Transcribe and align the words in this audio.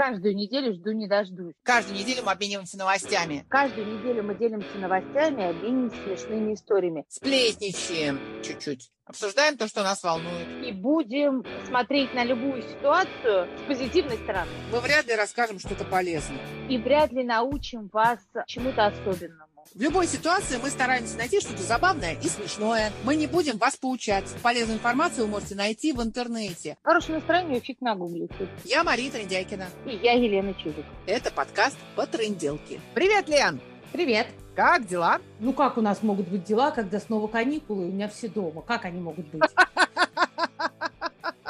каждую 0.00 0.34
неделю 0.34 0.72
жду 0.72 0.92
не 0.92 1.06
дождусь. 1.06 1.52
Каждую 1.62 1.98
неделю 1.98 2.22
мы 2.24 2.32
обмениваемся 2.32 2.78
новостями. 2.78 3.44
Каждую 3.50 3.86
неделю 3.86 4.22
мы 4.22 4.34
делимся 4.34 4.78
новостями 4.78 5.50
обмениваемся 5.50 5.96
смешными 6.04 6.54
историями. 6.54 7.04
Сплетничаем 7.10 8.18
чуть-чуть. 8.42 8.90
Обсуждаем 9.04 9.58
то, 9.58 9.68
что 9.68 9.82
нас 9.82 10.02
волнует. 10.02 10.64
И 10.64 10.72
будем 10.72 11.44
смотреть 11.66 12.14
на 12.14 12.24
любую 12.24 12.62
ситуацию 12.62 13.46
с 13.58 13.68
позитивной 13.68 14.16
стороны. 14.16 14.50
Мы 14.72 14.80
вряд 14.80 15.06
ли 15.06 15.14
расскажем 15.14 15.58
что-то 15.58 15.84
полезное. 15.84 16.40
И 16.70 16.78
вряд 16.78 17.12
ли 17.12 17.22
научим 17.22 17.90
вас 17.92 18.20
чему-то 18.46 18.86
особенному. 18.86 19.49
В 19.72 19.80
любой 19.80 20.08
ситуации 20.08 20.58
мы 20.60 20.68
стараемся 20.68 21.16
найти 21.16 21.38
что-то 21.40 21.62
забавное 21.62 22.14
и 22.14 22.26
смешное. 22.26 22.90
Мы 23.04 23.14
не 23.14 23.28
будем 23.28 23.56
вас 23.56 23.76
поучать. 23.76 24.24
Полезную 24.42 24.78
информацию 24.78 25.26
вы 25.26 25.30
можете 25.30 25.54
найти 25.54 25.92
в 25.92 26.02
интернете. 26.02 26.76
Хорошее 26.82 27.18
настроение 27.18 27.60
фиг 27.60 27.80
нагуглите. 27.80 28.48
Я 28.64 28.82
Мария 28.82 29.12
Трендяйкина. 29.12 29.68
И 29.86 29.94
я 30.02 30.14
Елена 30.14 30.54
Чудик. 30.54 30.84
Это 31.06 31.30
подкаст 31.30 31.78
по 31.94 32.04
тренделке. 32.04 32.80
Привет, 32.94 33.28
Лен! 33.28 33.60
Привет. 33.92 34.26
Как 34.56 34.88
дела? 34.88 35.20
Ну 35.38 35.52
как 35.52 35.78
у 35.78 35.82
нас 35.82 36.02
могут 36.02 36.26
быть 36.26 36.42
дела, 36.42 36.72
когда 36.72 36.98
снова 36.98 37.28
каникулы, 37.28 37.86
и 37.86 37.88
у 37.90 37.92
меня 37.92 38.08
все 38.08 38.26
дома? 38.28 38.62
Как 38.62 38.84
они 38.84 39.00
могут 39.00 39.28
быть? 39.28 39.42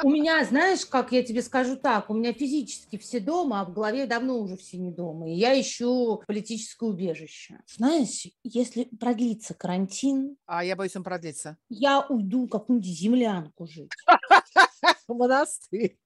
У 0.03 0.09
меня, 0.09 0.43
знаешь, 0.45 0.85
как 0.85 1.11
я 1.11 1.23
тебе 1.23 1.41
скажу 1.41 1.75
так, 1.75 2.09
у 2.09 2.13
меня 2.13 2.33
физически 2.33 2.97
все 2.97 3.19
дома, 3.19 3.61
а 3.61 3.65
в 3.65 3.73
голове 3.73 4.07
давно 4.07 4.39
уже 4.39 4.57
все 4.57 4.77
не 4.77 4.91
дома. 4.91 5.29
И 5.29 5.33
я 5.33 5.59
ищу 5.59 6.21
политическое 6.25 6.89
убежище. 6.89 7.59
Знаешь, 7.67 8.27
если 8.43 8.85
продлится 8.85 9.53
карантин... 9.53 10.37
А 10.45 10.63
я 10.63 10.75
боюсь, 10.75 10.95
он 10.95 11.03
продлится. 11.03 11.57
Я 11.69 12.05
уйду 12.07 12.45
в 12.45 12.49
какую-нибудь 12.49 12.89
землянку 12.89 13.67
жить. 13.67 13.91
Монастырь. 15.07 15.97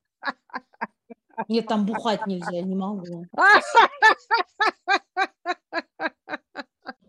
Нет, 1.47 1.67
там 1.67 1.85
бухать 1.85 2.25
нельзя, 2.27 2.61
не 2.61 2.75
могу. 2.75 3.25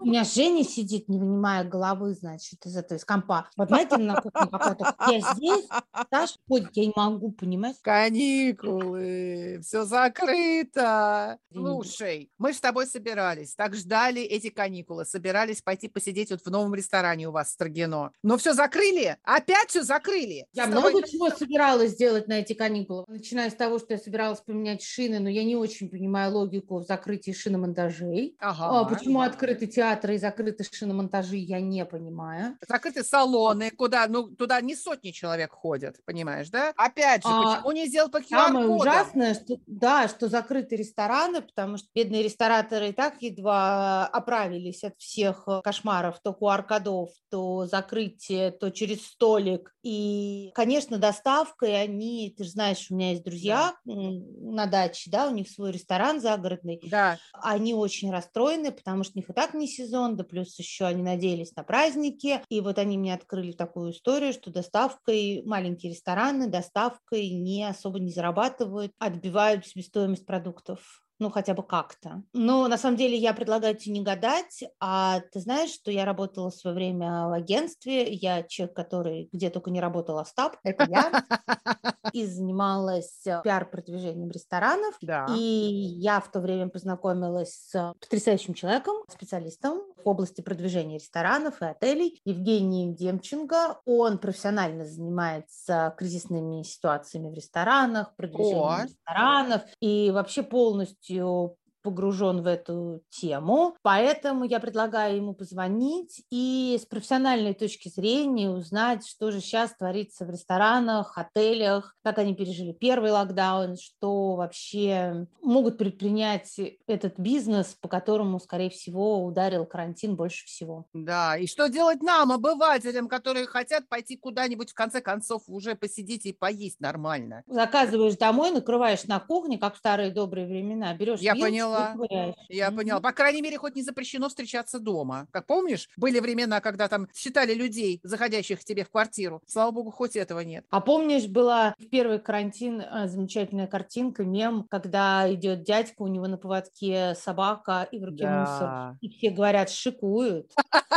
У 0.07 0.09
меня 0.09 0.23
Женя 0.23 0.63
сидит, 0.63 1.09
не 1.09 1.19
вынимая 1.19 1.65
головы, 1.65 2.15
значит, 2.15 2.65
из 2.65 2.77
этого, 2.77 2.97
из 2.97 3.05
компа. 3.05 3.51
Вот 3.57 3.67
знаете, 3.67 3.97
на 3.97 4.15
кухне 4.21 4.49
какой-то, 4.53 4.95
я 5.11 5.21
здесь, 5.35 5.67
Саша 6.11 6.35
ходит, 6.49 6.69
я 6.75 6.87
не 6.87 6.93
могу, 6.95 7.33
понимаешь? 7.33 7.75
Каникулы, 7.83 9.59
все 9.65 9.85
закрыто. 9.85 11.39
Слушай, 11.53 12.31
мы 12.39 12.53
с 12.53 12.61
тобой 12.61 12.87
собирались, 12.87 13.57
так 13.57 13.75
ждали 13.75 14.23
эти 14.23 14.49
каникулы, 14.49 15.05
собирались 15.07 15.61
пойти 15.61 15.89
посидеть 15.89 16.31
вот 16.31 16.41
в 16.43 16.51
новом 16.51 16.73
ресторане 16.77 17.27
у 17.27 17.33
вас 17.33 17.49
в 17.49 17.55
Строгино. 17.55 18.13
Но 18.23 18.39
все 18.39 18.53
закрыли, 18.53 19.17
опять 19.25 19.71
все 19.71 19.83
закрыли. 19.83 20.47
Я 20.53 20.69
тобой- 20.69 20.93
много 20.93 21.09
чего 21.09 21.31
собиралась 21.31 21.91
сделать 21.91 22.29
на 22.29 22.35
эти 22.35 22.53
каникулы. 22.53 23.07
Начиная 23.09 23.51
с 23.51 23.55
того, 23.55 23.81
что 23.81 23.95
я 23.95 23.99
собиралась 23.99 24.39
поменять 24.39 24.85
шины, 24.85 25.19
но 25.19 25.29
я 25.29 25.43
не 25.43 25.57
очень 25.57 25.89
понимаю 25.89 26.33
логику 26.33 26.79
в 26.79 26.85
закрытии 26.85 27.33
шиномонтажей. 27.33 28.37
Ага. 28.39 28.83
А 28.83 28.85
почему 28.85 29.23
открыты 29.23 29.67
театры 29.97 30.15
и 30.15 30.19
закрыты 30.19 30.65
шиномонтажи, 30.65 31.37
я 31.37 31.61
не 31.61 31.85
понимаю. 31.85 32.57
Закрыты 32.67 33.03
салоны, 33.05 33.71
куда, 33.71 34.07
ну, 34.09 34.29
туда 34.29 34.61
не 34.61 34.75
сотни 34.77 35.11
человек 35.11 35.53
ходят, 35.53 35.97
понимаешь, 36.05 36.49
да? 36.51 36.73
Опять 36.77 37.27
же, 37.27 37.35
А, 37.35 37.41
почему 37.41 37.73
не 37.73 37.87
сделал 37.87 38.11
по 38.11 38.21
Самое 38.23 38.67
ужасное, 38.69 39.35
что 39.35 39.57
да, 39.67 40.09
что 40.09 40.29
закрыты 40.29 40.77
рестораны, 40.77 41.43
потому 41.43 41.77
что 41.79 41.87
бедные 41.95 42.23
рестораторы 42.23 42.89
и 42.89 42.93
так 42.93 43.23
едва 43.23 44.07
оправились 44.07 44.83
от 44.85 44.95
всех 44.99 45.45
э, 45.47 45.61
кошмаров, 45.63 46.21
то 46.23 46.33
QR-кодов, 46.33 47.11
то 47.31 47.67
закрытие, 47.67 48.51
то 48.51 48.71
через 48.71 49.07
столик. 49.07 49.75
И, 49.83 50.51
конечно, 50.55 50.99
доставкой 50.99 51.81
они, 51.81 52.35
ты 52.37 52.45
же 52.45 52.51
знаешь, 52.51 52.87
у 52.91 52.95
меня 52.97 53.11
есть 53.13 53.25
друзья 53.25 53.75
м, 53.89 54.55
на 54.55 54.67
даче, 54.67 55.11
да, 55.11 55.29
у 55.29 55.31
них 55.35 55.49
свой 55.49 55.73
ресторан 55.73 56.21
загородный, 56.21 56.81
Да, 56.83 57.19
они 57.33 57.75
очень 57.75 58.11
расстроены, 58.11 58.73
потому 58.73 59.05
что 59.05 59.13
у 59.17 59.19
них 59.21 59.31
и 59.31 59.33
так 59.33 59.55
не 59.55 59.69
сезон, 59.69 59.86
да 60.17 60.25
плюс 60.25 60.59
еще 60.59 60.85
они 60.87 61.03
надеялись 61.03 61.55
на 61.57 61.63
праздники. 61.65 62.43
И 62.49 62.61
вот 62.61 62.79
они 62.79 62.99
мне 62.99 63.15
открыли 63.15 63.53
такую 63.53 63.93
историю, 63.93 64.33
что 64.33 64.51
доставкой, 64.51 65.43
маленькие 65.45 65.93
рестораны 65.93 66.49
доставкой 66.49 67.31
не 67.31 67.65
особо 67.65 67.99
не 68.01 68.11
зарабатывают, 68.11 68.93
отбивают 68.99 69.67
себестоимость 69.67 70.27
продуктов. 70.27 71.06
Ну, 71.19 71.31
хотя 71.31 71.55
бы 71.55 71.63
как-то. 71.63 72.23
Но 72.33 72.69
на 72.69 72.77
самом 72.77 72.97
деле 72.97 73.17
я 73.17 73.33
предлагаю 73.33 73.75
тебе 73.75 73.95
не 73.95 74.03
гадать. 74.03 74.65
А 74.81 75.21
ты 75.33 75.41
знаешь, 75.41 75.71
что 75.71 75.91
я 75.91 76.05
работала 76.05 76.51
в 76.51 76.55
свое 76.55 76.75
время 76.77 77.29
в 77.29 77.33
агентстве. 77.33 78.13
Я 78.13 78.43
человек, 78.43 78.77
который 78.77 79.29
где 79.33 79.49
только 79.49 79.71
не 79.71 79.81
работал, 79.81 80.19
Остап. 80.19 80.57
Это 80.63 80.87
я. 80.89 81.25
И 82.13 82.25
занималась 82.25 83.27
э, 83.27 83.41
пиар-продвижением 83.43 84.31
ресторанов. 84.31 84.95
да. 85.01 85.27
И 85.37 85.43
я 85.43 86.21
в 86.21 86.31
то 86.31 86.41
время 86.41 86.69
познакомилась 86.69 87.55
с 87.55 87.95
потрясающим 88.01 88.55
человеком, 88.55 88.97
специалистом 89.09 89.83
в 90.05 90.09
области 90.09 90.41
продвижения 90.41 90.99
ресторанов 90.99 91.61
и 91.63 91.65
отелей, 91.65 92.21
Евгением 92.25 92.95
Демченко. 92.95 93.81
Он 93.85 94.19
профессионально 94.19 94.85
занимается 94.85 95.95
кризисными 95.99 96.63
ситуациями 96.63 97.29
в 97.29 97.35
ресторанах, 97.35 98.15
продвижением 98.15 98.65
О. 98.65 98.85
ресторанов 98.85 99.63
и 99.81 100.11
вообще 100.13 100.43
полностью 100.43 101.06
your 101.11 101.55
погружен 101.87 102.43
в 102.43 102.49
эту 102.49 103.01
тему, 103.11 103.77
поэтому 103.83 104.43
я 104.43 104.59
предлагаю 104.59 105.19
ему 105.19 105.35
позвонить 105.35 106.23
и 106.33 106.77
с 106.83 106.85
профессиональной 106.85 107.55
точки 107.55 107.89
зрения 107.89 108.51
узнать, 108.51 109.07
что 109.07 109.31
же 109.31 109.41
сейчас 109.41 109.73
творится 109.77 110.25
в 110.25 110.31
ресторанах, 110.31 111.17
отелях, 111.17 111.95
как 112.03 112.19
они 112.19 112.35
пережили 112.35 112.73
первый 112.73 113.13
локдаун, 113.13 113.77
что 113.77 114.35
вообще 114.35 115.29
могут 115.41 115.79
предпринять 115.79 116.59
этот 116.89 117.21
бизнес, 117.21 117.77
по 117.81 117.87
которому, 117.87 118.41
скорее 118.41 118.71
всего, 118.71 119.25
ударил 119.25 119.65
карантин 119.65 120.17
больше 120.17 120.45
всего. 120.47 120.87
Да, 120.93 121.37
и 121.37 121.47
что 121.47 121.69
делать 121.69 122.03
нам, 122.03 122.33
обывателям, 122.33 123.07
которые 123.07 123.47
хотят 123.47 123.89
пойти 123.89 124.17
куда-нибудь, 124.17 124.71
в 124.71 124.75
конце 124.75 125.01
концов, 125.01 125.43
уже 125.47 125.77
посидеть 125.77 126.27
и 126.27 126.33
поесть 126.33 126.81
нормально? 126.81 127.45
Заказываешь 127.47 128.17
домой, 128.17 128.51
накрываешь 128.51 129.05
на 129.05 129.21
кухне, 129.21 129.57
как 129.57 129.77
в 129.77 129.79
старые 129.79 130.11
добрые 130.11 130.49
времена, 130.49 130.93
берешь 130.95 131.21
Я 131.21 131.35
вилочку 131.35 131.55
и 131.55 131.61
поняла. 131.77 132.35
Я 132.49 132.71
поняла. 132.71 133.01
По 133.01 133.13
крайней 133.13 133.43
мере, 133.43 133.59
хоть 133.59 133.77
не 133.77 133.83
запрещено 133.83 134.29
встречаться 134.29 134.79
дома. 134.79 135.27
Как 135.31 135.47
помнишь, 135.47 135.89
были 135.97 136.21
времена, 136.21 136.61
когда 136.61 136.89
там 136.89 137.09
считали 137.15 137.55
людей, 137.55 138.01
заходящих 138.03 138.61
к 138.61 138.65
тебе 138.65 138.85
в 138.85 138.91
квартиру. 138.91 139.43
Слава 139.47 139.71
богу, 139.71 139.91
хоть 139.91 140.17
этого 140.17 140.41
нет. 140.41 140.65
А 140.71 140.81
помнишь, 140.81 141.27
была 141.27 141.75
в 141.79 141.89
первый 141.89 142.19
карантин 142.19 142.81
э, 142.81 143.09
замечательная 143.09 143.67
картинка, 143.67 144.25
мем, 144.25 144.67
когда 144.71 145.33
идет 145.33 145.63
дядька, 145.65 146.03
у 146.03 146.07
него 146.07 146.27
на 146.27 146.37
поводке 146.37 147.15
собака 147.15 147.87
и 147.91 147.99
в 147.99 148.05
руке 148.05 148.29
мусор. 148.29 148.97
И 149.01 149.09
все 149.09 149.31
говорят, 149.31 149.71
шикуют. 149.71 150.53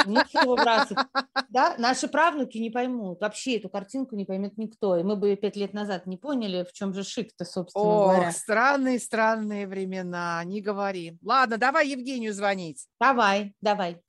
Мусор 0.06 0.47
выбрасывают. 0.47 1.07
Да, 1.50 1.75
наши 1.78 2.07
правнуки 2.07 2.57
не 2.57 2.69
поймут. 2.69 3.22
Вообще 3.22 3.57
эту 3.57 3.69
картинку 3.69 4.16
не 4.16 4.25
поймет 4.25 4.57
никто. 4.57 4.97
И 4.97 5.03
мы 5.03 5.16
бы 5.16 5.35
пять 5.35 5.56
лет 5.56 5.73
назад 5.73 6.06
не 6.06 6.17
поняли, 6.17 6.63
в 6.63 6.73
чем 6.73 6.94
же 6.94 7.03
шик-то, 7.03 7.46
собственно 7.46 7.85
говоря. 7.85 8.28
Ох, 8.29 8.34
странные, 8.34 9.00
странные 9.00 9.67
времена, 9.67 10.44
не 10.44 10.61
говори. 10.74 11.18
Ладно, 11.24 11.57
давай 11.57 11.88
Евгению 11.88 12.34
звонить. 12.34 12.88
Давай, 13.00 13.53
давай. 13.62 14.02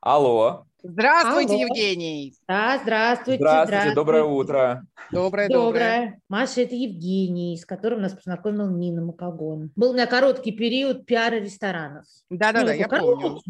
Алло. 0.00 0.66
Здравствуйте, 0.86 1.54
Алло. 1.54 1.62
Евгений. 1.62 2.34
Да, 2.46 2.78
здравствуйте. 2.82 3.38
Здравствуйте, 3.38 3.94
доброе 3.94 4.24
утро. 4.24 4.86
Доброе, 5.10 5.48
доброе. 5.48 5.64
Доброе. 5.64 6.20
Маша, 6.28 6.60
это 6.60 6.74
Евгений, 6.74 7.56
с 7.56 7.64
которым 7.64 8.02
нас 8.02 8.12
познакомил 8.12 8.68
Нина 8.68 9.02
Макогон. 9.02 9.70
Был 9.76 9.90
у 9.90 9.92
меня 9.94 10.06
короткий 10.06 10.52
период 10.52 11.06
пиара 11.06 11.36
ресторанов. 11.36 12.04
Да-да-да, 12.28 12.72
Ну, 12.72 12.78
я 12.78 12.88
помню. 12.88 13.40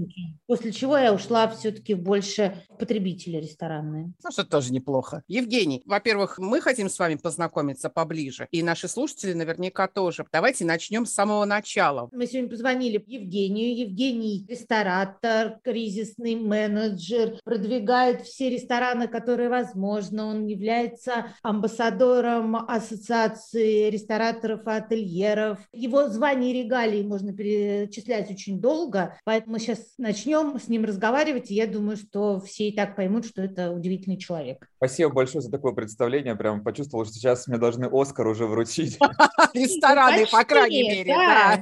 После 0.46 0.70
чего 0.70 0.96
я 0.96 1.12
ушла 1.12 1.48
все-таки 1.48 1.94
больше 1.94 2.62
в 2.68 2.78
потребители 2.78 3.38
ресторанные. 3.38 4.12
Ну, 4.22 4.30
что 4.30 4.44
тоже 4.44 4.72
неплохо. 4.72 5.22
Евгений, 5.26 5.82
во-первых, 5.86 6.38
мы 6.38 6.60
хотим 6.60 6.88
с 6.88 6.98
вами 7.00 7.16
познакомиться 7.16 7.88
поближе, 7.88 8.46
и 8.52 8.62
наши 8.62 8.86
слушатели 8.86 9.32
наверняка 9.32 9.88
тоже. 9.88 10.24
Давайте 10.32 10.64
начнем 10.64 11.04
с 11.04 11.12
самого 11.12 11.44
начала. 11.44 12.08
Мы 12.12 12.26
сегодня 12.28 12.50
позвонили 12.50 13.02
Евгению. 13.06 13.76
Евгений– 13.76 14.44
ресторатор, 14.48 15.58
кризисный 15.64 16.36
менеджер, 16.36 17.23
продвигает 17.44 18.22
все 18.22 18.50
рестораны, 18.50 19.08
которые 19.08 19.48
возможно. 19.48 20.26
Он 20.26 20.46
является 20.46 21.26
амбассадором 21.42 22.56
Ассоциации 22.56 23.90
рестораторов 23.90 24.66
и 24.66 24.70
ательеров. 24.70 25.58
Его 25.72 26.08
звания 26.08 26.50
и 26.50 26.62
регалии 26.64 27.02
можно 27.02 27.32
перечислять 27.32 28.30
очень 28.30 28.60
долго, 28.60 29.16
поэтому 29.24 29.54
мы 29.54 29.58
сейчас 29.60 29.94
начнем 29.98 30.58
с 30.58 30.68
ним 30.68 30.84
разговаривать, 30.84 31.50
и 31.50 31.54
я 31.54 31.66
думаю, 31.66 31.96
что 31.96 32.40
все 32.40 32.68
и 32.68 32.72
так 32.72 32.96
поймут, 32.96 33.26
что 33.26 33.42
это 33.42 33.70
удивительный 33.70 34.16
человек. 34.16 34.68
Спасибо 34.76 35.10
большое 35.10 35.42
за 35.42 35.50
такое 35.50 35.72
представление. 35.72 36.34
Прям 36.36 36.62
почувствовал, 36.62 37.04
что 37.04 37.14
сейчас 37.14 37.46
мне 37.46 37.58
должны 37.58 37.88
Оскар 37.90 38.26
уже 38.26 38.46
вручить. 38.46 38.98
Рестораны, 39.54 40.26
по 40.26 40.44
крайней 40.44 40.82
мере. 40.82 41.14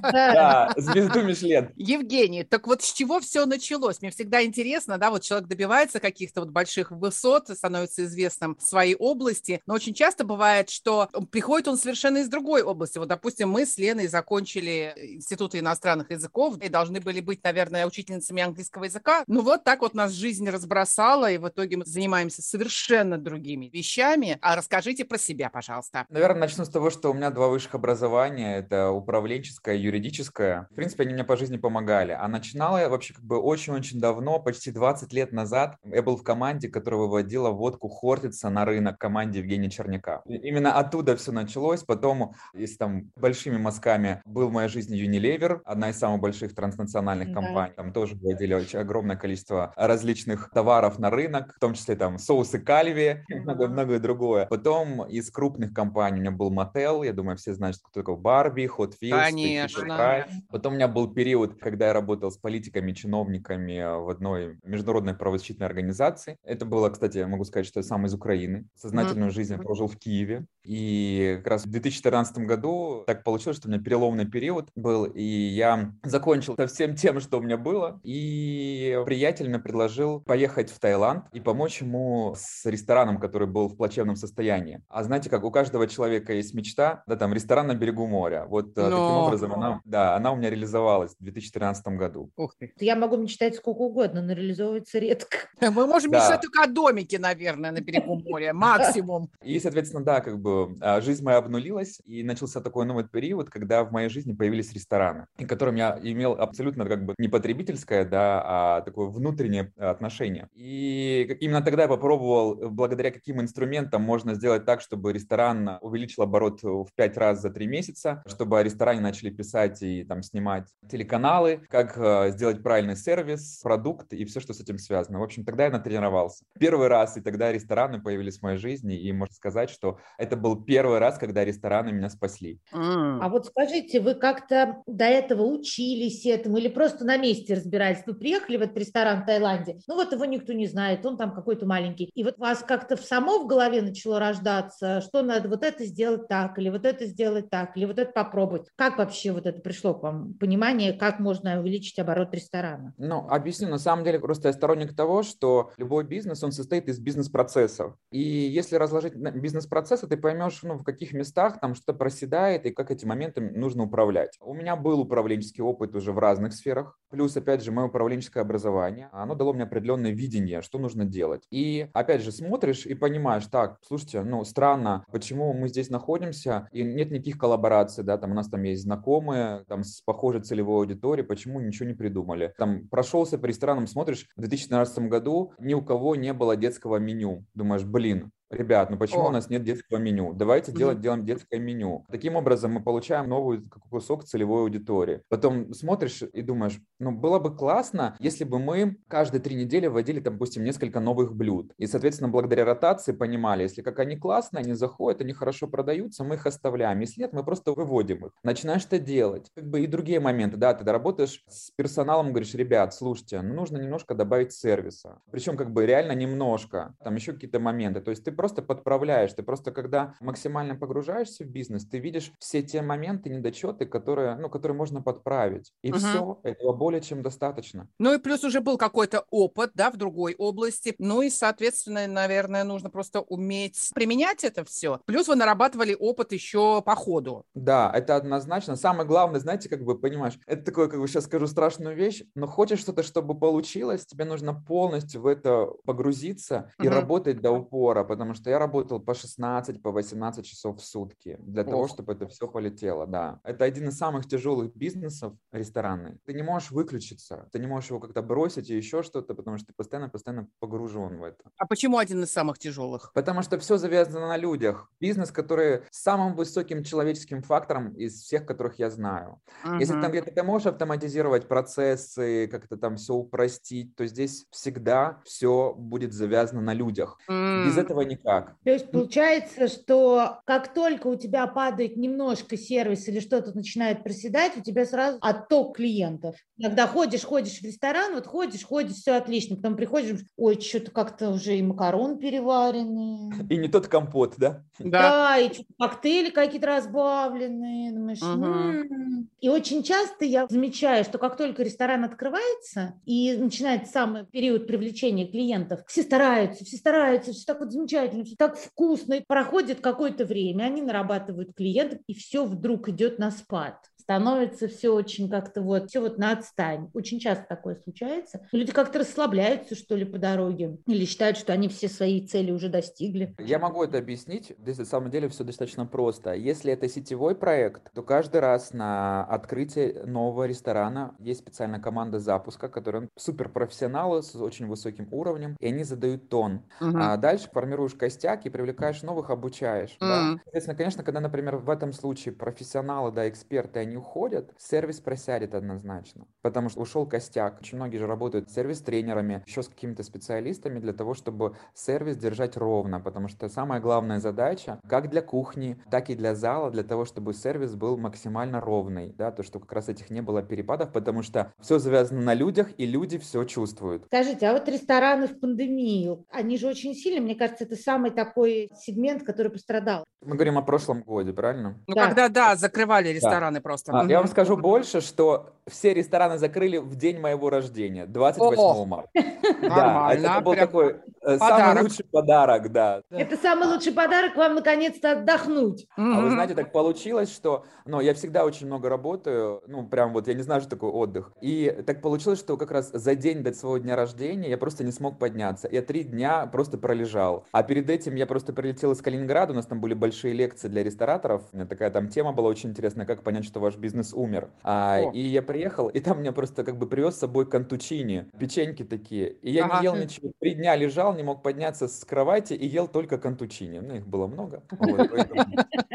Да, 0.03 0.73
звезду 0.77 1.23
Мишлен. 1.23 1.71
Евгений, 1.77 2.45
так 2.45 2.67
вот 2.67 2.83
с 2.83 2.93
чего 2.93 3.21
все 3.21 3.47
началось? 3.47 4.01
Мне 4.01 4.11
всегда 4.11 4.43
интересно, 4.43 4.99
да, 4.99 5.11
вот 5.11 5.23
человек 5.23 5.49
добивается 5.53 6.01
каких-то 6.01 6.41
вот 6.41 6.51
больших 6.51 6.91
высот, 6.91 7.49
становится 7.49 8.05
известным 8.05 8.57
в 8.57 8.63
своей 8.63 8.95
области, 8.95 9.61
но 9.67 9.75
очень 9.75 9.93
часто 9.95 10.25
бывает, 10.25 10.71
что 10.71 11.09
приходит 11.31 11.69
он 11.69 11.77
совершенно 11.77 12.19
из 12.19 12.29
другой 12.29 12.63
области. 12.63 12.99
Вот, 12.99 13.09
допустим, 13.09 13.51
мы 13.51 13.67
с 13.67 13.77
Леной 13.77 14.07
закончили 14.07 14.95
Институт 14.97 15.55
иностранных 15.55 16.11
языков 16.11 16.57
и 16.59 16.69
должны 16.69 17.01
были 17.01 17.21
быть, 17.21 17.45
наверное, 17.45 17.87
учительницами 17.87 18.43
английского 18.43 18.85
языка. 18.85 19.25
Ну 19.27 19.43
вот 19.43 19.65
так 19.65 19.83
вот 19.83 19.95
нас 19.95 20.13
жизнь 20.13 20.49
разбросала, 20.49 21.31
и 21.31 21.39
в 21.39 21.49
итоге 21.49 21.77
мы 21.77 21.85
занимаемся 21.85 22.41
совершенно 22.43 23.19
другими 23.19 23.67
вещами. 23.67 24.39
А 24.41 24.57
расскажите 24.57 25.05
про 25.05 25.19
себя, 25.19 25.51
пожалуйста. 25.51 26.07
Наверное, 26.09 26.41
начну 26.41 26.65
с 26.65 26.69
того, 26.69 26.91
что 26.91 27.11
у 27.11 27.15
меня 27.15 27.31
два 27.31 27.49
высших 27.49 27.75
образования. 27.75 28.57
Это 28.57 28.91
управленческое 28.91 29.75
и 29.75 29.81
юридическое. 29.81 30.67
В 30.71 30.75
принципе, 30.75 31.03
они 31.05 31.15
мне 31.15 31.25
по 31.25 31.37
жизни 31.37 31.59
помогали. 31.59 32.13
А 32.13 32.27
начинала 32.29 32.79
я 32.79 32.89
вообще 32.89 33.15
как 33.15 33.25
бы 33.25 33.39
очень-очень 33.39 34.01
давно, 34.01 34.39
почти 34.39 34.71
20 34.71 35.13
лет 35.13 35.33
назад. 35.33 35.42
Я 35.85 36.03
был 36.03 36.17
в 36.17 36.23
команде, 36.23 36.69
которая 36.69 37.01
выводила 37.01 37.51
водку 37.51 37.89
Хортица 37.89 38.51
на 38.51 38.65
рынок, 38.65 38.99
команде 38.99 39.41
Евгения 39.41 39.71
Черняка. 39.71 40.23
И 40.27 40.37
именно 40.37 40.75
оттуда 40.75 41.17
все 41.17 41.33
началось. 41.33 41.83
Потом, 41.83 42.35
если 42.55 42.77
там 42.77 43.11
большими 43.17 43.57
мазками 43.57 44.23
был 44.25 44.49
в 44.49 44.53
моей 44.53 44.69
жизни 44.69 45.01
Unilever, 45.01 45.61
одна 45.65 45.91
из 45.91 45.99
самых 45.99 46.21
больших 46.21 46.55
транснациональных 46.55 47.29
да. 47.29 47.35
компаний. 47.35 47.75
Там 47.77 47.93
тоже 47.93 48.15
выводили 48.17 48.55
очень 48.55 48.79
огромное 48.79 49.17
количество 49.17 49.73
различных 49.77 50.51
товаров 50.51 50.99
на 50.99 51.11
рынок, 51.11 51.55
в 51.57 51.61
том 51.61 51.75
числе 51.75 51.97
там 51.97 52.19
соусы 52.19 52.59
кальви 52.59 53.25
и 53.29 53.35
многое-многое 53.35 53.99
другое. 53.99 54.47
Потом 54.47 55.03
из 55.05 55.31
крупных 55.31 55.73
компаний 55.73 56.19
у 56.19 56.21
меня 56.21 56.31
был 56.31 56.51
Мотел, 56.51 57.03
я 57.03 57.13
думаю, 57.13 57.37
все 57.37 57.55
знают, 57.55 57.77
что 57.77 57.87
такое 57.93 58.17
Барби, 58.17 58.69
Hot 58.79 58.95
Wheels. 59.03 59.11
Конечно. 59.11 60.27
Потом 60.51 60.75
у 60.75 60.77
меня 60.77 60.89
был 60.89 61.13
период, 61.13 61.59
когда 61.61 61.89
я 61.89 61.93
работал 61.93 62.31
с 62.31 62.37
политиками, 62.37 62.93
чиновниками 62.93 64.03
в 64.03 64.09
одной 64.09 64.59
международной 64.65 65.15
правозащитной 65.23 65.69
организации. 65.69 66.37
Это 66.43 66.67
было, 66.67 66.91
кстати, 66.91 67.19
я 67.19 67.29
могу 67.29 67.45
сказать, 67.45 67.65
что 67.65 67.79
я 67.79 67.85
сам 67.85 68.07
из 68.07 68.13
Украины. 68.13 68.67
Сознательную 68.75 69.31
mm-hmm. 69.31 69.35
жизнь 69.35 69.53
я 69.53 69.59
прожил 69.61 69.87
в 69.87 69.97
Киеве. 69.97 70.47
И 70.65 71.35
как 71.39 71.47
раз 71.47 71.65
в 71.65 71.71
2014 71.71 72.39
году 72.39 73.05
так 73.07 73.23
получилось, 73.23 73.59
что 73.59 73.69
у 73.69 73.71
меня 73.71 73.81
переломный 73.81 74.27
период 74.27 74.71
был, 74.75 75.05
и 75.05 75.23
я 75.23 75.93
закончил 76.03 76.57
со 76.57 76.67
всем 76.67 76.97
тем, 76.97 77.21
что 77.21 77.39
у 77.39 77.41
меня 77.41 77.57
было, 77.57 78.01
и 78.03 79.01
приятель 79.07 79.49
мне 79.49 79.61
предложил 79.61 80.21
поехать 80.23 80.71
в 80.71 80.81
Таиланд 80.81 81.27
и 81.33 81.39
помочь 81.39 81.81
ему 81.83 82.35
с 82.37 82.67
рестораном, 82.67 83.21
который 83.21 83.47
был 83.47 83.69
в 83.69 83.77
плачевном 83.77 84.17
состоянии. 84.17 84.83
А 84.89 85.05
знаете, 85.05 85.31
как 85.31 85.45
у 85.45 85.53
каждого 85.53 85.87
человека 85.87 86.33
есть 86.33 86.53
мечта, 86.53 87.05
да, 87.07 87.15
там 87.15 87.33
ресторан 87.33 87.69
на 87.69 87.75
берегу 87.75 88.09
моря. 88.09 88.47
Вот 88.49 88.75
Но... 88.75 88.83
таким 88.83 88.99
образом 88.99 89.53
она, 89.53 89.81
да, 89.85 90.17
она 90.17 90.33
у 90.33 90.37
меня 90.37 90.51
реализовалась 90.51 91.15
в 91.17 91.23
2013 91.23 91.87
году. 91.97 92.31
Ух 92.37 92.57
ты. 92.59 92.73
Я 92.81 92.97
могу 92.97 93.17
мечтать 93.17 93.55
сколько 93.55 93.83
угодно, 93.83 94.21
но 94.21 94.33
реализовывается 94.33 94.99
редко. 94.99 95.12
Мы 95.61 95.87
можем 95.87 96.11
да. 96.11 96.19
мечтать 96.19 96.41
только 96.41 96.65
о 96.65 96.67
домике, 96.67 97.19
наверное, 97.19 97.71
на 97.71 97.81
берегу 97.81 98.21
моря, 98.21 98.53
максимум. 98.55 99.31
И, 99.43 99.59
соответственно, 99.61 100.05
да, 100.05 100.21
как 100.21 100.41
бы 100.41 100.77
а, 100.81 101.01
жизнь 101.01 101.25
моя 101.25 101.39
обнулилась, 101.39 102.01
и 102.05 102.23
начался 102.23 102.61
такой 102.61 102.87
новый 102.87 103.05
период, 103.05 103.51
когда 103.51 103.85
в 103.85 103.93
моей 103.93 104.09
жизни 104.09 104.33
появились 104.33 104.73
рестораны, 104.73 105.27
к 105.39 105.47
которым 105.47 105.77
я 105.77 105.99
имел 106.03 106.33
абсолютно 106.33 106.85
как 106.87 107.05
бы 107.05 107.15
не 107.19 107.29
потребительское, 107.29 108.05
да, 108.05 108.43
а 108.45 108.81
такое 108.83 109.09
внутреннее 109.09 109.73
отношение. 109.77 110.49
И 110.55 111.37
именно 111.41 111.63
тогда 111.63 111.83
я 111.83 111.89
попробовал, 111.89 112.71
благодаря 112.71 113.11
каким 113.11 113.41
инструментам 113.41 114.03
можно 114.03 114.35
сделать 114.35 114.65
так, 114.65 114.81
чтобы 114.81 115.13
ресторан 115.13 115.79
увеличил 115.81 116.23
оборот 116.23 116.63
в 116.63 116.89
пять 116.95 117.17
раз 117.17 117.41
за 117.41 117.51
три 117.51 117.67
месяца, 117.67 118.23
чтобы 118.27 118.59
о 118.59 118.63
ресторане 118.63 119.01
начали 119.01 119.31
писать 119.31 119.83
и 119.83 120.05
там 120.05 120.23
снимать 120.23 120.69
телеканалы, 120.91 121.61
как 121.69 121.97
э, 121.97 122.31
сделать 122.33 122.63
правильный 122.63 122.97
сервис, 122.97 123.61
продукт 123.63 124.13
и 124.13 124.25
все, 124.25 124.41
что 124.41 124.55
с 124.55 124.61
этим 124.61 124.79
связано. 124.79 125.02
В 125.09 125.23
общем, 125.23 125.45
тогда 125.45 125.65
я 125.65 125.71
натренировался. 125.71 126.45
Первый 126.59 126.89
раз, 126.89 127.17
и 127.17 127.21
тогда 127.21 127.53
рестораны 127.53 128.01
появились 128.01 128.39
в 128.39 128.43
моей 128.43 128.59
жизни, 128.59 128.97
и 128.97 129.13
можно 129.13 129.35
сказать, 129.35 129.71
что 129.71 129.99
это 130.19 130.37
был 130.37 130.63
первый 130.63 130.99
раз, 130.99 131.19
когда 131.19 131.45
рестораны 131.45 131.93
меня 131.93 132.11
спасли. 132.11 132.61
А 132.73 133.29
вот 133.29 133.47
скажите, 133.47 134.01
вы 134.01 134.15
как-то 134.15 134.83
до 134.87 135.05
этого 135.05 135.43
учились 135.43 136.27
этому 136.27 136.59
или 136.59 136.69
просто 136.69 137.05
на 137.05 137.17
месте 137.17 137.55
разбирались? 137.55 138.03
Вы 138.07 138.15
приехали 138.15 138.57
в 138.57 138.63
этот 138.63 138.77
ресторан 138.79 139.23
в 139.23 139.27
Таиланде, 139.27 139.79
ну 139.87 139.95
вот 139.95 140.13
его 140.13 140.25
никто 140.25 140.53
не 140.53 140.67
знает, 140.67 141.05
он 141.07 141.17
там 141.17 141.35
какой-то 141.35 141.67
маленький, 141.67 142.11
и 142.15 142.25
вот 142.25 142.35
у 142.39 142.41
вас 142.41 142.63
как-то 142.67 142.97
само 142.97 143.45
в 143.45 143.47
голове 143.47 143.83
начало 143.83 144.19
рождаться, 144.19 145.01
что 145.01 145.23
надо 145.23 145.49
вот 145.49 145.63
это 145.63 145.85
сделать 145.85 146.29
так, 146.29 146.59
или 146.59 146.69
вот 146.69 146.85
это 146.85 147.07
сделать 147.07 147.51
так, 147.51 147.77
или 147.77 147.85
вот 147.85 147.99
это 147.99 148.13
попробовать. 148.13 148.69
Как 148.77 148.99
вообще 148.99 149.33
вот 149.33 149.47
это 149.47 149.61
пришло 149.61 149.95
к 149.95 150.03
вам, 150.03 150.35
понимание, 150.35 150.93
как 150.93 151.19
можно 151.19 151.61
увеличить 151.61 151.99
оборот 151.99 152.35
ресторана? 152.35 152.95
Ну, 152.99 153.27
объясню, 153.29 153.69
на 153.69 153.79
самом 153.79 154.05
деле, 154.05 154.19
просто 154.19 154.49
я 154.49 154.53
сторонник 154.53 154.92
того, 154.97 155.23
что 155.23 155.71
любой 155.77 156.05
бизнес, 156.05 156.43
он 156.43 156.53
состоит 156.53 156.89
из 156.89 156.99
бизнес-процессов. 156.99 157.95
И 158.11 158.21
если 158.21 158.77
разложить 158.77 159.15
бизнес-процессы, 159.15 160.07
ты 160.07 160.17
поймешь, 160.17 160.61
ну, 160.63 160.77
в 160.79 160.85
каких 160.85 161.13
местах 161.13 161.61
там 161.61 161.75
что-то 161.75 161.95
проседает 161.95 162.67
и 162.67 162.71
как 162.71 162.91
эти 162.91 163.05
моменты 163.05 163.41
нужно 163.41 163.85
управлять. 163.85 164.39
У 164.41 164.55
меня 164.55 164.77
был 164.77 165.01
управленческий 165.01 165.63
опыт 165.63 165.95
уже 165.95 166.13
в 166.13 166.19
разных 166.19 166.53
сферах, 166.55 166.99
плюс, 167.11 167.37
опять 167.37 167.63
же, 167.63 167.73
мое 167.73 167.87
управленческое 167.87 168.43
образование, 168.43 169.09
оно 169.13 169.35
дало 169.35 169.53
мне 169.53 169.65
определенное 169.65 170.13
видение, 170.13 170.63
что 170.63 170.79
нужно 170.79 171.05
делать. 171.05 171.43
И, 171.51 171.89
опять 171.93 172.23
же, 172.23 172.33
смотришь 172.33 172.87
и 172.87 172.95
понимаешь, 172.95 173.47
так, 173.47 173.79
слушайте, 173.87 174.23
ну, 174.23 174.45
странно, 174.45 175.05
почему 175.13 175.53
мы 175.53 175.69
здесь 175.69 175.91
находимся, 175.91 176.69
и 176.73 176.83
нет 176.83 177.11
никаких 177.11 177.39
коллабораций, 177.39 178.05
да, 178.05 178.19
там 178.19 178.33
у 178.33 178.35
нас 178.35 178.49
там 178.49 178.63
есть 178.63 178.83
знакомые, 178.83 179.65
там 179.69 179.85
с 179.85 180.01
похожей 180.01 180.43
целевой 180.43 180.79
аудиторией, 180.79 181.27
почему 181.27 181.61
ничего 181.61 181.89
не 181.89 181.95
придумали. 181.95 182.55
Там 182.57 182.89
прошелся 182.89 183.39
по 183.39 183.47
ресторанам, 183.47 183.87
смотришь, 183.87 184.27
в 184.37 184.47
2012 184.85 185.11
году 185.11 185.53
ни 185.59 185.75
у 185.75 185.83
кого 185.83 186.17
не 186.17 186.33
было 186.33 186.57
детского 186.57 186.97
меню. 186.97 187.45
Думаешь, 187.55 187.85
блин, 187.85 188.33
Ребят, 188.53 188.91
ну 188.91 188.99
почему 188.99 189.23
О. 189.23 189.29
у 189.29 189.31
нас 189.31 189.49
нет 189.49 189.65
детского 189.65 189.97
меню? 189.97 190.35
Давайте 190.35 190.73
mm-hmm. 190.73 190.77
делать, 190.77 191.01
делаем 191.01 191.25
детское 191.25 191.59
меню. 191.59 192.05
Таким 192.11 192.37
образом 192.37 192.73
мы 192.73 192.83
получаем 192.83 193.27
новый 193.27 193.63
кусок 193.89 194.25
целевой 194.25 194.61
аудитории. 194.63 195.23
Потом 195.31 195.73
смотришь 195.73 196.23
и 196.23 196.43
думаешь, 196.43 196.79
ну 196.99 197.13
было 197.13 197.39
бы 197.39 197.57
классно, 197.57 198.15
если 198.19 198.45
бы 198.45 198.59
мы 198.59 198.99
каждые 199.09 199.41
три 199.41 199.57
недели 199.57 199.87
вводили, 199.87 200.21
там, 200.21 200.35
допустим, 200.35 200.65
несколько 200.65 201.01
новых 201.01 201.35
блюд. 201.35 201.73
И, 201.79 201.87
соответственно, 201.87 202.29
благодаря 202.29 202.67
ротации 202.67 203.13
понимали, 203.13 203.63
если 203.63 203.81
как 203.81 203.99
они 204.01 204.17
классные, 204.17 204.63
они 204.63 204.75
заходят, 204.75 205.23
они 205.23 205.33
хорошо 205.33 205.67
продаются, 205.67 206.23
мы 206.23 206.35
их 206.35 206.45
оставляем. 206.47 207.01
Если 207.01 207.23
нет, 207.23 207.33
мы 207.33 207.45
просто 207.45 207.73
выводим 207.73 208.27
их. 208.27 208.33
Начинаешь 208.43 208.85
это 208.85 208.99
делать. 208.99 209.51
Как 209.55 209.67
бы 209.67 209.81
и 209.81 209.87
другие 209.87 210.21
моменты, 210.21 210.59
да, 210.59 210.75
ты 210.75 210.85
работаешь 210.85 211.43
с 211.49 211.71
персоналом, 211.71 212.33
говоришь, 212.33 212.53
ребят, 212.53 212.93
слушайте, 212.93 213.41
ну 213.41 213.55
нужно 213.55 213.79
немножко 213.79 214.15
добавить 214.15 214.53
сервиса. 214.53 215.21
Причем 215.31 215.57
как 215.57 215.73
бы 215.73 215.87
реально 215.87 216.13
немножко. 216.13 216.95
Там 217.03 217.15
еще 217.15 217.33
какие-то 217.33 217.59
моменты. 217.59 218.03
То 218.03 218.11
есть 218.11 218.25
ты 218.25 218.33
просто 218.43 218.61
подправляешь. 218.61 219.33
Ты 219.35 219.45
просто, 219.45 219.71
когда 219.71 220.17
максимально 220.21 220.75
погружаешься 220.75 221.45
в 221.45 221.47
бизнес, 221.47 221.87
ты 221.87 222.01
видишь 222.01 222.33
все 222.41 222.61
те 222.61 222.83
моменты, 222.83 223.31
недочеты, 223.31 223.87
которые, 223.87 224.35
ну, 224.35 224.51
которые 224.51 224.77
можно 224.77 225.01
подправить. 225.01 225.73
И 225.83 225.93
угу. 225.93 225.99
все, 225.99 226.41
этого 226.43 226.73
более 226.73 227.01
чем 227.01 227.23
достаточно. 227.23 227.87
Ну 228.01 228.13
и 228.13 228.19
плюс 228.19 228.43
уже 228.43 228.61
был 228.61 228.79
какой-то 228.79 229.27
опыт, 229.31 229.71
да, 229.75 229.93
в 229.93 229.97
другой 229.97 230.35
области. 230.37 230.97
Ну 230.99 231.23
и, 231.23 231.31
соответственно, 231.31 232.09
наверное, 232.09 232.65
нужно 232.65 232.91
просто 232.91 233.21
уметь 233.21 233.93
применять 233.95 234.43
это 234.43 234.65
все. 234.65 235.01
Плюс 235.07 235.29
вы 235.29 235.37
нарабатывали 235.37 235.97
опыт 235.97 236.33
еще 236.33 236.83
по 236.83 236.97
ходу. 236.97 237.45
Да, 237.55 237.93
это 237.95 238.17
однозначно. 238.17 238.75
Самое 238.75 239.07
главное, 239.07 239.39
знаете, 239.39 239.69
как 239.69 239.85
бы 239.85 239.97
понимаешь, 239.97 240.37
это 240.49 240.65
такое, 240.65 240.89
как 240.89 240.99
бы 240.99 241.07
сейчас 241.07 241.27
скажу 241.27 241.47
страшную 241.47 241.95
вещь, 241.95 242.25
но 242.35 242.49
хочешь 242.49 242.81
что-то, 242.81 243.05
чтобы 243.05 243.39
получилось, 243.39 244.05
тебе 244.05 244.25
нужно 244.25 244.53
полностью 244.53 245.21
в 245.21 245.29
это 245.29 245.67
погрузиться 245.85 246.73
и 246.83 246.89
работать 246.89 247.41
до 247.41 247.53
упора, 247.53 248.03
потому 248.03 248.32
потому 248.33 248.43
что 248.43 248.51
я 248.51 248.59
работал 248.59 249.01
по 249.01 249.15
16, 249.15 249.83
по 249.83 249.91
18 249.91 250.47
часов 250.47 250.81
в 250.81 250.85
сутки 250.85 251.37
для 251.41 251.63
Ох. 251.63 251.71
того, 251.71 251.89
чтобы 251.89 252.13
это 252.15 252.27
все 252.29 252.49
полетело, 252.49 253.07
да. 253.07 253.41
Это 253.45 253.65
один 253.65 253.89
из 253.89 253.99
самых 253.99 254.27
тяжелых 254.27 254.75
бизнесов 254.75 255.35
ресторанный. 255.53 256.19
Ты 256.25 256.33
не 256.33 256.43
можешь 256.43 256.71
выключиться, 256.71 257.49
ты 257.53 257.59
не 257.59 257.67
можешь 257.67 257.91
его 257.91 258.01
как-то 258.01 258.23
бросить 258.23 258.71
и 258.71 258.77
еще 258.77 259.03
что-то, 259.03 259.35
потому 259.35 259.59
что 259.59 259.67
ты 259.67 259.73
постоянно-постоянно 259.75 260.49
погружен 260.61 261.19
в 261.19 261.25
это. 261.25 261.51
А 261.59 261.67
почему 261.67 261.99
один 261.99 262.23
из 262.23 262.33
самых 262.33 262.59
тяжелых? 262.59 263.13
Потому 263.13 263.43
что 263.43 263.59
все 263.59 263.77
завязано 263.77 264.29
на 264.29 264.39
людях. 264.39 264.91
Бизнес, 265.01 265.31
который 265.31 265.83
самым 265.91 266.35
высоким 266.35 266.85
человеческим 266.85 267.43
фактором 267.43 267.93
из 267.93 268.15
всех, 268.23 268.47
которых 268.47 268.79
я 268.79 268.89
знаю. 268.89 269.41
Угу. 269.65 269.75
Если 269.75 270.01
там 270.01 270.11
где-то 270.11 270.31
ты 270.31 270.43
можешь 270.43 270.67
автоматизировать 270.67 271.49
процессы, 271.49 272.49
как-то 272.51 272.79
там 272.79 272.97
все 272.97 273.13
упростить, 273.13 273.95
то 273.95 274.07
здесь 274.07 274.47
всегда 274.51 275.21
все 275.25 275.75
будет 275.75 276.15
завязано 276.15 276.63
на 276.63 276.73
людях. 276.73 277.19
Mm. 277.29 277.67
Без 277.67 277.77
этого 277.77 278.01
никак 278.03 278.22
никак. 278.23 278.57
То 278.65 278.71
есть 278.71 278.91
получается, 278.91 279.69
что 279.69 280.41
как 280.45 280.75
только 280.75 281.07
у 281.09 281.17
тебя 281.17 281.47
падает 281.47 281.97
немножко 281.97 282.57
сервис 282.57 283.09
или 283.09 283.21
что-то 283.21 283.55
начинает 283.55 284.03
проседать, 284.03 284.57
у 284.57 284.63
тебя 284.63 284.85
сразу 284.85 285.19
отток 285.21 285.77
клиентов. 285.77 286.37
Когда 286.61 286.87
ходишь, 286.87 287.25
ходишь 287.25 287.59
в 287.59 287.65
ресторан, 287.65 288.15
вот 288.15 288.27
ходишь, 288.27 288.65
ходишь, 288.65 288.97
все 288.97 289.13
отлично, 289.13 289.57
потом 289.57 289.77
приходишь, 289.77 290.21
ой, 290.37 290.61
что-то 290.61 290.91
как-то 290.91 291.31
уже 291.31 291.57
и 291.57 291.63
макарон 291.63 292.19
переваренные. 292.19 293.33
И 293.49 293.57
не 293.57 293.69
тот 293.69 293.89
компот, 293.89 294.35
да? 294.37 294.65
Да, 294.79 295.39
и 295.39 295.53
что-то 295.53 295.73
коктейли 295.79 296.31
какие-то 296.31 296.67
разбавленные. 296.69 297.93
Думаешь. 297.93 298.23
«М». 298.23 299.29
И 299.41 299.49
очень 299.49 299.83
часто 299.83 300.25
я 300.25 300.47
замечаю, 300.49 301.05
что 301.05 301.19
как 301.19 301.37
только 301.37 301.63
ресторан 301.63 302.05
открывается 302.05 302.95
и 303.05 303.37
начинается 303.37 303.93
самый 303.93 304.25
период 304.27 304.67
привлечения 304.67 305.27
клиентов, 305.27 305.81
все 305.87 306.03
стараются, 306.03 306.65
все 306.65 306.77
стараются, 306.77 307.33
все 307.33 307.45
так 307.45 307.61
вот 307.61 307.73
замечательно, 308.13 308.49
так 308.49 308.59
вкусно. 308.59 309.15
И 309.15 309.25
проходит 309.25 309.81
какое-то 309.81 310.25
время, 310.25 310.65
они 310.65 310.83
нарабатывают 310.83 311.55
клиентов, 311.55 312.01
и 312.07 312.15
все 312.15 312.45
вдруг 312.45 312.89
идет 312.89 313.19
на 313.19 313.31
спад 313.31 313.92
становится 314.13 314.69
все 314.69 314.91
очень 314.91 315.29
как-то 315.29 315.63
вот, 315.63 315.89
все 315.89 316.01
вот 316.01 316.19
на 316.19 316.33
отстань. 316.33 316.91
Очень 316.95 317.19
часто 317.19 317.45
такое 317.49 317.77
случается. 317.77 318.47
Люди 318.53 318.73
как-то 318.73 318.99
расслабляются, 319.01 319.75
что 319.75 319.97
ли, 319.97 320.05
по 320.05 320.19
дороге, 320.19 320.79
или 320.87 321.05
считают, 321.05 321.37
что 321.37 321.53
они 321.53 321.69
все 321.69 321.89
свои 321.89 322.27
цели 322.27 322.51
уже 322.51 322.69
достигли. 322.69 323.35
Я 323.39 323.59
могу 323.59 323.83
это 323.83 323.99
объяснить. 323.99 324.55
Здесь 324.59 324.79
на 324.79 324.85
самом 324.85 325.11
деле 325.11 325.29
все 325.29 325.45
достаточно 325.45 325.87
просто. 325.87 326.35
Если 326.35 326.73
это 326.73 326.89
сетевой 326.89 327.35
проект, 327.35 327.93
то 327.95 328.03
каждый 328.03 328.41
раз 328.41 328.73
на 328.73 329.25
открытие 329.25 330.05
нового 330.05 330.47
ресторана 330.47 331.17
есть 331.19 331.41
специальная 331.41 331.81
команда 331.81 332.19
запуска, 332.19 332.69
которая 332.69 333.09
суперпрофессионалы 333.19 334.23
с 334.23 334.35
очень 334.37 334.67
высоким 334.67 335.09
уровнем, 335.11 335.57
и 335.61 335.69
они 335.69 335.85
задают 335.85 336.29
тон. 336.29 336.63
Мгм. 336.81 337.01
А 337.01 337.17
дальше 337.17 337.49
формируешь 337.53 337.95
костяк 337.95 338.47
и 338.47 338.51
привлекаешь 338.51 339.03
новых, 339.03 339.31
обучаешь. 339.31 339.97
да. 340.01 340.31
Мгм. 340.33 340.41
Соответственно, 340.45 340.77
конечно, 340.77 341.03
когда, 341.05 341.21
например, 341.21 341.57
в 341.57 341.71
этом 341.71 341.93
случае 341.93 342.35
профессионалы, 342.35 343.11
да, 343.13 343.29
эксперты, 343.29 343.81
они 343.81 343.97
уходят, 344.03 344.53
сервис 344.59 345.01
просядет 345.01 345.55
однозначно, 345.55 346.27
потому 346.43 346.69
что 346.69 346.81
ушел 346.81 347.07
костяк. 347.07 347.61
Очень 347.61 347.77
многие 347.79 347.99
же 347.99 348.07
работают 348.07 348.51
с 348.51 348.55
сервис-тренерами, 348.55 349.43
еще 349.47 349.63
с 349.63 349.69
какими-то 349.69 350.03
специалистами 350.03 350.79
для 350.81 350.93
того, 350.93 351.15
чтобы 351.15 351.57
сервис 351.75 352.17
держать 352.17 352.57
ровно, 352.57 353.01
потому 353.01 353.29
что 353.29 353.49
самая 353.49 353.81
главная 353.81 354.21
задача, 354.21 354.81
как 354.89 355.09
для 355.09 355.23
кухни, 355.23 355.79
так 355.91 356.11
и 356.11 356.15
для 356.15 356.35
зала, 356.35 356.71
для 356.71 356.83
того, 356.83 357.05
чтобы 357.05 357.33
сервис 357.33 357.75
был 357.75 357.97
максимально 357.97 358.61
ровный, 358.61 359.15
да, 359.17 359.31
то, 359.31 359.43
что 359.43 359.61
как 359.61 359.73
раз 359.73 359.89
этих 359.89 360.11
не 360.11 360.21
было 360.21 360.43
перепадов, 360.43 360.93
потому 360.93 361.23
что 361.23 361.53
все 361.61 361.79
завязано 361.79 362.21
на 362.21 362.35
людях, 362.35 362.69
и 362.77 362.87
люди 362.87 363.19
все 363.19 363.45
чувствуют. 363.45 364.05
Скажите, 364.07 364.47
а 364.49 364.53
вот 364.53 364.69
рестораны 364.69 365.29
в 365.29 365.39
пандемию, 365.39 366.27
они 366.31 366.59
же 366.59 366.67
очень 366.67 366.95
сильно, 366.95 367.23
мне 367.23 367.37
кажется, 367.37 367.65
это 367.65 367.77
самый 367.77 368.11
такой 368.11 368.69
сегмент, 368.77 369.23
который 369.23 369.51
пострадал. 369.51 370.05
Мы 370.25 370.37
говорим 370.37 370.57
о 370.57 370.63
прошлом 370.63 371.03
годе, 371.03 371.33
правильно? 371.33 371.81
Ну, 371.89 371.95
Да. 371.95 372.07
когда, 372.07 372.29
да, 372.29 372.57
закрывали 372.57 373.09
рестораны 373.09 373.61
просто. 373.61 373.82
А, 373.89 374.05
Я 374.05 374.19
вам 374.19 374.29
скажу 374.29 374.57
больше, 374.57 375.01
что 375.01 375.51
все 375.67 375.95
рестораны 375.95 376.39
закрыли 376.39 376.79
в 376.79 376.95
день 376.97 377.19
моего 377.21 377.51
рождения, 377.51 378.07
28 378.07 378.61
О, 378.61 378.85
марта. 378.85 379.11
Да, 379.63 379.69
Нормально. 379.69 380.27
это 380.27 380.41
был 380.41 380.55
такой 380.55 380.97
э, 381.25 381.39
самый 381.39 381.51
подарок. 381.51 381.83
лучший 381.85 382.05
подарок, 382.11 382.73
да. 382.73 383.03
Это 383.11 383.37
самый 383.37 383.69
лучший 383.69 383.93
подарок 383.93 384.37
вам 384.37 384.55
наконец-то 384.55 385.13
отдохнуть. 385.13 385.87
А 385.97 386.21
вы 386.21 386.31
знаете, 386.31 386.55
так 386.55 386.73
получилось, 386.73 387.33
что, 387.33 387.65
ну, 387.85 388.01
я 388.01 388.15
всегда 388.15 388.45
очень 388.45 388.67
много 388.67 388.89
работаю, 388.89 389.63
ну, 389.67 389.87
прям 389.87 390.13
вот, 390.13 390.29
я 390.29 390.35
не 390.35 390.43
знаю, 390.43 390.61
что 390.61 390.71
такое 390.71 390.91
отдых. 390.91 391.33
И 391.41 391.83
так 391.87 392.01
получилось, 392.03 392.39
что 392.39 392.57
как 392.57 392.71
раз 392.71 392.91
за 392.93 393.15
день 393.15 393.43
до 393.43 393.53
своего 393.53 393.79
дня 393.79 393.97
рождения 393.97 394.49
я 394.51 394.59
просто 394.59 394.85
не 394.85 394.93
смог 394.93 395.19
подняться. 395.19 395.69
Я 395.71 395.83
три 395.83 396.05
дня 396.05 396.47
просто 396.47 396.79
пролежал. 396.79 397.45
А 397.53 397.63
перед 397.63 397.89
этим 397.91 398.15
я 398.15 398.27
просто 398.27 398.53
прилетел 398.53 398.93
из 398.93 399.01
Калининграда, 399.03 399.53
у 399.53 399.57
нас 399.57 399.67
там 399.67 399.81
были 399.81 399.95
большие 399.95 400.35
лекции 400.35 400.69
для 400.69 400.83
рестораторов. 400.83 401.43
У 401.53 401.57
меня 401.57 401.67
такая 401.67 401.91
там 401.91 402.09
тема 402.09 402.33
была 402.33 402.49
очень 402.49 402.71
интересная, 402.71 403.07
как 403.07 403.23
понять, 403.23 403.45
что 403.45 403.61
ваш 403.61 403.77
бизнес 403.77 404.13
умер. 404.15 404.51
А, 404.63 404.99
О. 405.01 405.13
и 405.13 405.21
я 405.21 405.43
приехал, 405.43 405.89
и 405.89 406.01
там 406.01 406.21
меня 406.21 406.33
просто 406.33 406.65
как 406.65 406.77
бы 406.77 406.87
привез 406.87 407.17
с 407.17 407.19
собой 407.19 407.49
кантучини, 407.49 408.27
печеньки 408.39 408.83
такие. 408.85 409.33
И 409.33 409.51
я 409.53 409.65
Ага. 409.67 409.79
не 409.79 409.85
ел 409.85 409.97
ничего. 409.97 410.31
Три 410.41 410.55
дня 410.55 410.77
лежал, 410.77 411.12
не 411.17 411.23
мог 411.23 411.43
подняться 411.43 411.89
с 411.89 412.05
кровати 412.05 412.55
и 412.55 412.67
ел 412.67 412.89
только 412.89 413.19
кантучини. 413.19 413.79
Ну, 413.79 413.95
их 413.95 414.07
было 414.07 414.27
много. 414.27 414.63
Вот, 414.79 415.09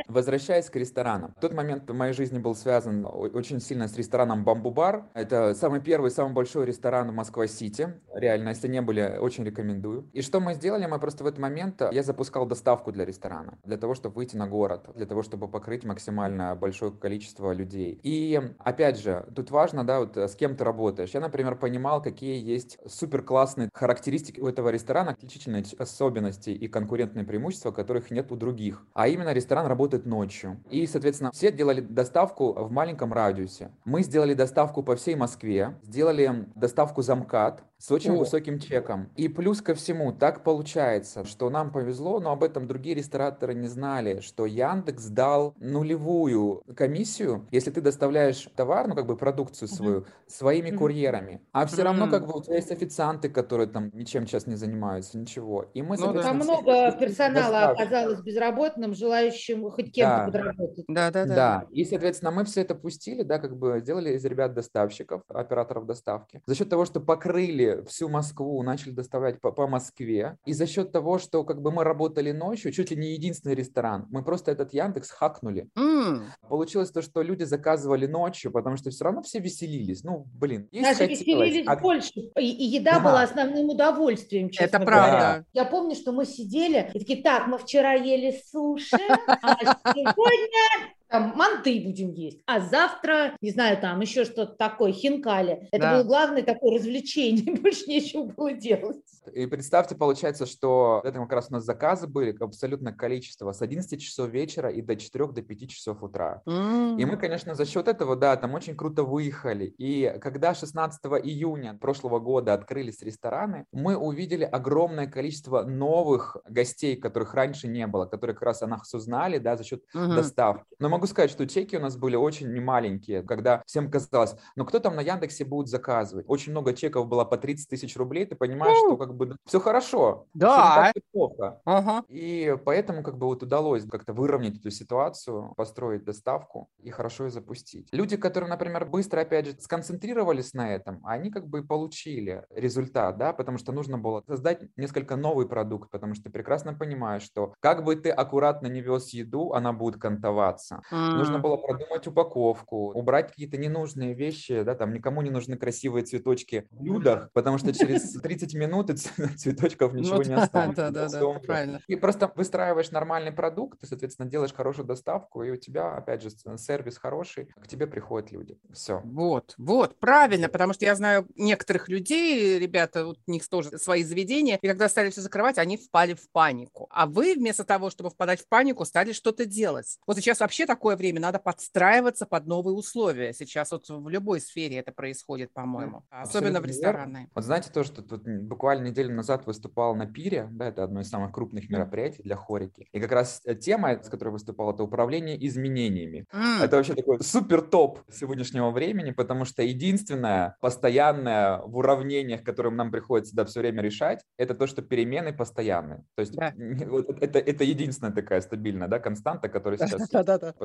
Возвращаясь 0.07 0.69
к 0.69 0.75
ресторанам. 0.77 1.33
Тот 1.41 1.53
момент 1.53 1.89
в 1.89 1.93
моей 1.93 2.13
жизни 2.13 2.39
был 2.39 2.55
связан 2.55 3.05
очень 3.05 3.59
сильно 3.59 3.87
с 3.87 3.95
рестораном 3.97 4.43
Бамбу 4.43 4.71
Бар. 4.71 5.05
Это 5.13 5.53
самый 5.53 5.81
первый, 5.81 6.11
самый 6.11 6.33
большой 6.33 6.65
ресторан 6.65 7.09
в 7.09 7.13
Москва-Сити. 7.13 7.93
Реально, 8.13 8.49
если 8.49 8.67
не 8.67 8.81
были, 8.81 9.17
очень 9.19 9.43
рекомендую. 9.43 10.09
И 10.13 10.21
что 10.21 10.39
мы 10.39 10.53
сделали? 10.53 10.85
Мы 10.85 10.97
просто 10.99 11.23
в 11.23 11.27
этот 11.27 11.39
момент, 11.39 11.81
э, 11.81 11.89
я 11.91 12.03
запускал 12.03 12.45
доставку 12.45 12.91
для 12.91 13.05
ресторана, 13.05 13.57
для 13.63 13.77
того, 13.77 13.95
чтобы 13.95 14.15
выйти 14.15 14.37
на 14.37 14.47
город, 14.47 14.89
для 14.95 15.05
того, 15.05 15.23
чтобы 15.23 15.47
покрыть 15.47 15.83
максимально 15.83 16.55
большое 16.55 16.91
количество 16.91 17.51
людей. 17.51 17.99
И 18.01 18.41
опять 18.59 18.99
же, 18.99 19.25
тут 19.35 19.51
важно, 19.51 19.83
да, 19.85 19.99
вот 19.99 20.17
э, 20.17 20.27
с 20.27 20.35
кем 20.35 20.55
ты 20.55 20.63
работаешь. 20.63 21.11
Я, 21.11 21.19
например, 21.19 21.55
понимал, 21.55 22.01
какие 22.01 22.41
есть 22.41 22.77
супер 22.87 23.21
классные 23.21 23.69
характеристики 23.73 24.39
у 24.39 24.47
этого 24.47 24.69
ресторана, 24.69 25.06
отличительные 25.09 25.63
ч- 25.63 25.75
особенности 25.77 26.49
и 26.49 26.67
конкурентные 26.67 27.25
преимущества, 27.25 27.71
которых 27.71 28.11
нет 28.11 28.31
у 28.31 28.35
других. 28.35 28.83
А 28.93 29.07
именно 29.07 29.33
ресторан 29.33 29.67
работает 29.67 30.05
ночью. 30.05 30.57
И, 30.69 30.85
соответственно, 30.87 31.31
все 31.31 31.51
делали 31.51 31.81
доставку 31.81 32.53
в 32.53 32.71
маленьком 32.71 33.13
радиусе. 33.13 33.71
Мы 33.85 34.03
сделали 34.03 34.33
доставку 34.33 34.83
по 34.83 34.95
всей 34.95 35.15
Москве, 35.15 35.77
сделали 35.83 36.47
доставку 36.55 37.01
замкат 37.01 37.63
с 37.79 37.91
очень 37.91 38.11
О. 38.13 38.17
высоким 38.17 38.59
чеком. 38.59 39.11
И 39.15 39.27
плюс 39.27 39.61
ко 39.61 39.75
всему, 39.75 40.11
так 40.11 40.43
получается, 40.43 41.23
что 41.25 41.49
нам 41.49 41.71
повезло, 41.71 42.19
но 42.19 42.31
об 42.31 42.43
этом 42.43 42.67
другие 42.67 42.95
рестораторы 42.95 43.53
не 43.53 43.67
знали, 43.67 44.19
что 44.21 44.45
Яндекс 44.47 45.05
дал 45.07 45.53
нулевую 45.59 46.61
комиссию, 46.75 47.47
если 47.51 47.69
ты 47.71 47.81
доставляешь 47.81 48.47
товар, 48.55 48.87
ну 48.87 48.95
как 48.95 49.05
бы 49.05 49.15
продукцию 49.15 49.67
свою, 49.67 50.05
своими 50.27 50.71
Мгм. 50.71 50.77
курьерами. 50.79 51.41
А 51.53 51.65
все 51.67 51.83
равно 51.83 52.07
как 52.07 52.25
бы 52.25 52.37
у 52.37 52.41
тебя 52.41 52.55
есть 52.55 52.71
официанты, 52.71 53.29
которые 53.29 53.67
там 53.67 53.89
ничем 53.93 54.25
сейчас 54.25 54.47
не 54.47 54.55
занимаются, 54.55 55.17
ничего. 55.17 55.69
И 55.73 55.81
мы, 55.81 55.97
Ну 55.97 56.13
да. 56.13 56.23
Там 56.23 56.37
много 56.37 56.91
персонала 56.99 57.59
доставке. 57.59 57.83
оказалось 57.83 58.21
безработным, 58.21 58.93
желающим 58.93 59.69
хоть 59.69 59.91
кем-то 59.91 60.21
Да. 60.21 60.25
подработать. 60.25 60.85
Да, 60.87 61.11
да, 61.11 61.25
да. 61.25 61.35
Да, 61.35 61.65
и, 61.71 61.83
соответственно, 61.85 62.31
мы 62.31 62.45
все 62.45 62.61
это 62.61 62.73
пустили, 62.75 63.23
да, 63.23 63.39
как 63.39 63.57
бы 63.57 63.79
сделали 63.81 64.13
из 64.13 64.23
ребят 64.25 64.53
доставщиков, 64.53 65.23
операторов 65.27 65.85
доставки. 65.85 66.41
За 66.45 66.55
счет 66.55 66.69
того, 66.69 66.85
что 66.85 66.99
покрыли 67.01 67.66
всю 67.87 68.09
Москву, 68.09 68.61
начали 68.63 68.91
доставлять 68.91 69.39
по, 69.41 69.51
по 69.51 69.67
Москве, 69.67 70.37
и 70.45 70.53
за 70.53 70.65
счет 70.67 70.91
того, 70.91 71.19
что 71.19 71.43
как 71.43 71.61
бы 71.61 71.71
мы 71.71 71.83
работали 71.83 72.31
ночью, 72.31 72.71
чуть 72.71 72.91
ли 72.91 72.97
не 72.97 73.13
единственный 73.13 73.55
ресторан, 73.55 74.05
мы 74.09 74.23
просто 74.23 74.51
этот 74.51 74.73
Яндекс 74.73 75.11
хакнули. 75.11 75.67
М, 75.75 76.25
Получилось 76.49 76.91
то, 76.91 77.01
что 77.01 77.21
люди 77.21 77.43
заказывали 77.43 78.05
ночью, 78.07 78.51
потому 78.51 78.77
что 78.77 78.89
все 78.89 79.03
равно 79.05 79.21
все 79.21 79.39
веселились. 79.39 80.03
Ну, 80.03 80.25
блин, 80.33 80.67
есть 80.71 80.83
Даже 80.85 81.09
хотелось, 81.09 81.47
веселились 81.49 81.67
а- 81.67 81.75
больше, 81.77 82.11
и, 82.37 82.49
и 82.51 82.63
еда 82.77 82.93
Да. 82.93 82.99
была 82.99 83.21
основным 83.23 83.69
удовольствием, 83.69 84.49
честно 84.49 84.77
Это 84.77 84.85
говоря. 84.85 84.97
правда. 85.07 85.45
Я 85.53 85.65
помню, 85.65 85.95
что 85.95 86.11
мы 86.11 86.25
сидели 86.25 86.89
и 86.93 86.99
такие, 86.99 87.21
так, 87.23 87.47
мы 87.47 87.57
вчера 87.57 87.93
ели 87.93 88.35
суши, 88.51 88.97
а 89.41 89.55
сегодня 89.93 90.93
там 91.09 91.33
манты 91.35 91.81
будем 91.81 92.11
есть, 92.11 92.41
а 92.45 92.59
завтра, 92.59 93.33
не 93.41 93.51
знаю, 93.51 93.77
там 93.79 93.99
еще 94.01 94.25
что-то 94.25 94.53
такое, 94.55 94.91
хинкали. 94.91 95.67
Это 95.71 95.81
Да. 95.81 95.93
было 95.95 96.03
главное 96.03 96.43
такое 96.43 96.75
развлечение, 96.77 97.55
больше 97.61 97.85
нечего 97.87 98.23
было 98.23 98.53
делать. 98.53 98.97
И 99.33 99.45
представьте, 99.45 99.95
получается, 99.95 100.45
что 100.45 101.01
это 101.03 101.19
как 101.19 101.31
раз 101.33 101.47
у 101.49 101.53
нас 101.53 101.63
заказы 101.63 102.07
были 102.07 102.35
абсолютно 102.39 102.93
количество 102.93 103.51
с 103.51 103.61
11 103.61 104.01
часов 104.01 104.29
вечера 104.29 104.69
и 104.69 104.81
до 104.81 104.95
4 104.95 105.27
до 105.27 105.41
5 105.41 105.69
часов 105.69 106.01
утра. 106.03 106.41
И 106.45 107.05
мы, 107.05 107.17
конечно, 107.17 107.53
за 107.55 107.65
счет 107.65 107.87
этого, 107.87 108.15
да, 108.15 108.35
там 108.37 108.53
очень 108.53 108.75
круто 108.75 109.03
выехали. 109.03 109.65
И 109.77 110.17
когда 110.21 110.53
16 110.53 111.01
июня 111.23 111.77
прошлого 111.79 112.19
года 112.19 112.53
открылись 112.53 113.01
рестораны, 113.01 113.65
мы 113.71 113.97
увидели 113.97 114.43
огромное 114.43 115.07
количество 115.07 115.63
новых 115.63 116.37
гостей, 116.49 116.95
которых 116.95 117.33
раньше 117.33 117.67
не 117.67 117.85
было, 117.87 118.05
которые 118.05 118.33
как 118.33 118.43
раз 118.43 118.61
о 118.61 118.67
нас 118.67 118.93
узнали, 118.93 119.37
да, 119.39 119.55
за 119.57 119.63
счет 119.63 119.83
Мгм. 119.93 120.15
доставки. 120.15 120.65
Но 120.79 120.89
могу 120.97 121.07
сказать, 121.07 121.31
что 121.31 121.47
чеки 121.47 121.77
у 121.77 121.79
нас 121.79 121.95
были 121.97 122.15
очень 122.15 122.51
немаленькие, 122.53 123.23
когда 123.23 123.63
всем 123.65 123.89
казалось, 123.91 124.35
ну 124.55 124.65
кто 124.65 124.79
там 124.79 124.95
на 124.95 125.01
Яндексе 125.01 125.45
будет 125.45 125.67
заказывать? 125.67 126.25
Очень 126.27 126.51
много 126.51 126.73
чеков 126.73 127.07
было 127.07 127.23
по 127.25 127.37
30 127.37 127.69
тысяч 127.69 127.95
рублей, 127.97 128.25
ты 128.25 128.35
понимаешь, 128.35 128.77
что 128.77 128.97
как 128.97 129.15
бы 129.15 129.35
все 129.45 129.59
хорошо, 129.59 130.27
Да. 130.33 130.91
так 130.91 130.91
всё 130.95 131.01
плохо. 131.11 131.61
Ага. 131.65 132.03
И 132.09 132.55
поэтому 132.65 133.03
как 133.03 133.17
бы 133.17 133.27
вот 133.27 133.43
удалось 133.43 133.85
как-то 133.89 134.13
выровнять 134.13 134.57
эту 134.59 134.71
ситуацию, 134.71 135.53
построить 135.55 136.03
доставку 136.03 136.69
и 136.83 136.89
хорошо 136.89 137.25
ее 137.25 137.29
запустить. 137.31 137.87
Люди, 137.91 138.17
которые, 138.17 138.49
например, 138.49 138.85
быстро, 138.85 139.21
опять 139.21 139.45
же, 139.45 139.55
сконцентрировались 139.59 140.53
на 140.53 140.73
этом, 140.73 141.01
они 141.05 141.29
как 141.31 141.47
бы 141.47 141.63
получили 141.63 142.45
результат, 142.49 143.17
да, 143.17 143.33
потому 143.33 143.57
что 143.57 143.71
нужно 143.71 143.97
было 143.97 144.23
создать 144.27 144.63
несколько 144.75 145.15
новый 145.15 145.47
продукт, 145.47 145.91
потому 145.91 146.13
что 146.15 146.25
ты 146.25 146.29
прекрасно 146.29 146.73
понимаешь, 146.73 147.21
что 147.23 147.53
как 147.59 147.83
бы 147.83 147.95
ты 147.95 148.09
аккуратно 148.09 148.67
не 148.67 148.81
вез 148.81 149.09
еду, 149.09 149.53
она 149.53 149.73
будет 149.73 150.01
кантоваться. 150.01 150.81
Нужно 151.13 151.39
М. 151.39 151.39
было 151.39 151.57
продумать 151.57 152.05
упаковку, 152.07 152.91
убрать 152.91 153.29
какие-то 153.29 153.57
ненужные 153.57 154.13
вещи, 154.13 154.61
да, 154.63 154.75
там 154.75 154.93
никому 154.93 155.21
не 155.21 155.29
нужны 155.29 155.57
красивые 155.57 156.03
цветочки 156.05 156.67
в 156.71 156.77
блюдах, 156.77 157.31
потому 157.33 157.57
что 157.57 157.73
через 157.73 158.11
30 158.21 158.53
минут 158.53 158.89
цветочков 159.37 159.93
ничего 159.93 160.23
не 160.23 160.33
останется. 160.35 160.91
да, 160.91 160.91
да, 160.91 161.09
да, 161.09 161.25
правильно. 161.45 161.81
И 161.87 161.95
просто 161.95 162.31
выстраиваешь 162.35 162.91
нормальный 162.91 163.31
продукт, 163.31 163.79
ты, 163.79 163.87
соответственно, 163.87 164.29
делаешь 164.29 164.53
хорошую 164.53 164.85
доставку, 164.85 165.43
и 165.43 165.49
у 165.51 165.55
тебя, 165.55 165.95
опять 165.95 166.21
же, 166.21 166.29
сервис 166.57 166.97
хороший, 166.97 167.45
к 167.59 167.67
тебе 167.67 167.87
приходят 167.87 168.31
люди. 168.31 168.59
Все. 168.73 169.03
Вот, 169.03 169.53
вот, 169.59 169.99
правильно, 169.99 170.49
потому 170.49 170.73
что 170.73 170.83
я 170.83 170.95
знаю 170.95 171.27
некоторых 171.35 171.87
людей, 171.87 172.57
ребята, 172.57 173.05
вот 173.05 173.19
у 173.27 173.31
них 173.31 173.47
тоже 173.47 173.77
свои 173.77 174.03
заведения, 174.03 174.57
и 174.59 174.67
когда 174.67 174.89
стали 174.89 175.11
все 175.11 175.21
закрывать, 175.21 175.59
они 175.59 175.77
впали 175.77 176.15
в 176.15 176.29
панику. 176.31 176.87
А 176.89 177.05
вы 177.05 177.35
вместо 177.35 177.63
того, 177.63 177.91
чтобы 177.91 178.09
впадать 178.09 178.41
в 178.41 178.47
панику, 178.49 178.85
стали 178.85 179.13
что-то 179.13 179.45
делать. 179.45 179.99
Вот 180.07 180.17
сейчас 180.17 180.39
вообще 180.39 180.65
такое 180.77 180.95
время, 180.95 181.19
надо 181.19 181.39
подстраиваться 181.39 182.25
под 182.27 182.45
новые 182.45 182.75
условия. 182.75 183.33
Сейчас 183.33 183.71
вот 183.71 183.89
в 183.89 184.07
любой 184.09 184.39
сфере 184.39 184.77
это 184.77 184.91
происходит, 184.91 185.51
по-моему, 185.53 186.03
особенно 186.09 186.61
в 186.61 186.65
ресторанной. 186.65 187.27
Вот 187.33 187.43
знаете 187.43 187.71
то, 187.73 187.83
что 187.83 188.01
тут 188.03 188.23
буквально 188.27 188.87
неделю 188.87 189.13
назад 189.13 189.47
выступал 189.47 189.95
на 189.95 190.05
пире, 190.05 190.47
да, 190.51 190.67
это 190.67 190.83
одно 190.83 191.01
из 191.01 191.09
самых 191.09 191.31
крупных 191.31 191.69
мероприятий 191.69 192.21
для 192.23 192.35
хорики. 192.35 192.87
И 192.91 192.99
как 192.99 193.11
раз 193.11 193.41
э, 193.45 193.55
тема, 193.55 194.01
с 194.03 194.09
которой 194.09 194.29
выступал, 194.29 194.73
это 194.73 194.83
управление 194.83 195.35
изменениями. 195.47 196.25
М, 196.31 196.61
Это 196.61 196.77
вообще 196.77 196.93
такой 196.93 197.19
супер 197.21 197.61
топ 197.61 197.99
сегодняшнего 198.11 198.69
времени, 198.71 199.11
потому 199.11 199.45
что 199.45 199.63
единственное 199.63 200.57
постоянное 200.61 201.57
в 201.59 201.77
уравнениях, 201.77 202.43
которым 202.43 202.75
нам 202.75 202.91
приходится 202.91 203.35
да, 203.35 203.45
все 203.45 203.61
время 203.61 203.81
решать, 203.81 204.23
это 204.37 204.53
то, 204.53 204.67
что 204.67 204.81
перемены 204.81 205.33
постоянные. 205.33 206.03
То 206.15 206.21
есть 206.21 206.33
Да. 206.33 206.53
вот 206.87 207.09
это, 207.21 207.39
это 207.39 207.63
единственная 207.63 208.13
такая 208.13 208.41
стабильная 208.41 208.87
да, 208.87 208.99
константа, 208.99 209.49
которая 209.49 209.79
сейчас. 209.79 210.07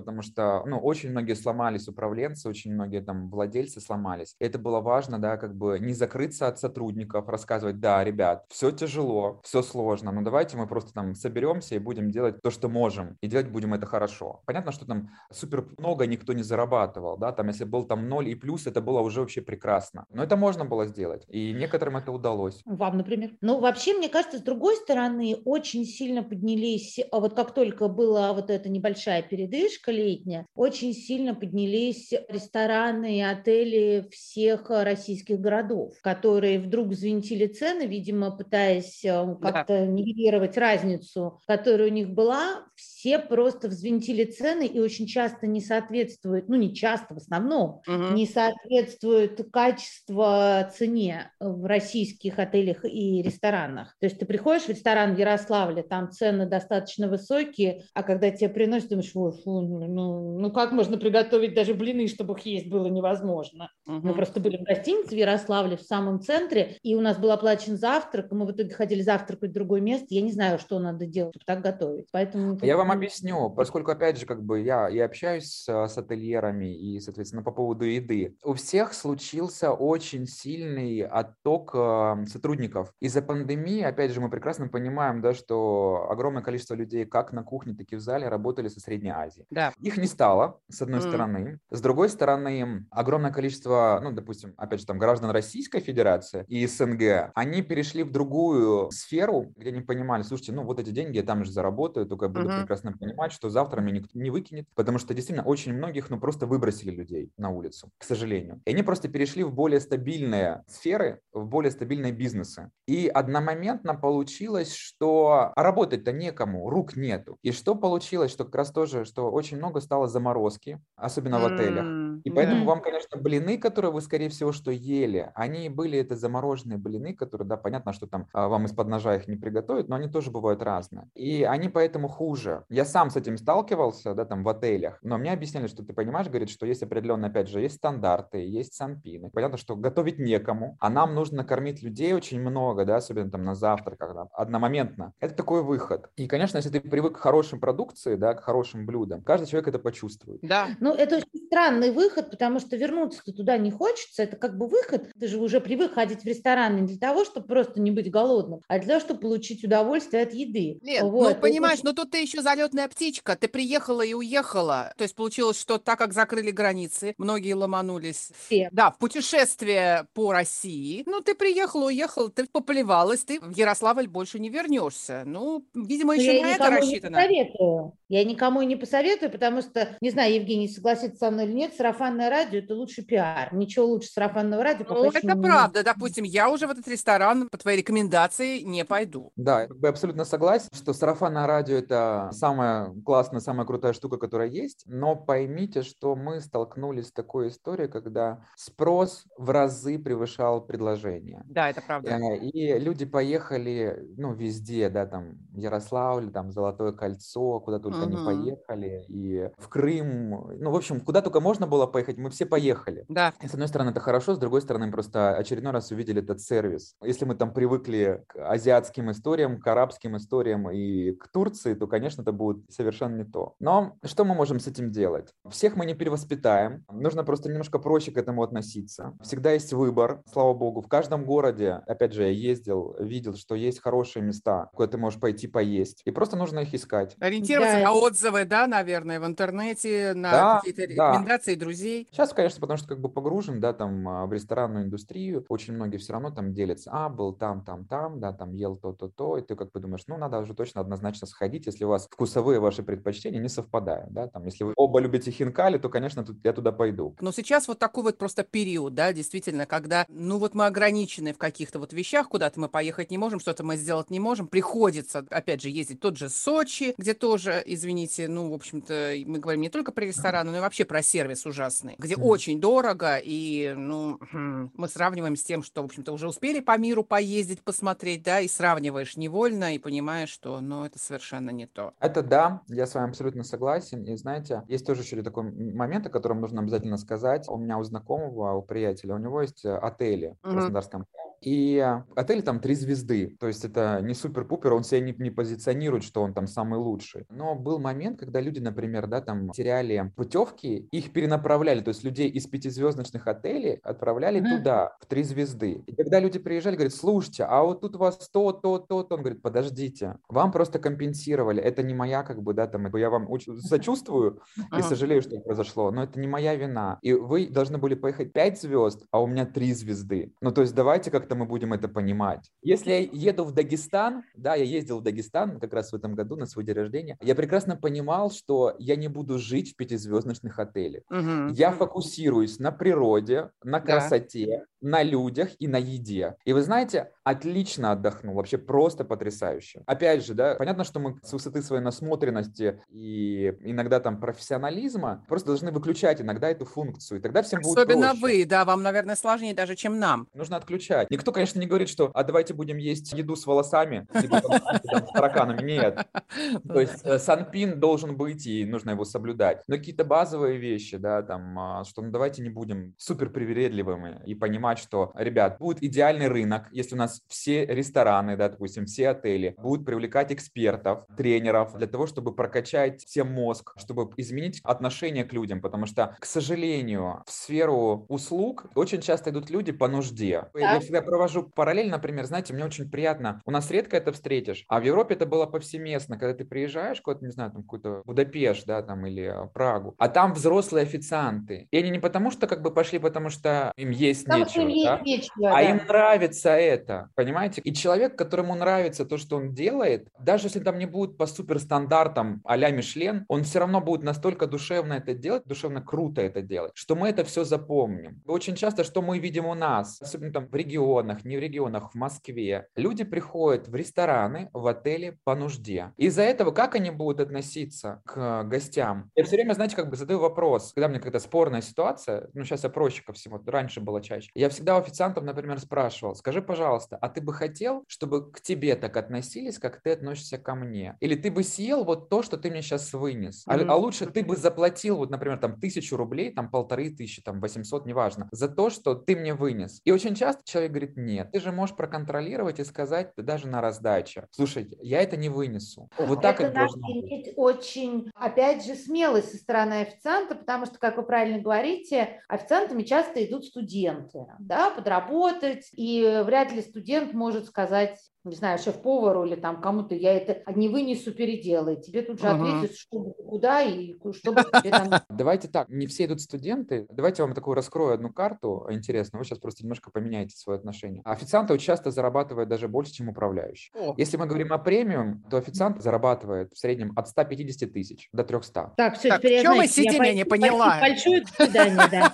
Потому 0.02 0.22
что, 0.22 0.64
ну, 0.66 0.78
очень 0.78 1.10
многие 1.10 1.34
сломались 1.34 1.86
управленцы, 1.86 2.48
очень 2.48 2.74
многие 2.74 3.00
там 3.00 3.30
владельцы 3.30 3.80
сломались. 3.80 4.34
Это 4.40 4.58
было 4.58 4.80
важно, 4.80 5.20
да, 5.20 5.36
как 5.36 5.56
бы 5.56 5.78
не 5.78 5.92
закрыться 5.92 6.48
от 6.48 6.58
сотрудников, 6.58 7.28
рассказывать, 7.28 7.78
да, 7.78 8.02
ребят, 8.02 8.44
все 8.48 8.72
тяжело, 8.72 9.40
все 9.44 9.62
сложно, 9.62 10.10
но 10.10 10.22
давайте 10.22 10.56
мы 10.56 10.66
просто 10.66 10.92
там 10.92 11.14
соберемся 11.14 11.76
и 11.76 11.78
будем 11.78 12.10
делать 12.10 12.42
то, 12.42 12.50
что 12.50 12.68
можем, 12.68 13.16
и 13.20 13.28
делать 13.28 13.48
будем 13.48 13.74
это 13.74 13.86
хорошо. 13.86 14.42
Понятно, 14.44 14.72
что 14.72 14.86
там 14.86 15.10
супер 15.30 15.68
много 15.78 16.06
никто 16.06 16.32
не 16.32 16.42
зарабатывал, 16.42 17.16
да, 17.16 17.30
там 17.30 17.46
если 17.46 17.64
был 17.64 17.84
там 17.84 18.08
ноль 18.08 18.28
и 18.28 18.34
плюс, 18.34 18.66
это 18.66 18.80
было 18.80 19.00
уже 19.00 19.20
вообще 19.20 19.40
прекрасно. 19.40 20.04
Но 20.10 20.24
это 20.24 20.36
можно 20.36 20.64
было 20.64 20.86
сделать, 20.86 21.24
и 21.28 21.52
некоторым 21.52 21.96
это 21.96 22.10
удалось. 22.10 22.60
Вам, 22.64 22.96
например. 22.96 23.36
Ну, 23.40 23.60
вообще, 23.60 23.94
мне 23.94 24.08
кажется, 24.08 24.38
с 24.38 24.42
другой 24.42 24.74
стороны, 24.76 25.36
очень 25.44 25.84
сильно 25.84 26.24
поднялись, 26.24 26.98
а 27.12 27.20
вот 27.20 27.34
как 27.34 27.54
только 27.54 27.86
была 27.86 28.32
вот 28.32 28.50
эта 28.50 28.68
небольшая 28.68 29.22
передышка 29.22 29.91
летняя, 29.92 30.46
очень 30.54 30.92
сильно 30.94 31.34
поднялись 31.34 32.12
рестораны 32.28 33.18
и 33.18 33.20
отели 33.20 34.08
всех 34.10 34.70
российских 34.70 35.38
городов, 35.40 35.94
которые 36.02 36.58
вдруг 36.58 36.88
взвинтили 36.88 37.46
цены, 37.46 37.86
видимо, 37.86 38.36
пытаясь 38.36 39.04
э, 39.04 39.36
как-то 39.40 39.86
нивелировать 39.86 40.56
разницу, 40.56 41.40
которая 41.46 41.88
у 41.88 41.92
них 41.92 42.10
была, 42.10 42.66
все 42.74 43.18
просто 43.18 43.68
взвинтили 43.68 44.24
цены 44.24 44.66
и 44.66 44.80
очень 44.80 45.06
часто 45.06 45.46
не 45.46 45.60
соответствуют, 45.60 46.48
ну, 46.48 46.56
не 46.56 46.74
часто, 46.74 47.14
в 47.14 47.18
основном, 47.18 47.82
Мгм. 47.86 48.14
не 48.14 48.26
соответствует 48.26 49.40
качество 49.52 50.70
цене 50.76 51.32
в 51.40 51.64
российских 51.66 52.38
отелях 52.38 52.84
и 52.84 53.22
ресторанах. 53.22 53.96
То 54.00 54.06
есть 54.06 54.18
ты 54.18 54.26
приходишь 54.26 54.64
в 54.64 54.68
ресторан 54.70 55.14
в 55.14 55.18
Ярославле, 55.18 55.82
там 55.82 56.10
цены 56.10 56.46
достаточно 56.46 57.08
высокие, 57.08 57.84
а 57.94 58.02
когда 58.02 58.30
тебе 58.30 58.48
приносят, 58.48 58.88
думаешь, 58.90 59.12
ой, 59.14 59.32
фу, 59.32 59.60
ну, 59.86 60.38
ну 60.38 60.50
как 60.52 60.72
можно 60.72 60.96
приготовить 60.98 61.54
даже 61.54 61.74
блины, 61.74 62.08
чтобы 62.08 62.34
их 62.34 62.46
есть 62.46 62.68
было 62.68 62.86
невозможно. 62.86 63.70
Мы 64.02 64.14
Мгм. 64.14 64.14
просто 64.14 64.40
были 64.40 64.56
в 64.56 64.62
гостинице 64.62 65.10
в 65.14 65.18
Ярославле, 65.18 65.76
в 65.76 65.82
самом 65.82 66.20
центре, 66.20 66.76
и 66.82 66.94
у 66.96 67.00
нас 67.00 67.18
был 67.18 67.30
оплачен 67.30 67.76
завтрак, 67.76 68.32
и 68.32 68.34
мы 68.34 68.46
в 68.46 68.50
итоге 68.52 68.70
хотели 68.74 69.00
завтракать 69.02 69.50
в 69.50 69.54
другое 69.54 69.80
место. 69.80 70.06
Я 70.10 70.22
не 70.22 70.32
знаю, 70.32 70.58
что 70.58 70.78
надо 70.80 71.06
делать, 71.06 71.34
чтобы 71.36 71.44
так 71.46 71.62
готовить. 71.62 72.06
Поэтому 72.10 72.58
Я 72.62 72.76
вам 72.76 72.90
объясню, 72.92 73.50
поскольку, 73.50 73.90
опять 73.90 74.18
же, 74.18 74.26
как 74.26 74.42
бы 74.44 74.60
я 74.60 74.88
и 74.88 74.98
общаюсь 74.98 75.46
с, 75.52 75.68
с 75.88 75.98
ательерами 75.98 76.74
и, 76.74 77.00
соответственно, 77.00 77.42
по 77.42 77.52
поводу 77.52 77.84
еды. 77.84 78.36
У 78.44 78.54
всех 78.54 78.92
случился 78.94 79.72
очень 79.72 80.26
сильный 80.26 81.00
отток 81.02 81.70
э, 81.74 82.24
сотрудников. 82.26 82.92
Из-за 83.00 83.22
пандемии, 83.22 83.82
опять 83.82 84.12
же, 84.12 84.20
мы 84.20 84.30
прекрасно 84.30 84.68
понимаем, 84.68 85.20
да, 85.22 85.34
что 85.34 86.06
огромное 86.10 86.42
количество 86.42 86.74
людей 86.74 87.04
как 87.04 87.32
на 87.32 87.42
кухне, 87.42 87.74
так 87.74 87.86
и 87.92 87.96
в 87.96 88.00
зале 88.00 88.28
работали 88.28 88.68
со 88.68 88.80
Средней 88.80 89.10
Азии. 89.10 89.46
Да. 89.50 89.61
Их 89.80 89.96
не 89.96 90.06
стало, 90.06 90.60
с 90.70 90.82
одной 90.82 91.00
М. 91.00 91.02
стороны. 91.02 91.58
С 91.70 91.80
другой 91.80 92.08
стороны, 92.08 92.86
огромное 92.90 93.32
количество, 93.32 94.00
ну, 94.02 94.12
допустим, 94.12 94.54
опять 94.56 94.80
же, 94.80 94.86
там, 94.86 94.98
граждан 94.98 95.30
Российской 95.30 95.80
Федерации 95.80 96.44
и 96.48 96.66
СНГ, 96.66 97.30
они 97.34 97.62
перешли 97.62 98.02
в 98.02 98.10
другую 98.12 98.90
сферу, 98.90 99.52
где 99.56 99.70
они 99.70 99.80
понимали, 99.80 100.22
слушайте, 100.22 100.52
ну, 100.52 100.64
вот 100.64 100.78
эти 100.78 100.90
деньги 100.90 101.16
я 101.18 101.22
там 101.22 101.44
же 101.44 101.52
заработаю, 101.52 102.06
только 102.06 102.26
я 102.26 102.28
буду 102.30 102.50
Мгм. 102.50 102.68
прекрасно 102.72 102.92
понимать, 102.92 103.32
что 103.32 103.48
завтра 103.50 103.80
меня 103.80 103.98
никто 104.00 104.18
не 104.18 104.30
выкинет, 104.30 104.66
потому 104.74 104.98
что 104.98 105.14
действительно 105.14 105.46
очень 105.46 105.72
многих, 105.74 106.10
ну, 106.10 106.18
просто 106.20 106.46
выбросили 106.46 106.90
людей 106.90 107.32
на 107.36 107.50
улицу, 107.50 107.90
к 107.98 108.04
сожалению. 108.04 108.60
И 108.66 108.70
они 108.70 108.82
просто 108.82 109.08
перешли 109.08 109.42
в 109.44 109.52
более 109.52 109.80
стабильные 109.80 110.62
сферы, 110.66 111.20
в 111.32 111.46
более 111.46 111.70
стабильные 111.70 112.12
бизнесы. 112.12 112.70
И 112.86 113.08
одномоментно 113.08 113.94
получилось, 113.94 114.74
что 114.74 115.52
работать-то 115.56 116.12
некому, 116.12 116.68
рук 116.70 116.96
нету. 116.96 117.36
И 117.42 117.52
что 117.52 117.74
получилось, 117.74 118.30
что 118.30 118.44
как 118.44 118.54
раз 118.56 118.70
тоже, 118.72 119.04
что 119.04 119.30
очень 119.30 119.51
много 119.56 119.80
стало 119.80 120.08
заморозки, 120.08 120.80
особенно 120.96 121.40
в 121.40 121.44
отелях. 121.46 122.01
И 122.24 122.30
да. 122.30 122.34
поэтому 122.34 122.64
Мгм. 122.64 122.68
вам, 122.70 122.80
конечно, 122.82 123.18
блины, 123.20 123.58
которые 123.58 123.92
вы, 123.92 124.00
скорее 124.00 124.28
всего, 124.28 124.52
что 124.52 124.70
ели, 124.70 125.30
они 125.34 125.68
были 125.68 125.98
это 125.98 126.16
замороженные 126.16 126.78
блины, 126.78 127.14
которые, 127.14 127.46
да, 127.48 127.56
понятно, 127.56 127.92
что 127.92 128.06
там 128.06 128.28
а, 128.32 128.48
вам 128.48 128.66
из-под 128.66 128.88
ножа 128.88 129.16
их 129.16 129.28
не 129.28 129.36
приготовят, 129.36 129.88
но 129.88 129.96
они 129.96 130.08
тоже 130.08 130.30
бывают 130.30 130.62
разные. 130.62 131.08
И 131.14 131.42
они 131.44 131.68
поэтому 131.68 132.08
хуже. 132.08 132.64
Я 132.68 132.84
сам 132.84 133.10
с 133.10 133.16
этим 133.16 133.36
сталкивался, 133.36 134.14
да, 134.14 134.24
там 134.24 134.42
в 134.44 134.48
отелях, 134.48 134.98
но 135.02 135.18
мне 135.18 135.32
объясняли, 135.32 135.66
что 135.66 135.84
ты 135.84 135.92
понимаешь, 135.92 136.28
говорит, 136.28 136.50
что 136.50 136.66
есть 136.66 136.82
определенные, 136.82 137.30
опять 137.30 137.48
же, 137.48 137.60
есть 137.60 137.76
стандарты, 137.76 138.38
есть 138.38 138.74
санпины. 138.74 139.30
Понятно, 139.30 139.56
что 139.58 139.76
готовить 139.76 140.18
некому, 140.18 140.76
а 140.80 140.90
нам 140.90 141.14
нужно 141.14 141.44
кормить 141.44 141.82
людей 141.82 142.12
очень 142.12 142.40
много, 142.40 142.84
да, 142.84 142.96
особенно 142.96 143.30
там 143.30 143.44
на 143.44 143.54
завтраках, 143.54 144.14
да, 144.14 144.26
одномоментно. 144.32 145.12
Это 145.20 145.34
такой 145.34 145.62
выход. 145.62 146.10
И, 146.16 146.26
конечно, 146.26 146.56
если 146.58 146.70
ты 146.70 146.80
привык 146.80 147.14
к 147.16 147.20
хорошей 147.20 147.58
продукции, 147.58 148.16
да, 148.16 148.34
к 148.34 148.42
хорошим 148.42 148.86
блюдам, 148.86 149.22
каждый 149.22 149.46
человек 149.46 149.68
это 149.68 149.78
почувствует. 149.78 150.42
Да. 150.42 150.70
Ну, 150.80 150.92
это 150.94 151.16
очень 151.18 151.46
странный 151.46 151.92
выход, 151.92 152.01
потому 152.10 152.60
что 152.60 152.76
вернуться-то 152.76 153.32
туда 153.32 153.56
не 153.58 153.70
хочется. 153.70 154.22
Это 154.22 154.36
как 154.36 154.56
бы 154.56 154.66
выход. 154.66 155.08
Ты 155.18 155.26
же 155.28 155.38
уже 155.38 155.60
привык 155.60 155.94
ходить 155.94 156.22
в 156.22 156.26
ресторан 156.26 156.76
не 156.76 156.86
для 156.86 156.98
того, 156.98 157.24
чтобы 157.24 157.46
просто 157.46 157.80
не 157.80 157.90
быть 157.90 158.10
голодным, 158.10 158.60
а 158.68 158.78
для 158.78 158.88
того, 158.88 159.00
чтобы 159.00 159.20
получить 159.20 159.64
удовольствие 159.64 160.22
от 160.22 160.32
еды. 160.32 160.78
Лен, 160.82 161.06
Вот. 161.10 161.34
ну 161.34 161.40
понимаешь, 161.40 161.82
ну 161.82 161.92
тут 161.92 162.10
ты 162.10 162.18
еще 162.22 162.42
залетная 162.42 162.88
птичка. 162.88 163.36
Ты 163.36 163.48
приехала 163.48 164.02
и 164.02 164.14
уехала. 164.14 164.92
То 164.96 165.02
есть 165.02 165.14
получилось, 165.14 165.58
что 165.60 165.78
так 165.78 165.98
как 165.98 166.12
закрыли 166.12 166.50
границы, 166.50 167.14
многие 167.18 167.52
ломанулись. 167.54 168.30
Все. 168.46 168.68
Да, 168.72 168.90
в 168.90 168.98
путешествие 168.98 170.06
по 170.14 170.32
России. 170.32 171.02
Ну, 171.06 171.20
ты 171.20 171.34
приехала, 171.34 171.86
уехала, 171.86 172.30
ты 172.30 172.46
поплевалась, 172.46 173.24
ты 173.24 173.40
в 173.40 173.56
Ярославль 173.56 174.06
больше 174.08 174.38
не 174.38 174.48
вернешься. 174.50 175.22
Ну, 175.26 175.64
видимо, 175.74 176.14
Но 176.14 176.20
еще 176.20 176.36
я 176.36 176.42
на 176.42 176.46
это 176.50 176.58
никому 176.64 176.70
не 176.72 176.80
рассчитано. 176.80 177.16
посоветую. 177.18 177.92
Я 178.08 178.24
никому 178.24 178.62
не 178.62 178.76
посоветую, 178.76 179.30
потому 179.30 179.62
что, 179.62 179.96
не 180.00 180.10
знаю, 180.10 180.34
Евгений 180.34 180.68
согласится 180.68 181.16
со 181.18 181.30
мной 181.30 181.46
или 181.46 181.52
нет, 181.52 181.74
сарафанное 181.92 182.30
радио– 182.30 182.58
это 182.60 182.74
лучший 182.74 183.04
пиар. 183.04 183.52
Ничего 183.52 183.86
лучше 183.86 184.08
сарафанного 184.10 184.62
радио 184.62 184.86
Ну, 184.88 185.04
это 185.10 185.26
не- 185.36 185.42
правда. 185.42 185.82
Допустим, 185.84 186.24
я 186.24 186.50
уже 186.50 186.66
в 186.66 186.70
этот 186.70 186.88
ресторан 186.88 187.48
по 187.48 187.58
твоей 187.58 187.78
рекомендации 187.78 188.60
не 188.60 188.84
пойду. 188.84 189.30
Да, 189.36 189.68
я 189.82 189.88
абсолютно 189.88 190.24
согласен, 190.24 190.68
что 190.72 190.92
сарафанное 190.94 191.46
радио 191.46 191.76
это 191.76 192.30
самая 192.32 192.92
классная, 193.04 193.40
самая 193.40 193.66
крутая 193.66 193.92
штука, 193.92 194.16
которая 194.16 194.48
есть. 194.48 194.84
Но 194.86 195.16
поймите, 195.16 195.82
что 195.82 196.16
мы 196.16 196.40
столкнулись 196.40 197.08
с 197.08 197.12
такой 197.12 197.48
историей, 197.48 197.88
когда 197.88 198.42
спрос 198.56 199.24
в 199.36 199.50
разы 199.50 199.98
превышал 199.98 200.60
предложение. 200.64 201.42
Да, 201.46 201.68
это 201.70 201.82
правда. 201.86 202.10
Э, 202.10 202.38
И 202.38 202.78
люди 202.78 203.04
поехали, 203.04 203.98
ну, 204.16 204.32
везде, 204.32 204.88
да, 204.88 205.06
там, 205.06 205.34
Ярославль, 205.54 206.30
там, 206.30 206.50
Золотое 206.52 206.92
кольцо, 206.92 207.60
куда 207.60 207.78
только 207.78 208.02
они 208.02 208.16
Мгм. 208.16 208.24
поехали, 208.24 209.04
и 209.08 209.50
в 209.58 209.68
Крым, 209.68 210.30
ну, 210.58 210.70
в 210.70 210.76
общем, 210.76 211.00
куда 211.00 211.20
только 211.22 211.40
можно 211.40 211.66
было 211.66 211.81
поехать, 211.86 212.18
мы 212.18 212.30
все 212.30 212.46
поехали. 212.46 213.04
Да. 213.08 213.32
И, 213.40 213.48
с 213.48 213.52
одной 213.54 213.68
стороны, 213.68 213.90
это 213.90 214.00
хорошо, 214.00 214.34
с 214.34 214.38
другой 214.38 214.62
стороны, 214.62 214.86
мы 214.86 214.92
просто 214.92 215.36
очередной 215.36 215.72
раз 215.72 215.90
увидели 215.90 216.22
этот 216.22 216.40
сервис. 216.40 216.94
Если 217.02 217.24
мы 217.24 217.34
там 217.34 217.52
привыкли 217.52 218.22
к 218.28 218.36
азиатским 218.50 219.10
историям, 219.10 219.60
к 219.60 219.66
арабским 219.66 220.16
историям 220.16 220.70
и 220.70 221.12
к 221.12 221.28
Турции, 221.28 221.74
то, 221.74 221.86
конечно, 221.86 222.22
это 222.22 222.32
будет 222.32 222.70
совершенно 222.70 223.16
не 223.16 223.24
то. 223.24 223.54
Но 223.60 223.96
что 224.04 224.24
мы 224.24 224.34
можем 224.34 224.60
с 224.60 224.66
этим 224.66 224.90
делать? 224.90 225.30
Всех 225.50 225.76
мы 225.76 225.86
не 225.86 225.94
перевоспитаем, 225.94 226.84
нужно 226.90 227.24
просто 227.24 227.48
немножко 227.50 227.78
проще 227.78 228.10
к 228.12 228.16
этому 228.16 228.42
относиться. 228.42 229.12
Всегда 229.22 229.52
есть 229.52 229.72
выбор, 229.72 230.22
слава 230.32 230.54
богу. 230.54 230.82
В 230.82 230.88
каждом 230.88 231.24
городе, 231.24 231.80
опять 231.86 232.12
же, 232.12 232.22
я 232.24 232.30
ездил, 232.30 232.94
видел, 232.98 233.34
что 233.36 233.54
есть 233.54 233.80
хорошие 233.80 234.22
места, 234.22 234.68
куда 234.74 234.88
ты 234.88 234.98
можешь 234.98 235.20
пойти 235.20 235.46
поесть. 235.48 236.02
И 236.04 236.10
просто 236.10 236.36
нужно 236.36 236.60
их 236.60 236.74
искать. 236.74 237.16
Ориентироваться 237.20 237.76
Да, 237.78 237.84
на 237.84 237.92
отзывы, 237.92 238.44
да, 238.44 238.66
наверное, 238.66 239.20
в 239.20 239.26
интернете, 239.26 240.12
на 240.14 240.30
Да, 240.30 240.56
какие-то 240.58 240.82
да. 240.94 241.10
рекомендации 241.12 241.54
друзей. 241.72 242.08
Сейчас, 242.10 242.32
конечно, 242.32 242.60
потому 242.60 242.76
что 242.76 242.88
как 242.88 243.00
бы 243.00 243.08
погружен, 243.08 243.60
да, 243.60 243.72
там 243.72 244.08
а, 244.08 244.26
в 244.26 244.32
ресторанную 244.32 244.84
индустрию, 244.84 245.44
очень 245.48 245.74
многие 245.74 245.96
все 245.96 246.12
равно 246.12 246.30
там 246.30 246.52
делятся, 246.52 246.90
а, 246.92 247.08
был 247.08 247.32
там, 247.32 247.64
там, 247.64 247.86
там, 247.86 248.20
да, 248.20 248.32
там 248.32 248.52
ел 248.54 248.76
то-то-то, 248.76 249.38
и 249.38 249.42
ты 249.42 249.56
как 249.56 249.72
бы 249.72 249.80
думаешь, 249.80 250.02
ну, 250.06 250.16
надо 250.16 250.38
уже 250.38 250.54
точно 250.54 250.80
однозначно 250.80 251.26
сходить, 251.26 251.66
если 251.66 251.84
у 251.84 251.88
вас 251.88 252.06
вкусовые 252.10 252.60
ваши 252.60 252.82
предпочтения 252.82 253.40
не 253.40 253.48
совпадают, 253.48 254.12
да, 254.12 254.28
там, 254.28 254.44
если 254.44 254.64
вы 254.64 254.74
оба 254.76 255.00
любите 255.00 255.30
хинкали, 255.30 255.78
то, 255.78 255.88
конечно, 255.88 256.24
тут, 256.24 256.38
я 256.44 256.52
туда 256.52 256.72
пойду. 256.72 257.16
Но 257.20 257.32
сейчас 257.32 257.68
вот 257.68 257.78
такой 257.78 258.04
вот 258.04 258.18
просто 258.18 258.42
период, 258.44 258.94
да, 258.94 259.12
действительно, 259.12 259.66
когда, 259.66 260.04
ну, 260.08 260.38
вот 260.38 260.54
мы 260.54 260.66
ограничены 260.66 261.32
в 261.32 261.38
каких-то 261.38 261.78
вот 261.78 261.92
вещах, 261.92 262.28
куда-то 262.28 262.60
мы 262.60 262.68
поехать 262.68 263.10
не 263.10 263.18
можем, 263.18 263.40
что-то 263.40 263.64
мы 263.64 263.76
сделать 263.76 264.10
не 264.10 264.20
можем, 264.20 264.46
приходится, 264.46 265.24
опять 265.30 265.62
же, 265.62 265.70
ездить 265.70 266.00
тот 266.00 266.16
же 266.16 266.28
Сочи, 266.28 266.94
где 266.98 267.14
тоже, 267.14 267.62
извините, 267.64 268.28
ну, 268.28 268.50
в 268.50 268.54
общем-то, 268.54 269.14
мы 269.26 269.38
говорим 269.38 269.62
не 269.62 269.70
только 269.70 269.92
про 269.92 270.04
рестораны, 270.04 270.50
но 270.50 270.58
и 270.58 270.60
вообще 270.60 270.84
про 270.84 271.02
сервис 271.02 271.46
ужасный, 271.62 271.96
где 271.98 272.14
mm-hmm. 272.14 272.22
очень 272.22 272.60
дорого, 272.60 273.18
и, 273.22 273.72
ну, 273.76 274.18
хм, 274.32 274.70
мы 274.76 274.88
сравниваем 274.88 275.36
с 275.36 275.42
тем, 275.42 275.62
что, 275.62 275.82
в 275.82 275.86
общем-то, 275.86 276.12
уже 276.12 276.28
успели 276.28 276.60
по 276.60 276.76
миру 276.78 277.04
поездить, 277.04 277.62
посмотреть, 277.62 278.22
да, 278.22 278.40
и 278.40 278.48
сравниваешь 278.48 279.16
невольно, 279.16 279.74
и 279.74 279.78
понимаешь, 279.78 280.30
что, 280.30 280.60
ну, 280.60 280.84
это 280.84 280.98
совершенно 280.98 281.50
не 281.50 281.66
то. 281.66 281.92
Это 282.00 282.22
да, 282.22 282.62
я 282.68 282.86
с 282.86 282.94
вами 282.94 283.10
абсолютно 283.10 283.44
согласен, 283.44 284.04
и, 284.04 284.16
знаете, 284.16 284.62
есть 284.68 284.86
тоже 284.86 285.02
еще 285.02 285.22
такой 285.22 285.44
момент, 285.44 286.06
о 286.06 286.10
котором 286.10 286.40
нужно 286.40 286.62
обязательно 286.62 286.96
сказать. 286.96 287.48
У 287.48 287.56
меня 287.56 287.78
у 287.78 287.82
знакомого, 287.82 288.54
у 288.54 288.62
приятеля, 288.62 289.14
у 289.14 289.18
него 289.18 289.42
есть 289.42 289.64
э, 289.64 289.76
отели 289.76 290.30
mm-hmm. 290.42 290.48
в 290.48 290.52
Краснодарском 290.52 291.06
крае, 291.12 291.31
и 291.42 291.84
отель 292.16 292.42
там 292.42 292.60
три 292.60 292.74
звезды, 292.74 293.36
то 293.38 293.46
есть 293.46 293.64
это 293.64 294.00
не 294.02 294.14
супер-пупер, 294.14 294.72
он 294.72 294.84
себя 294.84 295.00
не, 295.00 295.12
не 295.12 295.30
позиционирует, 295.30 296.04
что 296.04 296.22
он 296.22 296.34
там 296.34 296.46
самый 296.46 296.78
лучший. 296.78 297.24
Но 297.30 297.54
был 297.54 297.78
момент, 297.78 298.18
когда 298.18 298.40
люди, 298.40 298.60
например, 298.60 299.06
да, 299.06 299.20
там 299.20 299.50
теряли 299.50 300.12
путевки, 300.16 300.88
их 300.90 301.12
перенаправляли, 301.12 301.80
то 301.80 301.88
есть 301.88 302.04
людей 302.04 302.28
из 302.28 302.46
пятизвездочных 302.46 303.26
отелей 303.26 303.80
отправляли 303.82 304.40
mm-hmm. 304.40 304.56
туда, 304.58 304.96
в 305.00 305.06
три 305.06 305.22
звезды. 305.22 305.82
И 305.86 305.94
когда 305.94 306.20
люди 306.20 306.38
приезжали, 306.38 306.76
говорят, 306.76 306.94
слушайте, 306.94 307.44
а 307.44 307.62
вот 307.62 307.80
тут 307.80 307.96
у 307.96 307.98
вас 307.98 308.28
то, 308.28 308.52
то, 308.52 308.78
то, 308.78 309.02
то, 309.02 309.14
он 309.14 309.22
говорит, 309.22 309.42
подождите, 309.42 310.18
вам 310.28 310.52
просто 310.52 310.78
компенсировали, 310.78 311.62
это 311.62 311.82
не 311.82 311.94
моя, 311.94 312.22
как 312.22 312.42
бы, 312.42 312.54
да, 312.54 312.66
там, 312.66 312.94
я 312.96 313.10
вам 313.10 313.30
очень 313.30 313.58
сочувствую 313.58 314.40
и 314.76 314.82
сожалею, 314.82 315.22
что 315.22 315.40
произошло, 315.40 315.90
но 315.90 316.04
это 316.04 316.20
не 316.20 316.26
моя 316.26 316.54
вина. 316.54 316.98
И 317.02 317.12
вы 317.12 317.48
должны 317.48 317.78
были 317.78 317.94
поехать 317.94 318.32
пять 318.32 318.60
звезд, 318.60 319.04
а 319.10 319.20
у 319.20 319.26
меня 319.26 319.46
три 319.46 319.72
звезды. 319.72 320.32
Ну, 320.40 320.52
то 320.52 320.62
есть 320.62 320.74
давайте 320.74 321.10
как-то 321.10 321.31
как-то 321.32 321.34
мы 321.34 321.46
будем 321.46 321.72
это 321.72 321.88
понимать. 321.88 322.50
Если 322.62 322.90
я 322.90 322.98
еду 322.98 323.44
в 323.44 323.52
Дагестан, 323.52 324.22
да, 324.36 324.54
я 324.54 324.64
ездил 324.64 324.98
в 324.98 325.02
Дагестан 325.02 325.58
как 325.60 325.72
раз 325.72 325.92
в 325.92 325.96
этом 325.96 326.14
году 326.14 326.36
на 326.36 326.46
свой 326.46 326.64
день 326.64 326.74
рождения, 326.76 327.16
я 327.22 327.34
прекрасно 327.34 327.76
понимал, 327.76 328.30
что 328.30 328.74
я 328.78 328.96
не 328.96 329.08
буду 329.08 329.38
жить 329.38 329.72
в 329.72 329.76
пятизвездочных 329.76 330.58
отелях. 330.58 331.02
Угу. 331.10 331.54
Я 331.54 331.72
фокусируюсь 331.72 332.58
на 332.58 332.72
природе, 332.72 333.50
на 333.64 333.80
красоте. 333.80 334.64
На 334.82 335.02
людях 335.02 335.50
и 335.58 335.68
на 335.68 335.78
еде. 335.78 336.36
И 336.44 336.52
вы 336.52 336.62
знаете, 336.62 337.12
отлично 337.24 337.92
отдохнул, 337.92 338.34
вообще 338.34 338.58
просто 338.58 339.04
потрясающе. 339.04 339.82
Опять 339.86 340.24
же, 340.24 340.34
да, 340.34 340.54
понятно, 340.56 340.84
что 340.84 341.00
мы 341.00 341.18
с 341.22 341.32
высоты 341.32 341.62
своей 341.62 341.82
насмотренности 341.82 342.82
и 342.88 343.54
иногда 343.60 344.00
там 344.00 344.20
профессионализма 344.20 345.24
просто 345.28 345.48
должны 345.48 345.70
выключать 345.70 346.20
иногда 346.20 346.50
эту 346.50 346.64
функцию, 346.64 347.18
и 347.18 347.22
тогда 347.22 347.42
всем 347.42 347.60
Особенно 347.60 347.84
будет 347.84 347.90
Особенно 347.92 348.14
вы, 348.14 348.44
да, 348.44 348.64
вам, 348.64 348.82
наверное, 348.82 349.16
сложнее 349.16 349.54
даже, 349.54 349.76
чем 349.76 349.98
нам. 349.98 350.28
Нужно 350.34 350.56
отключать. 350.56 351.10
Никто, 351.10 351.32
конечно, 351.32 351.58
не 351.58 351.66
говорит, 351.66 351.88
что 351.88 352.10
а 352.14 352.24
давайте 352.24 352.54
будем 352.54 352.76
есть 352.76 353.12
еду 353.12 353.36
с 353.36 353.46
волосами, 353.46 354.06
либо 354.14 354.40
там, 354.40 354.60
с 355.06 355.12
тараканами. 355.12 355.62
Нет. 355.62 356.06
То 356.68 356.80
есть 356.80 357.04
э, 357.04 357.18
санпин 357.18 357.78
должен 357.78 358.16
быть, 358.16 358.46
и 358.46 358.64
нужно 358.64 358.90
его 358.90 359.04
соблюдать. 359.04 359.62
Но 359.68 359.76
какие-то 359.76 360.04
базовые 360.04 360.58
вещи, 360.58 360.96
да, 360.96 361.22
там, 361.22 361.58
а, 361.58 361.84
что 361.84 362.02
ну 362.02 362.10
давайте 362.10 362.42
не 362.42 362.50
будем 362.50 362.94
супер 362.98 363.30
привередливыми 363.30 364.20
и 364.26 364.34
понимать, 364.34 364.71
что, 364.78 365.12
ребят, 365.14 365.58
будет 365.58 365.82
идеальный 365.82 366.28
рынок, 366.28 366.68
если 366.72 366.94
у 366.94 366.98
нас 366.98 367.22
все 367.28 367.64
рестораны, 367.66 368.36
да, 368.36 368.48
допустим, 368.48 368.86
все 368.86 369.10
отели 369.10 369.54
будут 369.58 369.86
привлекать 369.86 370.32
экспертов, 370.32 371.04
тренеров 371.16 371.76
для 371.76 371.86
того, 371.86 372.06
чтобы 372.06 372.34
прокачать 372.34 373.04
всем 373.04 373.32
мозг, 373.32 373.72
чтобы 373.76 374.10
изменить 374.16 374.60
отношение 374.64 375.24
к 375.24 375.32
людям, 375.32 375.60
потому 375.60 375.86
что, 375.86 376.16
к 376.18 376.26
сожалению, 376.26 377.22
в 377.26 377.32
сферу 377.32 378.06
услуг 378.08 378.66
очень 378.74 379.00
часто 379.00 379.30
идут 379.30 379.50
люди 379.50 379.72
по 379.72 379.88
нужде. 379.88 380.44
Я 380.54 380.80
всегда 380.80 381.02
провожу 381.02 381.44
параллель, 381.44 381.90
например, 381.90 382.24
знаете, 382.26 382.54
мне 382.54 382.64
очень 382.64 382.90
приятно, 382.90 383.40
у 383.44 383.50
нас 383.50 383.70
редко 383.70 383.96
это 383.96 384.12
встретишь, 384.12 384.64
а 384.68 384.80
в 384.80 384.84
Европе 384.84 385.14
это 385.14 385.26
было 385.26 385.46
повсеместно, 385.46 386.18
когда 386.18 386.34
ты 386.34 386.44
приезжаешь 386.44 387.00
куда-то, 387.00 387.24
не 387.24 387.30
знаю, 387.30 387.52
там 387.52 387.62
какой-то 387.62 388.02
Будапешт, 388.04 388.66
да, 388.66 388.82
там, 388.82 389.06
или 389.06 389.22
а, 389.22 389.46
Прагу, 389.46 389.94
а 389.98 390.08
там 390.08 390.32
взрослые 390.34 390.82
официанты. 390.82 391.68
И 391.70 391.76
они 391.76 391.90
не 391.90 391.98
потому, 391.98 392.30
что 392.30 392.46
как 392.46 392.62
бы 392.62 392.72
пошли, 392.72 392.98
потому 392.98 393.28
что 393.30 393.72
им 393.76 393.90
есть 393.90 394.24
потому 394.24 394.44
нечего, 394.44 394.61
им 394.68 394.84
да? 394.84 395.00
нечего, 395.04 395.50
а 395.50 395.54
да. 395.54 395.62
им 395.62 395.76
нравится 395.86 396.50
это, 396.50 397.08
понимаете? 397.14 397.60
И 397.62 397.72
человек, 397.72 398.16
которому 398.16 398.54
нравится 398.54 399.04
то, 399.04 399.16
что 399.16 399.36
он 399.36 399.52
делает, 399.52 400.08
даже 400.18 400.46
если 400.46 400.60
там 400.60 400.78
не 400.78 400.86
будет 400.86 401.16
по 401.16 401.26
суперстандартам 401.26 402.40
а-ля 402.44 402.70
Мишлен, 402.70 403.24
он 403.28 403.44
все 403.44 403.60
равно 403.60 403.80
будет 403.80 404.02
настолько 404.02 404.46
душевно 404.46 404.94
это 404.94 405.14
делать, 405.14 405.44
душевно 405.44 405.82
круто 405.82 406.20
это 406.20 406.42
делать, 406.42 406.72
что 406.74 406.94
мы 406.94 407.08
это 407.08 407.24
все 407.24 407.44
запомним. 407.44 408.22
Очень 408.26 408.56
часто, 408.56 408.84
что 408.84 409.02
мы 409.02 409.18
видим 409.18 409.46
у 409.46 409.54
нас, 409.54 410.00
особенно 410.00 410.32
там 410.32 410.48
в 410.48 410.54
регионах, 410.54 411.24
не 411.24 411.36
в 411.36 411.40
регионах, 411.40 411.92
в 411.92 411.94
Москве, 411.94 412.66
люди 412.76 413.04
приходят 413.04 413.68
в 413.68 413.74
рестораны, 413.74 414.50
в 414.52 414.66
отели 414.66 415.18
по 415.24 415.34
нужде. 415.34 415.92
Из-за 415.96 416.22
этого 416.22 416.50
как 416.50 416.74
они 416.74 416.90
будут 416.90 417.20
относиться 417.20 418.02
к 418.04 418.44
гостям? 418.44 419.10
Я 419.14 419.24
все 419.24 419.36
время, 419.36 419.54
знаете, 419.54 419.76
как 419.76 419.90
бы 419.90 419.96
задаю 419.96 420.20
вопрос, 420.20 420.72
когда 420.74 420.88
мне 420.88 420.98
какая-то 420.98 421.20
спорная 421.20 421.62
ситуация, 421.62 422.28
ну 422.34 422.44
сейчас 422.44 422.64
я 422.64 422.70
проще 422.70 423.02
ко 423.02 423.12
всему, 423.12 423.40
раньше 423.46 423.80
было 423.80 424.02
чаще. 424.02 424.30
Я 424.34 424.48
всегда 424.52 424.76
у 424.76 424.80
официантов, 424.80 425.24
например, 425.24 425.58
спрашивал, 425.60 426.14
скажи, 426.14 426.42
пожалуйста, 426.42 426.96
а 426.96 427.08
ты 427.08 427.20
бы 427.20 427.32
хотел, 427.32 427.84
чтобы 427.88 428.30
к 428.30 428.40
тебе 428.40 428.76
так 428.76 428.96
относились, 428.96 429.58
как 429.58 429.80
ты 429.82 429.90
относишься 429.92 430.38
ко 430.38 430.54
мне? 430.54 430.96
Или 431.00 431.14
ты 431.14 431.30
бы 431.30 431.42
съел 431.42 431.84
вот 431.84 432.08
то, 432.08 432.22
что 432.22 432.36
ты 432.36 432.50
мне 432.50 432.62
сейчас 432.62 432.92
вынес? 432.92 433.44
А, 433.46 433.54
а 433.54 433.76
лучше 433.76 434.06
ты 434.06 434.22
бы 434.22 434.36
заплатил, 434.36 434.98
вот, 434.98 435.10
например, 435.10 435.38
там 435.38 435.58
тысячу 435.58 435.96
рублей, 435.96 436.32
там 436.32 436.50
полторы 436.50 436.90
тысячи, 436.90 437.22
там 437.22 437.40
800, 437.40 437.86
неважно, 437.86 438.28
за 438.30 438.48
то, 438.48 438.70
что 438.70 438.94
ты 438.94 439.16
мне 439.16 439.34
вынес. 439.34 439.80
И 439.84 439.90
очень 439.90 440.14
часто 440.14 440.42
человек 440.44 440.72
говорит, 440.72 440.96
нет. 440.96 441.30
Ты 441.32 441.40
же 441.40 441.52
можешь 441.52 441.76
проконтролировать 441.76 442.60
и 442.60 442.64
сказать 442.64 443.12
даже 443.16 443.48
на 443.48 443.60
раздаче. 443.60 444.26
Слушайте, 444.30 444.76
я 444.80 445.02
это 445.02 445.16
не 445.16 445.28
вынесу. 445.28 445.88
Вот 445.98 446.22
так 446.22 446.36
это, 446.36 446.48
это 446.48 446.54
должно 446.54 446.86
быть. 446.86 447.32
очень, 447.36 448.10
опять 448.14 448.64
же, 448.64 448.74
смелость 448.74 449.30
со 449.30 449.36
стороны 449.36 449.80
официанта, 449.82 450.34
потому 450.34 450.66
что, 450.66 450.78
как 450.78 450.96
вы 450.96 451.02
правильно 451.04 451.40
говорите, 451.40 452.20
официантами 452.28 452.82
часто 452.82 453.24
идут 453.24 453.44
студенты, 453.44 454.26
да, 454.46 454.70
подработать, 454.70 455.68
и 455.72 456.22
вряд 456.24 456.52
ли 456.52 456.62
студент 456.62 457.12
может 457.12 457.46
сказать, 457.46 457.98
не 458.24 458.36
знаю, 458.36 458.58
шеф-повару 458.58 459.24
или 459.24 459.34
там 459.34 459.60
кому-то, 459.60 459.94
я 459.94 460.12
это 460.16 460.42
не 460.52 460.68
вынесу, 460.68 461.12
переделай. 461.12 461.76
Тебе 461.76 462.02
тут 462.02 462.20
же 462.20 462.28
угу. 462.28 462.44
ответят, 462.44 462.76
что 462.76 463.00
куда 463.00 463.62
и 463.62 463.94
что 464.12 464.34
тебе 464.34 464.70
там... 464.70 464.90
Давайте 465.08 465.48
так, 465.48 465.68
не 465.68 465.86
все 465.86 466.04
идут 466.04 466.20
студенты. 466.20 466.86
Давайте 466.90 467.22
я 467.22 467.26
вам 467.26 467.34
такую 467.34 467.56
раскрою 467.56 467.94
одну 467.94 468.12
карту 468.12 468.66
интересную. 468.70 469.20
Вы 469.20 469.24
сейчас 469.24 469.38
просто 469.38 469.64
немножко 469.64 469.90
поменяете 469.90 470.36
свое 470.36 470.58
отношение. 470.58 471.02
Официанты 471.04 471.58
часто 471.58 471.90
зарабатывают 471.90 472.48
даже 472.48 472.68
больше, 472.68 472.92
чем 472.92 473.08
управляющий. 473.08 473.72
О. 473.74 473.94
Если 473.96 474.16
мы 474.16 474.26
говорим 474.26 474.52
о 474.52 474.58
премиум, 474.58 475.24
то 475.28 475.38
официант 475.38 475.82
зарабатывает 475.82 476.52
в 476.52 476.58
среднем 476.58 476.92
от 476.96 477.08
150 477.08 477.72
тысяч 477.72 478.08
до 478.12 478.22
300. 478.22 478.74
Так, 478.76 478.98
все, 478.98 479.08
так, 479.08 479.20
теперь 479.20 479.42
я, 479.42 479.54
мы 479.54 479.66
сидим, 479.66 480.02
я 480.02 480.14
не 480.14 480.24
поняла. 480.24 480.78
Большое 480.80 481.24
свидание, 481.26 481.88
да. 481.90 482.12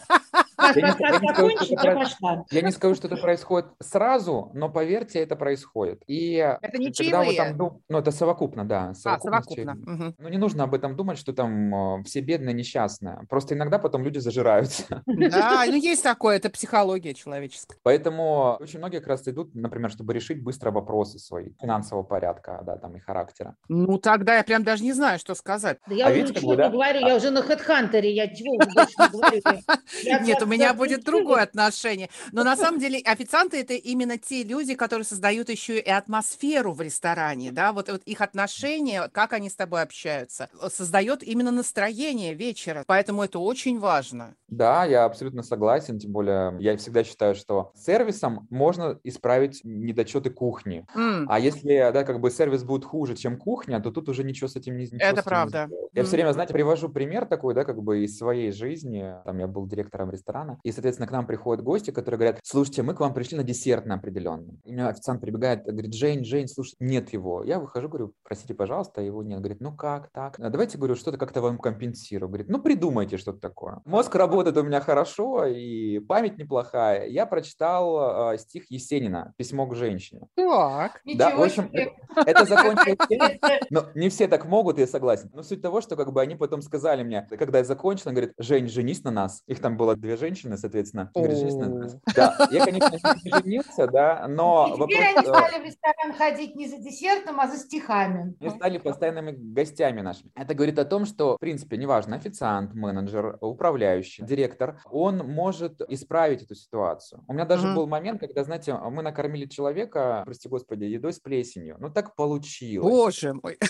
Я 2.51 2.63
не 2.63 2.71
скажу, 2.73 2.95
что 2.95 3.09
это 3.09 3.17
происходит 3.17 3.67
сразу, 3.81 4.51
но 4.55 4.69
поверьте, 4.69 5.21
это 5.21 5.37
происходит. 5.37 6.03
И 6.07 6.35
это 6.35 6.79
не 6.79 6.93
чаевые? 6.93 7.37
Там, 7.37 7.81
ну, 7.89 7.99
это 7.99 8.11
совокупно, 8.11 8.67
да. 8.67 8.91
А, 9.05 9.19
совокупно. 9.19 9.73
Угу. 9.73 10.15
Ну, 10.19 10.29
не 10.29 10.39
нужно 10.39 10.65
об 10.65 10.75
этом 10.75 10.97
думать, 10.97 11.19
что 11.19 11.33
там 11.33 12.03
все 12.05 12.21
бедные, 12.21 12.55
несчастные. 12.55 13.21
Просто 13.29 13.55
иногда 13.55 13.79
потом 13.79 14.05
люди 14.05 14.19
зажираются. 14.19 15.03
Да, 15.07 15.65
ну 15.67 15.75
есть 15.75 16.03
такое, 16.03 16.37
это 16.37 16.51
психология 16.51 17.15
человеческая. 17.15 17.77
Поэтому 17.83 18.57
очень 18.61 18.79
многие 18.79 18.99
как 18.99 19.09
раз 19.09 19.29
идут, 19.29 19.55
например, 19.55 19.91
чтобы 19.91 20.15
решить 20.15 20.43
быстро 20.43 20.71
вопросы 20.71 21.19
свои 21.19 21.51
финансового 21.61 22.05
порядка, 22.05 22.63
да, 22.65 22.77
там 22.77 22.97
и 22.97 23.01
характера. 23.01 23.57
Ну, 23.69 23.99
тогда 23.99 24.37
я 24.37 24.45
прям 24.45 24.65
даже 24.65 24.83
не 24.85 24.93
знаю, 24.93 25.19
что 25.19 25.35
сказать. 25.35 25.79
Да 25.87 25.95
я 25.95 26.07
а 26.07 26.11
уже 26.11 26.23
ничего 26.23 26.55
не 26.55 26.69
говорю, 26.69 27.01
я 27.01 27.17
уже 27.17 27.31
на 27.31 27.41
HeadHunter, 27.41 28.05
я 28.07 28.29
чего 28.29 28.55
уже 28.55 28.69
больше 28.75 28.95
не 28.99 29.09
говорю. 29.09 30.25
Нет, 30.25 30.43
у 30.43 30.47
меня 30.47 30.58
меня 30.59 30.75
будет 30.75 31.05
другое 31.05 31.43
отношение. 31.43 32.09
Но 32.33 32.45
на 32.45 32.57
самом 32.57 32.81
деле 32.81 33.01
официанты 33.05 33.61
это 33.61 33.75
именно 33.75 34.19
те 34.19 34.43
люди, 34.43 34.75
которые 34.75 35.05
создают 35.05 35.49
еще 35.49 35.79
и 35.79 35.91
атмосферу 35.91 36.73
в 36.73 36.81
ресторане, 36.81 37.53
да, 37.53 37.73
вот, 37.73 37.89
вот 37.89 38.03
их 38.05 38.21
отношения, 38.21 39.09
как 39.13 39.33
они 39.33 39.51
с 39.51 39.55
тобой 39.55 39.83
общаются, 39.83 40.49
создает 40.69 41.23
именно 41.23 41.51
настроение 41.51 42.35
вечера, 42.35 42.85
поэтому 42.87 43.23
это 43.23 43.39
очень 43.39 43.79
важно. 43.79 44.35
Да, 44.49 44.85
я 44.85 45.05
абсолютно 45.05 45.43
согласен, 45.43 45.99
тем 45.99 46.13
более 46.13 46.57
я 46.61 46.77
всегда 46.77 47.05
считаю, 47.05 47.35
что 47.35 47.73
сервисом 47.75 48.47
можно 48.51 48.99
исправить 49.05 49.61
недочеты 49.65 50.31
кухни, 50.31 50.87
mm. 50.95 51.27
а 51.29 51.39
если, 51.39 51.91
да, 51.93 52.05
как 52.05 52.21
бы 52.21 52.31
сервис 52.31 52.65
будет 52.65 52.85
хуже, 52.85 53.17
чем 53.17 53.37
кухня, 53.37 53.81
то 53.81 53.91
тут 53.91 54.09
уже 54.09 54.25
ничего 54.25 54.49
с 54.49 54.57
этим 54.57 54.77
не 54.77 54.85
ничего 54.85 55.01
Это 55.01 55.23
правда. 55.23 55.69
Не 55.71 55.77
я 55.99 56.03
mm. 56.03 56.05
все 56.07 56.17
время, 56.17 56.33
знаете, 56.33 56.53
привожу 56.53 56.89
пример 56.89 57.27
такой, 57.27 57.55
да, 57.55 57.65
как 57.65 57.83
бы 57.83 58.05
из 58.05 58.17
своей 58.17 58.53
жизни, 58.53 59.15
там 59.25 59.39
я 59.39 59.47
был 59.47 59.67
директором 59.67 60.11
ресторана, 60.11 60.48
и, 60.63 60.73
соответственно, 60.73 61.07
к 61.09 61.13
нам 61.13 61.27
приходят 61.27 61.65
гости, 61.65 61.91
которые 61.91 62.19
говорят, 62.19 62.41
слушайте, 62.43 62.83
мы 62.83 62.95
к 62.95 63.01
вам 63.01 63.15
пришли 63.15 63.37
на 63.37 63.43
десерт 63.43 63.87
на 63.87 63.95
определенный. 63.95 64.61
И 64.65 64.73
меня 64.73 64.89
официант 64.89 65.21
прибегает, 65.21 65.65
говорит, 65.65 65.95
Жень, 65.95 66.25
Жень, 66.25 66.49
слушай, 66.49 66.75
нет 66.79 67.13
его. 67.13 67.43
Я 67.45 67.59
выхожу, 67.59 67.89
говорю, 67.89 68.13
простите, 68.23 68.55
пожалуйста, 68.55 69.01
его 69.03 69.23
нет. 69.23 69.39
Говорит, 69.39 69.61
ну 69.61 69.75
как 69.75 70.11
так? 70.13 70.39
А 70.39 70.51
давайте, 70.51 70.79
говорю, 70.79 70.95
что-то 70.95 71.19
как-то 71.19 71.41
вам 71.41 71.59
компенсирую. 71.59 72.29
Говорит, 72.29 72.49
ну 72.49 72.61
придумайте 72.61 73.17
что-то 73.19 73.41
такое. 73.41 73.81
Мозг 73.85 74.15
работает 74.15 74.57
у 74.57 74.63
меня 74.63 74.81
хорошо, 74.81 75.47
и 75.47 75.99
память 76.01 76.39
неплохая. 76.39 77.07
Я 77.07 77.27
прочитал 77.27 78.33
э, 78.33 78.39
стих 78.39 78.71
Есенина 78.71 79.35
«Письмо 79.37 79.67
к 79.67 79.75
женщине». 79.75 80.29
Так. 80.35 81.01
Да, 81.17 81.37
в 81.37 81.43
общем, 81.43 81.71
это, 81.73 81.93
это 82.27 82.45
закончилось 82.45 82.99
но 83.71 83.87
не 83.95 84.09
все 84.09 84.29
так 84.29 84.47
могут, 84.47 84.79
я 84.79 84.87
согласен. 84.87 85.31
Но 85.33 85.43
суть 85.43 85.63
того, 85.63 85.81
что 85.81 85.97
как 85.97 86.13
бы 86.13 86.21
они 86.21 86.37
потом 86.37 86.63
сказали 86.63 87.03
мне, 87.03 87.27
когда 87.39 87.59
я 87.59 87.65
закончил, 87.65 88.09
он 88.09 88.15
говорит, 88.15 88.35
Жень, 88.39 88.69
женись 88.69 89.05
на 89.05 89.11
нас. 89.11 89.43
Их 89.47 89.61
там 89.61 89.77
было 89.77 89.97
две 89.97 90.17
женщины, 90.17 90.38
соответственно. 90.57 91.11
Женись 91.15 91.55
на 91.55 91.69
нас. 91.69 91.97
Да, 92.15 92.49
я, 92.51 92.65
конечно, 92.65 92.99
не 93.25 93.31
женился, 93.31 93.87
да, 93.87 94.27
но... 94.29 94.75
И 94.89 94.93
теперь 94.93 95.15
вопрос, 95.15 95.17
они 95.17 95.27
стали 95.27 95.63
в 95.63 95.65
ресторан 95.67 96.13
ходить 96.17 96.57
не 96.57 96.69
за 96.69 96.79
десертом, 96.79 97.41
а 97.41 97.49
за 97.49 97.59
стихами. 97.59 98.35
И 98.41 98.51
стали 98.51 98.79
постоянными 98.79 99.33
гостями 99.33 100.01
нашими. 100.01 100.31
Это 100.35 100.55
говорит 100.55 100.79
о 100.79 100.85
том, 100.85 101.07
что, 101.07 101.37
в 101.37 101.41
принципе, 101.41 101.77
неважно, 101.77 102.17
официант, 102.17 102.75
менеджер, 102.75 103.39
управляющий, 103.41 104.25
директор, 104.25 104.81
он 104.91 105.19
может 105.19 105.81
исправить 105.89 106.43
эту 106.43 106.55
ситуацию. 106.55 107.25
У 107.27 107.33
меня 107.33 107.45
даже 107.45 107.67
mm-hmm. 107.67 107.75
был 107.75 107.87
момент, 107.87 108.21
когда, 108.21 108.45
знаете, 108.45 108.75
мы 108.75 109.03
накормили 109.03 109.47
человека, 109.47 110.23
прости 110.25 110.49
господи, 110.49 110.85
едой 110.85 111.13
с 111.13 111.21
плесенью. 111.21 111.77
Ну, 111.79 111.91
так 111.91 112.15
получилось. 112.15 112.91
Боже 112.91 113.35
мой. 113.35 113.59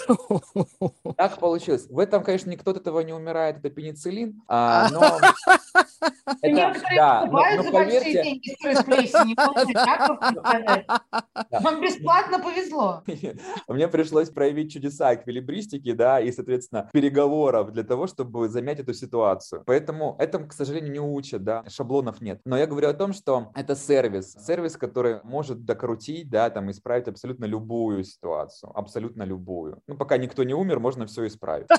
Так 1.16 1.38
получилось. 1.38 1.87
В 1.88 1.98
этом, 1.98 2.22
конечно, 2.22 2.50
никто 2.50 2.70
от 2.70 2.78
этого 2.78 3.00
не 3.00 3.12
умирает, 3.12 3.59
это 3.59 3.70
пенициллин, 3.70 4.42
а, 4.48 4.88
но... 4.90 5.02
Это, 6.42 6.58
да, 6.97 7.27
но, 7.27 7.42
но 7.57 7.73
поверьте... 7.73 8.23
деньги 8.23 8.57
с 8.62 8.85
плесенью. 8.85 9.37
Вам 11.61 11.81
бесплатно 11.81 12.38
повезло. 12.38 13.03
Мне 13.68 13.88
пришлось 13.88 14.31
проявить 14.31 14.73
чудеса 14.73 15.14
эквилибристики, 15.14 15.92
да, 15.92 16.21
и, 16.21 16.33
соответственно, 16.33 16.88
переговоров 16.92 17.73
для 17.73 17.85
того, 17.85 18.07
чтобы 18.07 18.49
замять 18.49 18.81
эту 18.81 18.94
ситуацию. 18.94 19.62
Поэтому 19.66 20.16
этому, 20.18 20.49
к 20.49 20.53
сожалению, 20.53 20.92
не 20.92 21.01
учат, 21.01 21.44
да, 21.44 21.64
шаблонов 21.68 22.21
нет. 22.21 22.40
Но 22.44 22.57
я 22.57 22.66
говорю 22.66 22.88
о 22.88 22.94
том, 22.94 23.12
что 23.12 23.51
это 23.55 23.77
сервис, 23.77 24.35
сервис, 24.35 24.77
который 24.77 25.21
может 25.25 25.64
докрутить, 25.64 26.31
да, 26.31 26.51
там, 26.51 26.71
исправить 26.71 27.09
абсолютно 27.09 27.44
любую 27.44 28.05
ситуацию, 28.05 28.77
абсолютно 28.77 29.23
любую. 29.23 29.81
Ну, 29.87 29.97
пока 29.97 30.18
никто 30.18 30.44
не 30.44 30.55
умер, 30.55 30.81
можно 30.81 31.07
все 31.07 31.27
исправить. 31.27 31.68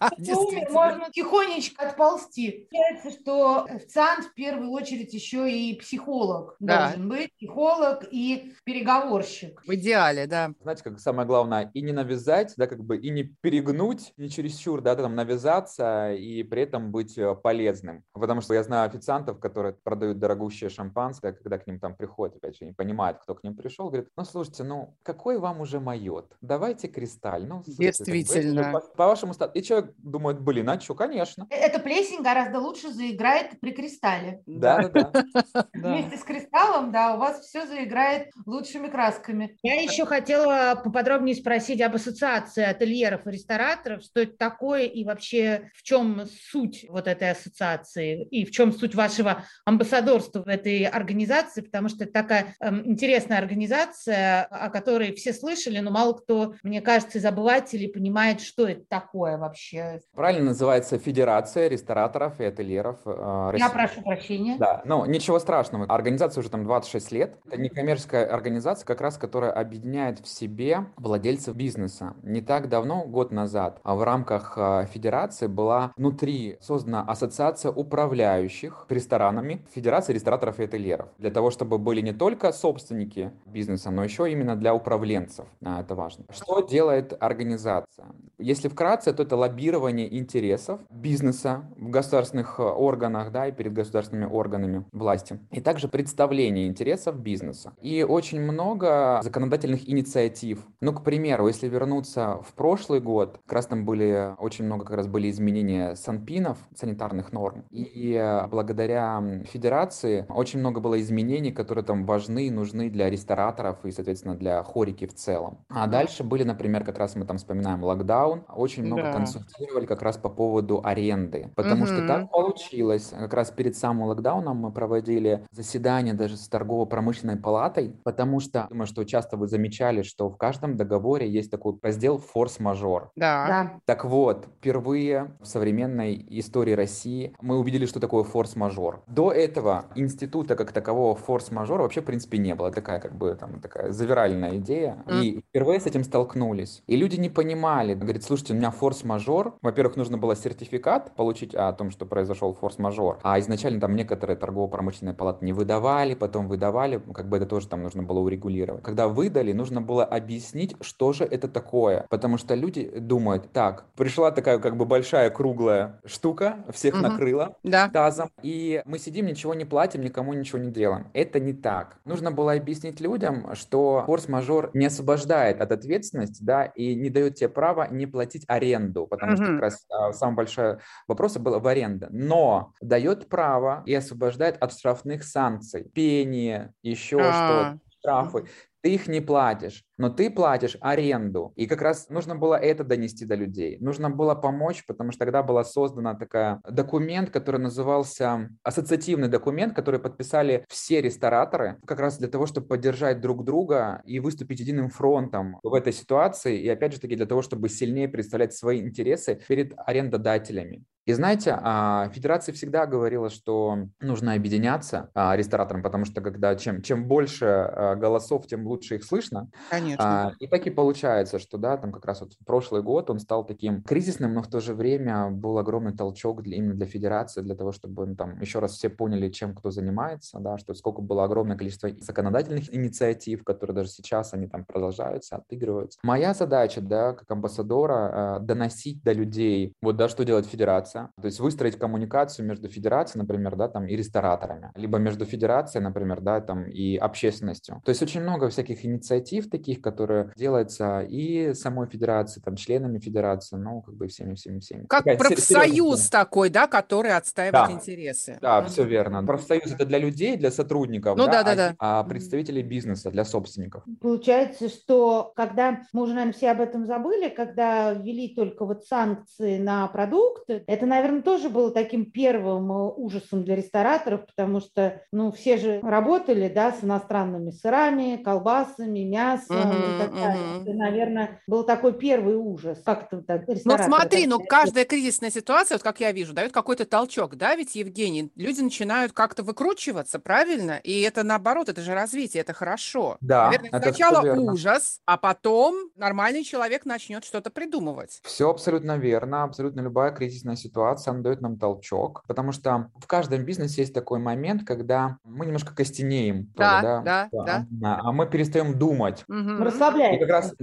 Умер, 0.18 0.70
можно 0.70 1.10
тихонечко 1.10 1.88
отползти. 1.88 2.68
Получается, 2.70 3.20
что 3.20 3.64
официант 3.64 4.26
в 4.26 4.34
первую 4.34 4.70
очередь 4.70 5.12
еще 5.14 5.50
и 5.50 5.74
психолог 5.78 6.56
должен 6.60 7.08
быть, 7.08 7.32
психолог 7.36 8.04
и 8.10 8.54
переговорщик. 8.64 9.62
В 9.66 9.74
идеале, 9.74 10.26
да. 10.26 10.52
Знаете, 10.62 10.84
как 10.84 10.98
самое 11.00 11.26
главное, 11.26 11.70
и 11.74 11.82
не 11.82 11.92
навязать, 11.92 12.54
да, 12.56 12.66
как 12.66 12.84
бы, 12.84 12.96
и 12.96 13.10
не 13.10 13.24
перегнуть, 13.24 14.12
не 14.16 14.30
чересчур, 14.30 14.80
да, 14.80 14.96
там, 14.96 15.14
навязаться 15.14 16.12
и 16.12 16.42
при 16.42 16.62
этом 16.62 16.90
быть 16.90 17.16
э, 17.18 17.34
полезным. 17.34 18.04
Потому 18.12 18.40
что 18.40 18.54
я 18.54 18.62
знаю 18.62 18.88
официантов, 18.88 19.38
которые 19.38 19.74
продают 19.74 20.18
дорогущее 20.18 20.70
шампанское, 20.70 21.32
когда 21.32 21.58
к 21.58 21.66
ним 21.66 21.78
там 21.78 21.96
приходят, 21.96 22.36
опять 22.36 22.56
же, 22.56 22.64
не 22.64 22.72
понимают, 22.72 23.18
кто 23.18 23.34
к 23.34 23.44
ним 23.44 23.56
пришел, 23.56 23.88
говорит, 23.88 24.08
ну, 24.16 24.24
слушайте, 24.24 24.64
ну, 24.64 24.96
какой 25.02 25.38
вам 25.38 25.60
уже 25.60 25.80
майот? 25.80 26.36
Давайте 26.40 26.88
кристаль. 26.88 27.46
Ну, 27.46 27.62
слушайте, 27.64 28.04
Действительно. 28.04 28.72
По, 28.72 28.80
по 28.80 29.06
вашему 29.06 29.34
статусу. 29.34 29.58
И 29.58 29.62
человек 29.62 29.83
думает, 29.98 30.40
блин, 30.40 30.68
а 30.70 30.80
что, 30.80 30.94
конечно. 30.94 31.46
Э, 31.50 31.54
эта 31.54 31.78
плесень 31.78 32.22
гораздо 32.22 32.58
лучше 32.58 32.90
заиграет 32.90 33.60
при 33.60 33.72
кристалле. 33.72 34.42
Да, 34.46 34.88
да, 34.88 35.10
да. 35.10 35.68
Вместе 35.74 36.16
с 36.16 36.22
кристаллом, 36.22 36.92
да, 36.92 37.14
у 37.14 37.18
вас 37.18 37.40
все 37.40 37.66
заиграет 37.66 38.30
лучшими 38.46 38.88
красками. 38.88 39.56
Я 39.62 39.80
еще 39.80 40.06
хотела 40.06 40.80
поподробнее 40.82 41.34
спросить 41.34 41.80
об 41.80 41.94
ассоциации 41.94 42.64
ательеров 42.64 43.26
и 43.26 43.30
рестораторов, 43.30 44.02
что 44.02 44.20
это 44.20 44.36
такое 44.36 44.84
и 44.84 45.04
вообще 45.04 45.70
в 45.74 45.82
чем 45.82 46.22
суть 46.50 46.86
вот 46.88 47.06
этой 47.06 47.30
ассоциации 47.30 48.24
и 48.24 48.44
в 48.44 48.50
чем 48.50 48.72
суть 48.72 48.94
вашего 48.94 49.44
амбассадорства 49.64 50.42
в 50.42 50.48
этой 50.48 50.84
организации, 50.84 51.62
потому 51.62 51.88
что 51.88 52.04
это 52.04 52.12
такая 52.12 52.56
э, 52.60 52.68
интересная 52.84 53.38
организация, 53.38 54.44
о 54.44 54.70
которой 54.70 55.14
все 55.14 55.32
слышали, 55.32 55.78
но 55.78 55.90
мало 55.90 56.14
кто, 56.14 56.54
мне 56.62 56.80
кажется, 56.80 57.18
из 57.18 57.24
обывателей 57.24 57.88
понимает, 57.88 58.40
что 58.40 58.66
это 58.68 58.84
такое 58.88 59.38
вообще. 59.38 59.73
Правильно 60.14 60.46
называется 60.46 60.98
Федерация 60.98 61.68
рестораторов 61.68 62.40
и 62.40 62.44
ательеров 62.44 62.98
э, 63.04 63.50
России. 63.52 63.66
Я 63.66 63.70
прошу 63.70 64.02
прощения. 64.02 64.56
Да, 64.58 64.82
ну 64.84 65.04
ничего 65.06 65.38
страшного. 65.38 65.86
Организация 65.86 66.40
уже 66.40 66.50
там 66.50 66.64
26 66.64 67.12
лет. 67.12 67.38
Это 67.46 67.60
некоммерческая 67.60 68.26
организация, 68.26 68.86
как 68.86 69.00
раз 69.00 69.18
которая 69.18 69.52
объединяет 69.52 70.20
в 70.20 70.28
себе 70.28 70.86
владельцев 70.96 71.54
бизнеса. 71.54 72.14
Не 72.22 72.40
так 72.40 72.68
давно, 72.68 73.04
год 73.04 73.32
назад, 73.32 73.80
в 73.84 74.02
рамках 74.02 74.54
э, 74.56 74.86
федерации 74.92 75.46
была 75.46 75.92
внутри 75.96 76.58
создана 76.60 77.02
ассоциация 77.02 77.70
управляющих 77.70 78.86
ресторанами 78.88 79.64
Федерации 79.74 80.12
рестораторов 80.12 80.60
и 80.60 80.64
ательеров. 80.64 81.08
Для 81.18 81.30
того, 81.30 81.50
чтобы 81.50 81.78
были 81.78 82.00
не 82.00 82.12
только 82.12 82.52
собственники 82.52 83.32
бизнеса, 83.46 83.90
но 83.90 84.04
еще 84.04 84.30
именно 84.30 84.56
для 84.56 84.74
управленцев. 84.74 85.46
А, 85.64 85.80
это 85.80 85.94
важно. 85.94 86.24
Что 86.30 86.60
делает 86.60 87.16
организация? 87.20 88.06
Если 88.38 88.68
вкратце, 88.68 89.12
то 89.12 89.22
это 89.22 89.36
лоббирование 89.36 89.63
интересов 89.70 90.80
бизнеса 90.90 91.64
в 91.76 91.90
государственных 91.90 92.58
э, 92.58 92.62
органах 92.62 93.32
да, 93.32 93.48
и 93.48 93.52
перед 93.52 93.72
государственными 93.72 94.30
органами 94.30 94.84
власти. 94.92 95.38
И 95.50 95.60
также 95.60 95.88
представление 95.88 96.66
интересов 96.66 97.18
бизнеса. 97.18 97.72
И 97.80 98.02
очень 98.02 98.40
много 98.40 99.20
законодательных 99.22 99.88
инициатив. 99.88 100.66
Ну, 100.80 100.92
к 100.92 101.02
примеру, 101.02 101.48
если 101.48 101.68
вернуться 101.68 102.40
в 102.42 102.54
прошлый 102.54 103.00
год, 103.00 103.40
как 103.46 103.52
раз 103.52 103.66
там 103.66 103.84
были 103.84 104.34
очень 104.38 104.64
много 104.64 104.84
как 104.84 104.96
раз 104.96 105.06
были 105.06 105.30
изменения 105.30 105.94
санпинов, 105.94 106.58
санитарных 106.74 107.32
норм. 107.32 107.64
И 107.70 108.12
э, 108.12 108.46
благодаря 108.48 109.22
федерации 109.44 110.26
очень 110.28 110.60
много 110.60 110.80
было 110.80 111.00
изменений, 111.00 111.52
которые 111.52 111.84
там 111.84 112.04
важны 112.06 112.46
и 112.46 112.50
нужны 112.50 112.90
для 112.90 113.10
рестораторов 113.10 113.84
и, 113.84 113.90
соответственно, 113.90 114.34
для 114.34 114.62
хорики 114.62 115.06
в 115.06 115.14
целом. 115.14 115.58
А 115.68 115.86
дальше 115.86 116.24
были, 116.24 116.44
например, 116.44 116.84
как 116.84 116.98
раз 116.98 117.16
мы 117.16 117.24
там 117.24 117.38
вспоминаем 117.38 117.82
локдаун, 117.82 118.44
очень 118.48 118.84
много 118.84 119.02
да. 119.02 119.12
Консультировали 119.54 119.86
как 119.86 120.02
раз 120.02 120.16
по 120.16 120.28
поводу 120.28 120.80
аренды, 120.82 121.50
потому 121.54 121.84
угу. 121.84 121.92
что 121.92 122.06
так 122.06 122.30
получилось, 122.30 123.12
как 123.16 123.32
раз 123.34 123.50
перед 123.50 123.76
самым 123.76 124.08
локдауном 124.08 124.56
мы 124.56 124.72
проводили 124.72 125.46
заседание 125.50 126.14
даже 126.14 126.36
с 126.36 126.48
торгово-промышленной 126.48 127.36
палатой, 127.36 127.94
потому 128.04 128.40
что, 128.40 128.66
думаю, 128.70 128.86
что 128.86 129.04
часто 129.04 129.36
вы 129.36 129.46
замечали, 129.46 130.02
что 130.02 130.28
в 130.28 130.36
каждом 130.36 130.76
договоре 130.76 131.28
есть 131.28 131.50
такой 131.50 131.78
раздел 131.82 132.18
форс-мажор. 132.18 133.10
Да. 133.16 133.46
да. 133.46 133.80
Так 133.84 134.04
вот, 134.04 134.46
впервые 134.58 135.36
в 135.40 135.46
современной 135.46 136.24
истории 136.30 136.72
России 136.72 137.34
мы 137.40 137.58
увидели, 137.58 137.86
что 137.86 138.00
такое 138.00 138.24
форс-мажор. 138.24 139.02
До 139.06 139.32
этого 139.32 139.86
института 139.94 140.56
как 140.56 140.72
такового 140.72 141.14
форс-мажора 141.14 141.82
вообще, 141.82 142.00
в 142.00 142.04
принципе, 142.04 142.38
не 142.38 142.54
было. 142.54 142.70
Такая, 142.70 143.00
как 143.00 143.16
бы, 143.16 143.34
там, 143.34 143.60
такая 143.60 143.92
завиральная 143.92 144.56
идея. 144.56 145.02
Mm. 145.06 145.22
И 145.22 145.44
впервые 145.48 145.80
с 145.80 145.86
этим 145.86 146.04
столкнулись. 146.04 146.82
И 146.86 146.96
люди 146.96 147.16
не 147.16 147.28
понимали. 147.28 147.94
Говорит, 147.94 148.24
слушайте, 148.24 148.52
у 148.52 148.56
меня 148.56 148.70
форс-мажор. 148.70 149.43
Во-первых, 149.60 149.96
нужно 149.96 150.16
было 150.16 150.36
сертификат 150.36 151.14
получить 151.16 151.54
о 151.54 151.72
том, 151.72 151.90
что 151.90 152.06
произошел 152.06 152.54
форс-мажор. 152.54 153.18
А 153.22 153.38
изначально 153.40 153.80
там 153.80 153.96
некоторые 153.96 154.36
торгово-промышленные 154.36 155.14
палаты 155.14 155.44
не 155.44 155.52
выдавали, 155.52 156.14
потом 156.14 156.48
выдавали. 156.48 157.02
Как 157.12 157.28
бы 157.28 157.36
это 157.36 157.46
тоже 157.46 157.68
там 157.68 157.82
нужно 157.82 158.02
было 158.02 158.20
урегулировать. 158.20 158.82
Когда 158.82 159.08
выдали, 159.08 159.52
нужно 159.52 159.80
было 159.80 160.04
объяснить, 160.04 160.76
что 160.80 161.12
же 161.12 161.24
это 161.24 161.48
такое. 161.48 162.06
Потому 162.08 162.38
что 162.38 162.54
люди 162.54 162.88
думают, 162.98 163.52
так, 163.52 163.86
пришла 163.96 164.30
такая 164.30 164.58
как 164.58 164.76
бы 164.76 164.84
большая 164.84 165.30
круглая 165.30 166.00
штука, 166.04 166.64
всех 166.70 166.94
угу. 166.94 167.02
накрыла 167.02 167.56
да. 167.62 167.88
тазом, 167.88 168.30
и 168.42 168.82
мы 168.86 168.98
сидим, 168.98 169.26
ничего 169.26 169.54
не 169.54 169.64
платим, 169.64 170.02
никому 170.02 170.32
ничего 170.34 170.58
не 170.58 170.70
делаем. 170.70 171.08
Это 171.14 171.40
не 171.40 171.52
так. 171.52 171.98
Нужно 172.04 172.30
было 172.30 172.52
объяснить 172.52 173.00
людям, 173.00 173.54
что 173.54 174.04
форс-мажор 174.06 174.70
не 174.74 174.86
освобождает 174.86 175.60
от 175.60 175.72
ответственности, 175.72 176.42
да, 176.42 176.64
и 176.64 176.94
не 176.94 177.10
дает 177.10 177.36
тебе 177.36 177.48
права 177.48 177.88
не 177.88 178.04
не 178.04 178.10
платить 178.10 178.44
аренду, 178.46 179.06
потому 179.06 179.33
что 179.36 179.46
как 179.46 179.60
раз 179.60 179.86
а, 179.90 180.12
самый 180.12 180.36
большой 180.36 180.78
вопрос 181.08 181.36
был 181.36 181.58
в 181.60 181.66
аренде. 181.66 182.08
Но 182.10 182.72
дает 182.80 183.28
право 183.28 183.82
и 183.86 183.94
освобождает 183.94 184.56
от 184.62 184.72
штрафных 184.72 185.24
санкций, 185.24 185.84
пение, 185.94 186.72
еще 186.82 187.18
а. 187.20 187.32
что-то 187.32 187.80
штрафы 187.98 188.48
ты 188.84 188.92
их 188.92 189.08
не 189.08 189.22
платишь, 189.22 189.82
но 189.96 190.10
ты 190.10 190.30
платишь 190.30 190.76
аренду. 190.78 191.54
И 191.56 191.66
как 191.66 191.80
раз 191.80 192.10
нужно 192.10 192.36
было 192.36 192.54
это 192.54 192.84
донести 192.84 193.24
до 193.24 193.34
людей. 193.34 193.78
Нужно 193.80 194.10
было 194.10 194.34
помочь, 194.34 194.84
потому 194.86 195.10
что 195.10 195.20
тогда 195.20 195.42
была 195.42 195.64
создана 195.64 196.14
такая 196.14 196.60
документ, 196.68 197.30
который 197.30 197.58
назывался 197.62 198.50
ассоциативный 198.62 199.28
документ, 199.28 199.74
который 199.74 200.00
подписали 200.00 200.66
все 200.68 201.00
рестораторы, 201.00 201.78
как 201.86 201.98
раз 201.98 202.18
для 202.18 202.28
того, 202.28 202.44
чтобы 202.44 202.66
поддержать 202.66 203.22
друг 203.22 203.42
друга 203.42 204.02
и 204.04 204.20
выступить 204.20 204.60
единым 204.60 204.90
фронтом 204.90 205.58
в 205.62 205.72
этой 205.72 205.94
ситуации. 205.94 206.60
И 206.60 206.68
опять 206.68 206.92
же 206.92 207.00
таки 207.00 207.16
для 207.16 207.24
того, 207.24 207.40
чтобы 207.40 207.70
сильнее 207.70 208.10
представлять 208.10 208.52
свои 208.52 208.82
интересы 208.82 209.40
перед 209.48 209.72
арендодателями. 209.78 210.84
И 211.06 211.12
знаете, 211.12 211.58
а, 211.60 212.08
федерация 212.14 212.54
всегда 212.54 212.86
говорила, 212.86 213.28
что 213.28 213.88
нужно 214.00 214.32
объединяться 214.32 215.10
а, 215.14 215.36
рестораторам, 215.36 215.82
потому 215.82 216.06
что 216.06 216.22
когда 216.22 216.56
чем, 216.56 216.80
чем 216.80 217.06
больше 217.06 217.44
а, 217.44 217.94
голосов, 217.94 218.46
тем 218.46 218.66
лучше 218.66 218.96
их 218.96 219.04
слышно. 219.04 219.50
Конечно. 219.68 220.34
И 220.38 220.46
так 220.46 220.66
и 220.66 220.70
получается, 220.70 221.38
что 221.38 221.58
да, 221.58 221.76
там 221.76 221.92
как 221.92 222.06
раз 222.06 222.22
вот 222.22 222.32
прошлый 222.46 222.82
год 222.82 223.10
он 223.10 223.18
стал 223.18 223.44
таким 223.44 223.82
кризисным, 223.82 224.32
но 224.32 224.42
в 224.42 224.48
то 224.48 224.60
же 224.60 224.72
время 224.72 225.28
был 225.28 225.58
огромный 225.58 225.94
толчок 225.94 226.42
для, 226.42 226.56
именно 226.56 226.74
для 226.74 226.86
федерации, 226.86 227.42
для 227.42 227.54
того, 227.54 227.72
чтобы 227.72 228.06
ну, 228.06 228.16
там 228.16 228.40
еще 228.40 228.60
раз 228.60 228.72
все 228.72 228.88
поняли, 228.88 229.28
чем 229.28 229.54
кто 229.54 229.70
занимается, 229.70 230.38
да, 230.38 230.56
что 230.56 230.72
сколько 230.72 231.02
было 231.02 231.24
огромное 231.24 231.58
количество 231.58 231.90
законодательных 232.00 232.74
инициатив, 232.74 233.44
которые 233.44 233.76
даже 233.76 233.90
сейчас 233.90 234.32
они 234.32 234.46
там 234.46 234.64
продолжаются, 234.64 235.36
отыгрываются. 235.36 235.98
Моя 236.02 236.32
задача, 236.32 236.80
да, 236.80 237.12
как 237.12 237.30
амбассадора, 237.30 238.38
доносить 238.40 239.02
до 239.02 239.12
людей, 239.12 239.74
вот, 239.82 239.96
да, 239.96 240.08
что 240.08 240.24
делать 240.24 240.46
федерация, 240.46 240.93
федерация, 240.94 241.10
то 241.20 241.26
есть 241.26 241.40
выстроить 241.40 241.76
коммуникацию 241.78 242.46
между 242.46 242.68
федерацией, 242.68 243.22
например, 243.22 243.56
да, 243.56 243.68
там 243.68 243.86
и 243.86 243.96
рестораторами, 243.96 244.70
либо 244.74 244.98
между 244.98 245.24
федерацией, 245.24 245.82
например, 245.82 246.20
да, 246.20 246.40
там 246.40 246.64
и 246.64 246.96
общественностью. 246.96 247.82
То 247.84 247.90
есть 247.90 248.02
очень 248.02 248.22
много 248.22 248.48
всяких 248.48 248.84
инициатив 248.84 249.50
таких, 249.50 249.80
которые 249.80 250.32
делаются 250.36 251.00
и 251.00 251.54
самой 251.54 251.88
федерации, 251.88 252.40
там, 252.40 252.56
членами 252.56 252.98
федерации, 252.98 253.56
ну, 253.56 253.82
как 253.82 253.94
бы 253.94 254.06
всеми, 254.06 254.34
всеми, 254.34 254.60
всеми. 254.60 254.86
Как 254.86 255.04
Такая 255.04 255.18
профсоюз 255.18 256.08
такой, 256.08 256.50
да, 256.50 256.66
который 256.66 257.14
отстаивает 257.16 257.68
да. 257.68 257.72
интересы. 257.72 258.38
Да, 258.40 258.60
mm-hmm. 258.60 258.68
все 258.68 258.84
верно. 258.84 259.24
Профсоюз 259.24 259.72
это 259.72 259.84
для 259.84 259.98
людей, 259.98 260.36
для 260.36 260.50
сотрудников, 260.50 261.16
ну, 261.16 261.26
да, 261.26 261.42
да, 261.42 261.52
а, 261.52 261.56
да. 261.56 261.74
а 261.78 262.04
представителей 262.04 262.62
бизнеса, 262.62 263.10
для 263.10 263.24
собственников. 263.24 263.84
Получается, 264.00 264.68
что 264.68 265.32
когда, 265.36 265.82
мы 265.92 266.02
уже, 266.02 266.14
наверное, 266.14 266.32
все 266.32 266.50
об 266.50 266.60
этом 266.60 266.86
забыли, 266.86 267.28
когда 267.28 267.92
ввели 267.92 268.34
только 268.34 268.64
вот 268.64 268.84
санкции 268.84 269.58
на 269.58 269.86
продукты, 269.88 270.64
это 270.66 270.83
это, 270.84 270.90
наверное, 270.90 271.22
тоже 271.22 271.48
было 271.48 271.70
таким 271.70 272.10
первым 272.10 272.70
э, 272.70 272.92
ужасом 272.96 273.44
для 273.44 273.56
рестораторов, 273.56 274.26
потому 274.26 274.60
что, 274.60 275.02
ну, 275.12 275.32
все 275.32 275.56
же 275.56 275.80
работали, 275.80 276.48
да, 276.48 276.72
с 276.72 276.84
иностранными 276.84 277.50
сырами, 277.50 278.20
колбасами, 278.22 279.00
мясом 279.00 279.56
uh-huh, 279.56 279.96
и 279.96 279.98
так 279.98 280.14
далее. 280.14 280.42
Uh-huh. 280.42 280.62
Это, 280.62 280.72
наверное, 280.74 281.40
был 281.46 281.64
такой 281.64 281.94
первый 281.94 282.36
ужас. 282.36 282.82
Как 282.84 283.08
это 283.10 283.22
так, 283.22 283.44
Ну, 283.64 283.78
смотри, 283.78 284.26
ну, 284.26 284.38
каждая 284.40 284.84
кризисная 284.84 285.30
ситуация, 285.30 285.76
вот 285.76 285.82
как 285.82 286.00
я 286.00 286.12
вижу, 286.12 286.34
дает 286.34 286.52
какой-то 286.52 286.84
толчок, 286.84 287.36
да, 287.36 287.56
ведь, 287.56 287.74
Евгений, 287.74 288.30
люди 288.36 288.60
начинают 288.60 289.12
как-то 289.12 289.42
выкручиваться, 289.42 290.18
правильно? 290.18 290.80
И 290.82 291.00
это, 291.00 291.22
наоборот, 291.22 291.68
это 291.68 291.80
же 291.80 291.94
развитие, 291.94 292.42
это 292.42 292.52
хорошо. 292.52 293.16
Да, 293.20 293.46
Наверное, 293.46 293.70
это 293.70 293.80
сначала 293.80 294.34
ужас, 294.34 295.00
а 295.06 295.16
потом 295.16 295.90
нормальный 295.96 296.44
человек 296.44 296.84
начнет 296.84 297.24
что-то 297.24 297.50
придумывать. 297.50 298.20
Все 298.22 298.50
абсолютно 298.50 298.98
верно, 298.98 299.44
абсолютно 299.44 299.80
любая 299.80 300.12
кризисная 300.12 300.56
ситуация 300.56 300.73
ситуация, 300.74 301.12
она 301.12 301.22
дает 301.22 301.40
нам 301.40 301.56
толчок, 301.56 302.24
потому 302.26 302.50
что 302.50 302.90
в 302.98 303.06
каждом 303.06 303.44
бизнесе 303.44 303.82
есть 303.82 303.94
такой 303.94 304.18
момент, 304.18 304.64
когда 304.66 305.18
мы 305.22 305.46
немножко 305.46 305.72
костенеем. 305.72 306.50
Да, 306.56 306.80
ли, 306.80 306.82
да, 306.82 307.02
да, 307.02 307.28
да, 307.30 307.66
да. 307.70 308.00
А 308.02 308.10
мы 308.10 308.26
перестаем 308.26 308.76
думать. 308.76 309.24
Угу. 309.28 309.62
Расслабляемся. 309.62 310.16
И 310.16 310.26
как 310.26 310.28
раз 310.28 310.54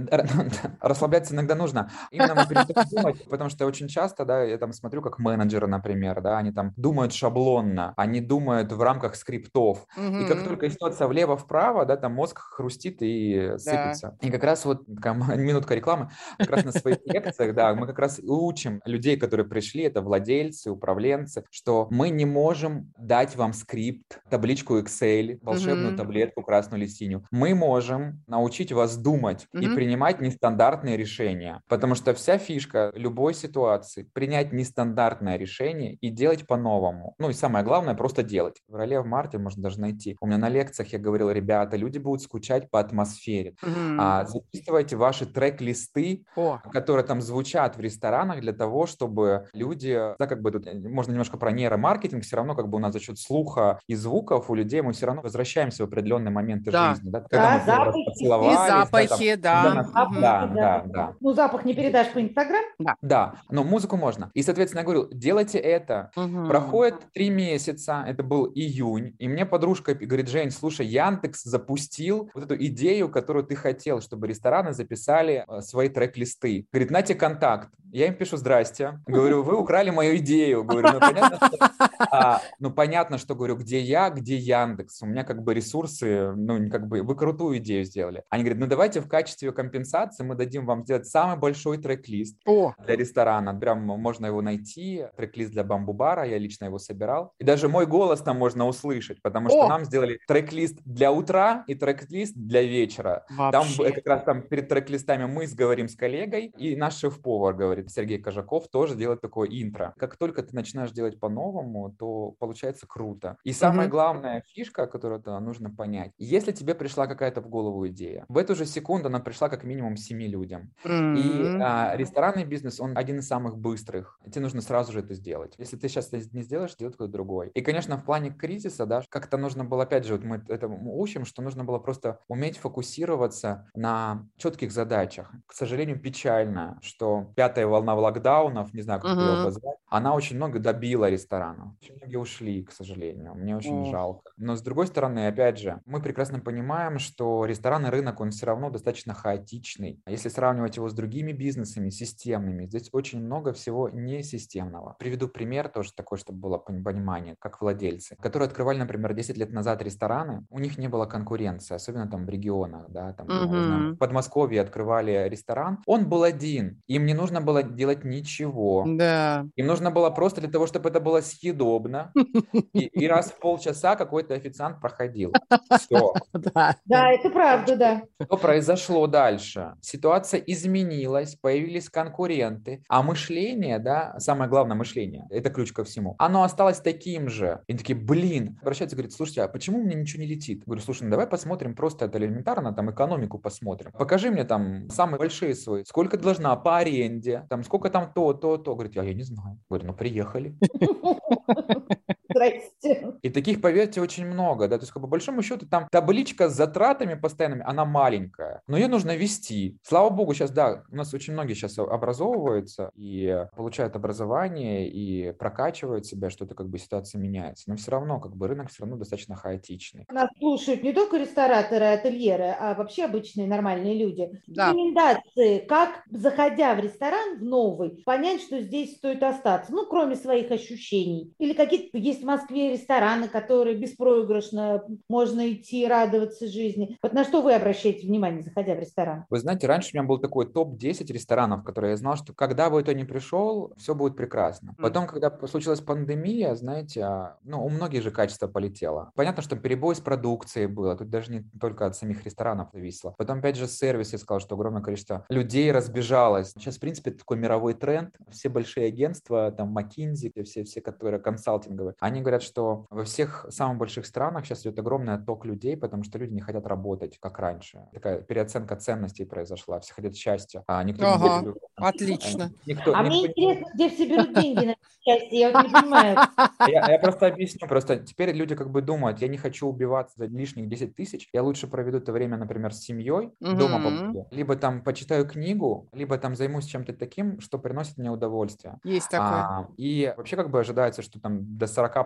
расслабляться 0.80 1.34
иногда 1.34 1.54
нужно. 1.54 1.90
Именно 2.10 2.34
мы 2.34 2.46
перестаем 2.46 2.88
думать, 2.90 3.24
потому 3.30 3.48
что 3.48 3.64
очень 3.64 3.88
часто, 3.88 4.26
да, 4.26 4.42
я 4.42 4.58
там 4.58 4.74
смотрю, 4.74 5.00
как 5.00 5.18
менеджеры, 5.18 5.66
например, 5.66 6.20
да, 6.20 6.36
они 6.36 6.52
там 6.52 6.74
думают 6.76 7.14
шаблонно, 7.14 7.94
они 7.96 8.20
думают 8.20 8.70
в 8.70 8.82
рамках 8.82 9.16
скриптов. 9.16 9.86
Угу. 9.96 10.16
И 10.18 10.26
как 10.26 10.44
только 10.44 10.68
ситуация 10.68 11.08
влево-вправо, 11.08 11.86
да, 11.86 11.96
там 11.96 12.12
мозг 12.12 12.38
хрустит 12.38 12.98
и 13.00 13.54
сыпется. 13.56 14.18
Да. 14.20 14.28
И 14.28 14.30
как 14.30 14.44
раз 14.44 14.66
вот 14.66 14.84
такая 14.94 15.14
минутка 15.36 15.74
рекламы, 15.74 16.10
как 16.36 16.50
раз 16.50 16.64
на 16.66 16.72
своих 16.72 16.98
лекциях, 17.06 17.54
да, 17.54 17.74
мы 17.74 17.86
как 17.86 17.98
раз 17.98 18.20
учим 18.22 18.82
людей, 18.84 19.16
которые 19.16 19.46
пришли, 19.46 19.84
это 19.84 20.01
владельцы, 20.02 20.70
управленцы, 20.70 21.44
что 21.50 21.88
мы 21.90 22.10
не 22.10 22.24
можем 22.24 22.92
дать 22.98 23.36
вам 23.36 23.52
скрипт, 23.52 24.20
табличку 24.30 24.78
Excel, 24.78 25.38
волшебную 25.42 25.92
mm-hmm. 25.92 25.96
таблетку 25.96 26.42
красную 26.42 26.82
или 26.82 26.88
синюю. 26.88 27.24
Мы 27.30 27.54
можем 27.54 28.22
научить 28.26 28.72
вас 28.72 28.96
думать 28.96 29.46
mm-hmm. 29.54 29.64
и 29.64 29.74
принимать 29.74 30.20
нестандартные 30.20 30.96
решения, 30.96 31.62
потому 31.68 31.94
что 31.94 32.14
вся 32.14 32.38
фишка 32.38 32.92
любой 32.94 33.34
ситуации 33.34 34.08
принять 34.12 34.52
нестандартное 34.52 35.36
решение 35.36 35.94
и 35.94 36.10
делать 36.10 36.46
по-новому. 36.46 37.14
Ну 37.18 37.30
и 37.30 37.32
самое 37.32 37.64
главное, 37.64 37.94
просто 37.94 38.22
делать. 38.22 38.60
В 38.66 38.70
феврале, 38.70 39.00
в 39.00 39.06
марте 39.06 39.38
можно 39.38 39.62
даже 39.62 39.80
найти. 39.80 40.16
У 40.20 40.26
меня 40.26 40.38
на 40.38 40.48
лекциях 40.48 40.92
я 40.92 40.98
говорил, 40.98 41.30
ребята, 41.30 41.76
люди 41.76 41.98
будут 41.98 42.22
скучать 42.22 42.70
по 42.70 42.80
атмосфере. 42.80 43.54
Mm-hmm. 43.62 43.96
А, 43.98 44.24
записывайте 44.24 44.96
ваши 44.96 45.26
трек-листы, 45.26 46.24
oh. 46.36 46.58
которые 46.70 47.04
там 47.04 47.20
звучат 47.20 47.76
в 47.76 47.80
ресторанах 47.80 48.40
для 48.40 48.52
того, 48.52 48.86
чтобы 48.86 49.48
люди 49.52 49.91
да, 50.18 50.26
как 50.26 50.42
бы 50.42 50.50
тут 50.50 50.66
э, 50.66 50.74
можно 50.74 51.12
немножко 51.12 51.36
про 51.36 51.50
нейромаркетинг, 51.52 52.22
все 52.24 52.36
равно 52.36 52.54
как 52.54 52.68
бы 52.68 52.76
у 52.76 52.80
нас 52.80 52.92
за 52.92 53.00
счет 53.00 53.18
слуха 53.18 53.80
и 53.86 53.94
звуков 53.94 54.50
у 54.50 54.54
людей 54.54 54.82
мы 54.82 54.92
все 54.92 55.06
равно 55.06 55.22
возвращаемся 55.22 55.84
в 55.84 55.88
определенные 55.88 56.30
моменты 56.30 56.70
да. 56.70 56.94
жизни. 56.94 57.10
Да, 57.10 57.20
когда 57.20 57.58
да, 57.58 57.64
запахи. 57.64 58.22
И 58.22 58.26
запахи, 58.26 59.34
да. 59.34 59.62
Да, 59.62 59.72
да, 59.74 60.10
да, 60.20 60.46
да, 60.46 60.82
да. 60.86 61.14
Ну, 61.20 61.32
запах 61.32 61.64
не 61.64 61.74
передашь 61.74 62.10
по 62.12 62.20
Инстаграм? 62.20 62.62
Да. 62.78 62.96
Да, 63.02 63.34
но 63.50 63.64
музыку 63.64 63.96
можно. 63.96 64.30
И, 64.34 64.42
соответственно, 64.42 64.80
я 64.80 64.84
говорю, 64.84 65.08
делайте 65.12 65.58
это. 65.58 66.10
Угу. 66.16 66.46
Проходит 66.48 66.94
три 67.12 67.30
месяца, 67.30 68.04
это 68.06 68.22
был 68.22 68.50
июнь, 68.54 69.14
и 69.18 69.28
мне 69.28 69.46
подружка 69.46 69.94
говорит, 69.94 70.28
Жень, 70.28 70.50
слушай, 70.50 70.86
Яндекс 70.86 71.42
запустил 71.44 72.30
вот 72.34 72.44
эту 72.44 72.56
идею, 72.66 73.08
которую 73.08 73.44
ты 73.44 73.54
хотел, 73.54 74.00
чтобы 74.00 74.26
рестораны 74.26 74.72
записали 74.72 75.44
э, 75.46 75.60
свои 75.60 75.88
трек-листы. 75.88 76.66
Говорит, 76.72 76.90
на 76.90 77.02
тебе 77.02 77.18
контакт. 77.18 77.68
Я 77.92 78.06
им 78.06 78.14
пишу, 78.14 78.38
здрасте. 78.38 78.98
Говорю, 79.06 79.42
вы 79.42 79.54
украли 79.60 79.90
мою 79.90 80.16
идею. 80.16 80.64
Говорю, 80.64 80.94
ну 80.94 81.00
понятно, 81.00 81.36
что, 81.36 81.70
а, 82.10 82.40
ну 82.58 82.70
понятно, 82.70 83.18
что 83.18 83.34
говорю, 83.34 83.56
где 83.56 83.80
я, 83.80 84.08
где 84.08 84.36
Яндекс. 84.38 85.02
У 85.02 85.06
меня 85.06 85.24
как 85.24 85.42
бы 85.42 85.52
ресурсы, 85.52 86.32
ну 86.32 86.70
как 86.70 86.88
бы 86.88 87.02
вы 87.02 87.14
крутую 87.14 87.58
идею 87.58 87.84
сделали. 87.84 88.24
Они 88.30 88.44
говорят, 88.44 88.60
ну 88.60 88.66
давайте 88.66 89.02
в 89.02 89.08
качестве 89.08 89.52
компенсации 89.52 90.24
мы 90.24 90.36
дадим 90.36 90.64
вам 90.64 90.84
сделать 90.84 91.06
самый 91.06 91.36
большой 91.36 91.76
трек-лист 91.76 92.38
О. 92.46 92.72
для 92.78 92.96
ресторана. 92.96 93.54
Прям 93.54 93.82
можно 93.82 94.24
его 94.24 94.40
найти. 94.40 95.04
Трек-лист 95.18 95.52
для 95.52 95.62
бамбу-бара, 95.62 96.24
я 96.24 96.38
лично 96.38 96.64
его 96.64 96.78
собирал. 96.78 97.34
И 97.38 97.44
даже 97.44 97.68
мой 97.68 97.84
голос 97.84 98.22
там 98.22 98.38
можно 98.38 98.66
услышать, 98.66 99.20
потому 99.20 99.50
что 99.50 99.66
О. 99.66 99.68
нам 99.68 99.84
сделали 99.84 100.18
трек-лист 100.26 100.78
для 100.86 101.12
утра 101.12 101.62
и 101.66 101.74
трек-лист 101.74 102.34
для 102.36 102.62
вечера. 102.62 103.26
Вообще. 103.28 103.84
Там 103.84 103.92
как 103.92 104.06
раз 104.06 104.22
там 104.22 104.40
перед 104.40 104.70
трек-листами 104.70 105.26
мы 105.26 105.46
сговорим 105.46 105.88
с 105.88 105.94
коллегой, 105.94 106.46
и 106.56 106.74
наш 106.74 106.96
шеф-повар 106.96 107.52
говорит, 107.52 107.81
Сергей 107.88 108.18
Кожаков 108.18 108.68
тоже 108.68 108.94
делает 108.94 109.20
такое 109.20 109.48
интро. 109.48 109.94
Как 109.98 110.16
только 110.16 110.42
ты 110.42 110.54
начинаешь 110.54 110.92
делать 110.92 111.18
по-новому, 111.20 111.94
то 111.98 112.34
получается 112.38 112.86
круто. 112.86 113.36
И 113.44 113.52
самая 113.52 113.86
mm-hmm. 113.86 113.90
главная 113.90 114.42
фишка, 114.54 114.86
которую 114.86 115.20
-то 115.20 115.38
нужно 115.40 115.70
понять, 115.70 116.12
если 116.18 116.52
тебе 116.52 116.74
пришла 116.74 117.06
какая-то 117.06 117.40
в 117.40 117.48
голову 117.48 117.86
идея, 117.88 118.24
в 118.28 118.38
эту 118.38 118.54
же 118.54 118.66
секунду 118.66 119.08
она 119.08 119.20
пришла 119.20 119.48
как 119.48 119.64
минимум 119.64 119.96
семи 119.96 120.28
людям. 120.28 120.72
Mm-hmm. 120.84 121.16
И 121.16 121.60
а, 121.62 121.96
ресторанный 121.96 122.44
бизнес, 122.44 122.80
он 122.80 122.96
один 122.96 123.18
из 123.18 123.26
самых 123.26 123.56
быстрых. 123.58 124.18
Тебе 124.30 124.42
нужно 124.42 124.60
сразу 124.62 124.92
же 124.92 125.00
это 125.00 125.14
сделать. 125.14 125.54
Если 125.58 125.76
ты 125.76 125.88
сейчас 125.88 126.08
это 126.12 126.22
не 126.32 126.42
сделаешь, 126.42 126.72
сделает 126.72 126.96
кто-то 126.96 127.12
другой. 127.12 127.50
И, 127.54 127.60
конечно, 127.60 127.96
в 127.96 128.04
плане 128.04 128.30
кризиса, 128.30 128.86
да, 128.86 129.02
как-то 129.08 129.36
нужно 129.36 129.64
было, 129.64 129.84
опять 129.84 130.04
же, 130.04 130.14
вот 130.14 130.24
мы 130.24 130.44
это 130.48 130.68
учим, 130.68 131.24
что 131.24 131.42
нужно 131.42 131.64
было 131.64 131.78
просто 131.78 132.20
уметь 132.28 132.58
фокусироваться 132.58 133.68
на 133.74 134.26
четких 134.36 134.72
задачах. 134.72 135.32
К 135.46 135.52
сожалению, 135.52 136.00
печально, 136.00 136.78
что 136.82 137.32
пятое 137.36 137.66
волна 137.72 137.94
локдаунов, 137.94 138.72
не 138.74 138.82
знаю, 138.82 139.00
как 139.00 139.18
ее 139.18 139.32
Мгм. 139.32 139.32
обозвать, 139.32 139.76
она 139.90 140.14
очень 140.14 140.36
много 140.36 140.58
добила 140.60 141.10
ресторанов. 141.10 141.72
Очень 141.82 141.96
многие 141.96 142.16
ушли, 142.16 142.62
к 142.64 142.72
сожалению. 142.72 143.34
Мне 143.34 143.56
очень 143.56 143.82
Ох. 143.82 143.84
жалко. 143.84 144.30
Но 144.36 144.54
с 144.56 144.62
другой 144.62 144.86
стороны, 144.86 145.26
опять 145.26 145.58
же, 145.58 145.80
мы 145.84 146.00
прекрасно 146.00 146.38
понимаем, 146.40 146.98
что 146.98 147.44
ресторанный 147.44 147.90
рынок, 147.90 148.20
он 148.20 148.30
все 148.30 148.46
равно 148.46 148.70
достаточно 148.70 149.14
хаотичный. 149.14 150.00
Если 150.06 150.28
сравнивать 150.28 150.76
его 150.76 150.88
с 150.88 150.94
другими 150.94 151.32
бизнесами, 151.32 151.90
системными, 151.90 152.66
здесь 152.66 152.88
очень 152.92 153.20
много 153.24 153.52
всего 153.52 153.88
несистемного. 153.88 154.96
Приведу 154.98 155.28
пример 155.28 155.68
тоже 155.68 155.92
такой, 155.94 156.18
чтобы 156.18 156.38
было 156.38 156.56
пон- 156.58 156.82
понимание, 156.82 157.36
как 157.38 157.60
владельцы, 157.60 158.16
которые 158.20 158.46
открывали, 158.46 158.78
например, 158.78 159.14
10 159.14 159.36
лет 159.36 159.50
назад 159.50 159.82
рестораны, 159.82 160.46
у 160.50 160.58
них 160.58 160.78
не 160.78 160.88
было 160.88 161.06
конкуренции, 161.06 161.74
особенно 161.74 162.08
там 162.08 162.26
в 162.26 162.28
регионах, 162.28 162.86
да, 162.90 163.12
там, 163.12 163.28
Мгм. 163.28 163.94
в 163.94 163.98
Подмосковье 163.98 164.60
открывали 164.60 165.28
ресторан, 165.28 165.78
он 165.86 166.08
был 166.08 166.22
один, 166.22 166.80
им 166.86 167.06
не 167.06 167.14
нужно 167.14 167.40
было 167.40 167.61
делать 167.62 168.04
ничего. 168.04 168.84
Да. 168.86 169.46
Им 169.56 169.66
нужно 169.66 169.90
было 169.90 170.10
просто 170.10 170.40
для 170.40 170.50
того, 170.50 170.66
чтобы 170.66 170.88
это 170.88 171.00
было 171.00 171.20
съедобно, 171.20 172.12
и, 172.72 172.86
и 172.86 173.06
раз 173.06 173.30
в 173.30 173.38
полчаса 173.38 173.96
какой-то 173.96 174.34
официант 174.34 174.80
проходил. 174.80 175.32
Все. 175.78 176.12
Да. 176.54 176.76
Да, 176.86 177.12
это 177.12 177.30
правда, 177.30 177.76
да. 177.76 178.02
Что 178.20 178.36
произошло 178.36 179.06
дальше? 179.06 179.74
Ситуация 179.80 180.40
изменилась, 180.40 181.36
появились 181.36 181.88
конкуренты, 181.88 182.82
а 182.88 183.02
мышление, 183.02 183.78
да, 183.78 184.18
самое 184.18 184.50
главное 184.50 184.76
мышление, 184.76 185.26
это 185.30 185.50
ключ 185.50 185.72
ко 185.72 185.84
всему, 185.84 186.16
оно 186.18 186.42
осталось 186.42 186.80
таким 186.80 187.28
же. 187.28 187.60
И 187.68 187.76
такие, 187.76 187.96
блин, 187.98 188.58
обращаются, 188.60 188.96
говорят, 188.96 189.12
слушайте, 189.12 189.42
а 189.42 189.48
почему 189.48 189.78
у 189.78 189.82
меня 189.82 189.94
ничего 189.94 190.22
не 190.22 190.28
летит? 190.28 190.64
Говорю, 190.66 190.82
слушай, 190.82 191.04
ну 191.04 191.10
давай 191.10 191.26
посмотрим 191.26 191.74
просто 191.74 192.06
это 192.06 192.18
элементарно, 192.18 192.72
там 192.72 192.90
экономику 192.90 193.38
посмотрим. 193.38 193.92
Покажи 193.92 194.30
мне 194.30 194.44
там 194.44 194.88
самые 194.90 195.18
большие 195.18 195.54
свои, 195.54 195.84
сколько 195.84 196.16
должна 196.18 196.54
по 196.56 196.78
аренде, 196.78 197.41
там 197.48 197.64
сколько 197.64 197.90
там 197.90 198.12
то, 198.12 198.32
то, 198.32 198.58
то. 198.58 198.74
Говорит, 198.74 198.96
а 198.96 199.04
я 199.04 199.14
не 199.14 199.22
знаю. 199.22 199.58
Говорю, 199.68 199.86
ну 199.86 199.94
приехали. 199.94 200.56
Здрасте. 202.42 203.12
И 203.22 203.30
таких, 203.30 203.60
поверьте, 203.60 204.00
очень 204.00 204.26
много, 204.26 204.68
да, 204.68 204.78
то 204.78 204.82
есть, 204.82 204.92
как 204.92 205.02
по 205.02 205.08
большому 205.08 205.42
счету, 205.42 205.66
там 205.66 205.88
табличка 205.90 206.48
с 206.48 206.54
затратами 206.54 207.14
постоянными, 207.14 207.62
она 207.66 207.84
маленькая, 207.84 208.62
но 208.66 208.76
ее 208.76 208.88
нужно 208.88 209.16
вести. 209.16 209.78
Слава 209.82 210.10
богу, 210.10 210.34
сейчас, 210.34 210.50
да, 210.50 210.84
у 210.90 210.96
нас 210.96 211.14
очень 211.14 211.32
многие 211.32 211.54
сейчас 211.54 211.78
образовываются 211.78 212.90
и 212.94 213.46
получают 213.56 213.96
образование, 213.96 214.88
и 214.88 215.32
прокачивают 215.32 216.06
себя, 216.06 216.30
что-то, 216.30 216.54
как 216.54 216.68
бы, 216.68 216.78
ситуация 216.78 217.20
меняется, 217.20 217.64
но 217.68 217.76
все 217.76 217.90
равно, 217.90 218.20
как 218.20 218.36
бы, 218.36 218.48
рынок 218.48 218.70
все 218.70 218.82
равно 218.82 218.96
достаточно 218.96 219.36
хаотичный. 219.36 220.06
Нас 220.10 220.28
слушают 220.38 220.82
не 220.82 220.92
только 220.92 221.16
рестораторы, 221.18 221.86
ательеры, 221.86 222.54
а 222.58 222.74
вообще 222.74 223.04
обычные 223.04 223.46
нормальные 223.46 223.98
люди. 223.98 224.42
Да. 224.46 224.68
Рекомендации, 224.68 225.58
как, 225.60 226.02
заходя 226.10 226.74
в 226.74 226.80
ресторан 226.80 227.38
в 227.38 227.42
новый, 227.42 228.02
понять, 228.04 228.42
что 228.42 228.60
здесь 228.60 228.96
стоит 228.96 229.22
остаться, 229.22 229.72
ну, 229.72 229.86
кроме 229.86 230.16
своих 230.16 230.50
ощущений. 230.50 231.34
Или 231.38 231.52
какие-то 231.52 231.98
есть 231.98 232.22
Москве 232.32 232.72
рестораны, 232.72 233.28
которые 233.28 233.76
беспроигрышно 233.76 234.84
можно 235.08 235.52
идти 235.52 235.86
радоваться 235.86 236.46
жизни. 236.48 236.96
Вот 237.02 237.12
на 237.12 237.24
что 237.24 237.42
вы 237.42 237.52
обращаете 237.52 238.06
внимание, 238.06 238.42
заходя 238.42 238.74
в 238.74 238.78
ресторан? 238.78 239.26
Вы 239.28 239.38
знаете, 239.38 239.66
раньше 239.66 239.90
у 239.92 239.98
меня 239.98 240.08
был 240.08 240.18
такой 240.18 240.50
топ-10 240.50 241.12
ресторанов, 241.12 241.62
которые 241.62 241.90
я 241.90 241.96
знал, 241.96 242.16
что 242.16 242.32
когда 242.32 242.70
бы 242.70 242.80
это 242.80 242.94
ни 242.94 243.04
пришел, 243.04 243.74
все 243.76 243.94
будет 243.94 244.16
прекрасно. 244.16 244.74
Потом, 244.78 245.06
когда 245.06 245.30
случилась 245.46 245.80
пандемия, 245.80 246.54
знаете, 246.54 247.02
а, 247.02 247.36
ну, 247.44 247.64
у 247.64 247.68
многих 247.68 248.02
же 248.02 248.10
качество 248.10 248.46
полетело. 248.46 249.12
Понятно, 249.14 249.42
что 249.42 249.56
перебой 249.56 249.94
с 249.94 250.00
продукцией 250.00 250.66
было, 250.66 250.96
тут 250.96 251.10
даже 251.10 251.30
не 251.32 251.42
только 251.60 251.84
от 251.84 251.96
самих 251.96 252.24
ресторанов 252.24 252.70
зависело. 252.72 253.14
Потом, 253.18 253.40
опять 253.40 253.56
же, 253.56 253.66
сервис, 253.66 254.12
я 254.12 254.18
сказал, 254.18 254.40
что 254.40 254.54
огромное 254.54 254.82
количество 254.82 255.26
людей 255.28 255.70
разбежалось. 255.70 256.52
Сейчас, 256.52 256.76
в 256.76 256.80
принципе, 256.80 257.10
такой 257.10 257.36
мировой 257.36 257.74
тренд. 257.74 258.16
Все 258.30 258.48
большие 258.48 258.86
агентства, 258.86 259.50
там, 259.50 259.76
McKinsey, 259.76 260.42
все, 260.44 260.64
все, 260.64 260.80
которые 260.80 261.20
консалтинговые, 261.20 261.94
они 262.00 262.21
говорят, 262.22 262.42
что 262.42 262.86
во 262.90 263.04
всех 263.04 263.46
самых 263.50 263.78
больших 263.78 264.06
странах 264.06 264.46
сейчас 264.46 264.62
идет 264.62 264.78
огромный 264.78 265.14
отток 265.14 265.44
людей, 265.44 265.76
потому 265.76 266.02
что 266.04 266.18
люди 266.18 266.32
не 266.32 266.40
хотят 266.40 266.66
работать, 266.66 267.18
как 267.20 267.38
раньше. 267.38 267.80
Такая 267.92 268.20
переоценка 268.22 268.76
ценностей 268.76 269.24
произошла. 269.24 269.80
Все 269.80 269.94
хотят 269.94 270.14
счастья, 270.16 270.64
а 270.66 270.82
никто 270.84 271.04
Ага, 271.04 271.24
не 271.24 271.44
верит. 271.44 271.56
Отлично. 271.76 272.52
Никто, 272.66 272.94
А 272.94 273.02
мне 273.02 273.22
никто 273.22 273.40
не- 273.42 273.46
интересно, 273.52 273.66
где 273.74 273.88
все 273.90 274.08
берут 274.08 274.34
деньги 274.34 274.64
на 274.64 274.74
счастье, 275.04 275.38
я 275.40 275.50
вот 275.50 275.66
не 275.66 275.68
понимаю. 275.68 276.18
Я, 276.64 276.92
я 276.92 276.98
просто 277.00 277.26
объясню, 277.26 277.66
просто 277.66 277.96
теперь 277.98 278.30
люди 278.32 278.54
как 278.54 278.70
бы 278.70 278.82
думают, 278.82 279.20
я 279.20 279.26
не 279.26 279.36
хочу 279.36 279.66
убиваться 279.66 280.14
за 280.16 280.26
лишних 280.26 280.68
10 280.68 280.94
тысяч, 280.94 281.28
я 281.32 281.42
лучше 281.42 281.66
проведу 281.66 281.98
это 281.98 282.12
время, 282.12 282.36
например, 282.36 282.72
с 282.72 282.78
семьей, 282.80 283.32
дома 283.40 283.78
Мгм. 283.78 283.82
побуду, 284.00 284.28
либо 284.30 284.54
там 284.54 284.84
почитаю 284.84 285.26
книгу, 285.26 285.88
либо 285.92 286.18
там 286.18 286.36
займусь 286.36 286.66
чем-то 286.66 286.92
таким, 286.92 287.40
что 287.40 287.58
приносит 287.58 287.98
мне 287.98 288.12
удовольствие. 288.12 288.78
Есть 288.84 289.10
такое. 289.10 289.44
А, 289.48 289.66
и 289.76 290.14
вообще 290.16 290.36
как 290.36 290.50
бы 290.50 290.60
ожидается, 290.60 291.02
что 291.02 291.20
там 291.20 291.58
до 291.58 291.66
40% 291.66 292.01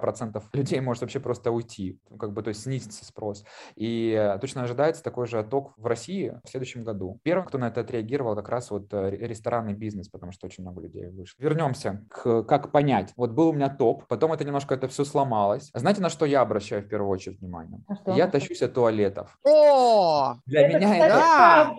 людей 0.53 0.80
может 0.80 1.03
вообще 1.03 1.20
просто 1.20 1.51
уйти, 1.51 1.99
ну, 2.11 2.16
как 2.16 2.32
бы, 2.32 2.42
то 2.42 2.49
есть 2.49 2.62
снизится 2.62 3.05
спрос. 3.05 3.44
И 3.74 4.11
э, 4.18 4.38
точно 4.38 4.62
ожидается 4.62 5.03
такой 5.03 5.26
же 5.26 5.38
отток 5.38 5.72
в 5.76 5.86
России 5.86 6.38
в 6.44 6.49
следующем 6.49 6.84
году. 6.84 7.18
Первым, 7.22 7.47
кто 7.47 7.59
на 7.59 7.68
это 7.68 7.80
отреагировал, 7.80 8.34
как 8.34 8.49
раз 8.49 8.70
вот 8.70 8.92
э, 8.92 9.11
ре- 9.11 9.26
ресторанный 9.28 9.74
бизнес, 9.74 10.09
потому 10.09 10.32
что 10.32 10.47
очень 10.47 10.62
много 10.62 10.80
людей 10.80 11.07
вышло. 11.09 11.36
Вернемся 11.42 12.05
к 12.11 12.42
как 12.44 12.70
понять. 12.72 13.12
Вот 13.16 13.30
был 13.32 13.49
у 13.49 13.53
меня 13.53 13.68
топ, 13.68 14.07
потом 14.07 14.32
это 14.32 14.44
немножко 14.44 14.74
это 14.74 14.88
все 14.88 15.05
сломалось. 15.05 15.70
Знаете, 15.74 16.01
на 16.03 16.09
что 16.11 16.24
я 16.26 16.40
обращаю 16.40 16.82
в 16.82 16.88
первую 16.88 17.11
очередь 17.11 17.40
внимание? 17.40 17.80
А 17.88 17.94
что? 17.97 18.12
Я 18.12 18.26
тащусь 18.26 18.62
от 18.62 18.74
туалетов. 18.74 19.38
О, 19.44 20.34
Для 20.47 20.68
Это, 20.68 20.78
меня 20.78 20.88
кстати, 20.92 21.03
это... 21.03 21.16
Да. 21.16 21.74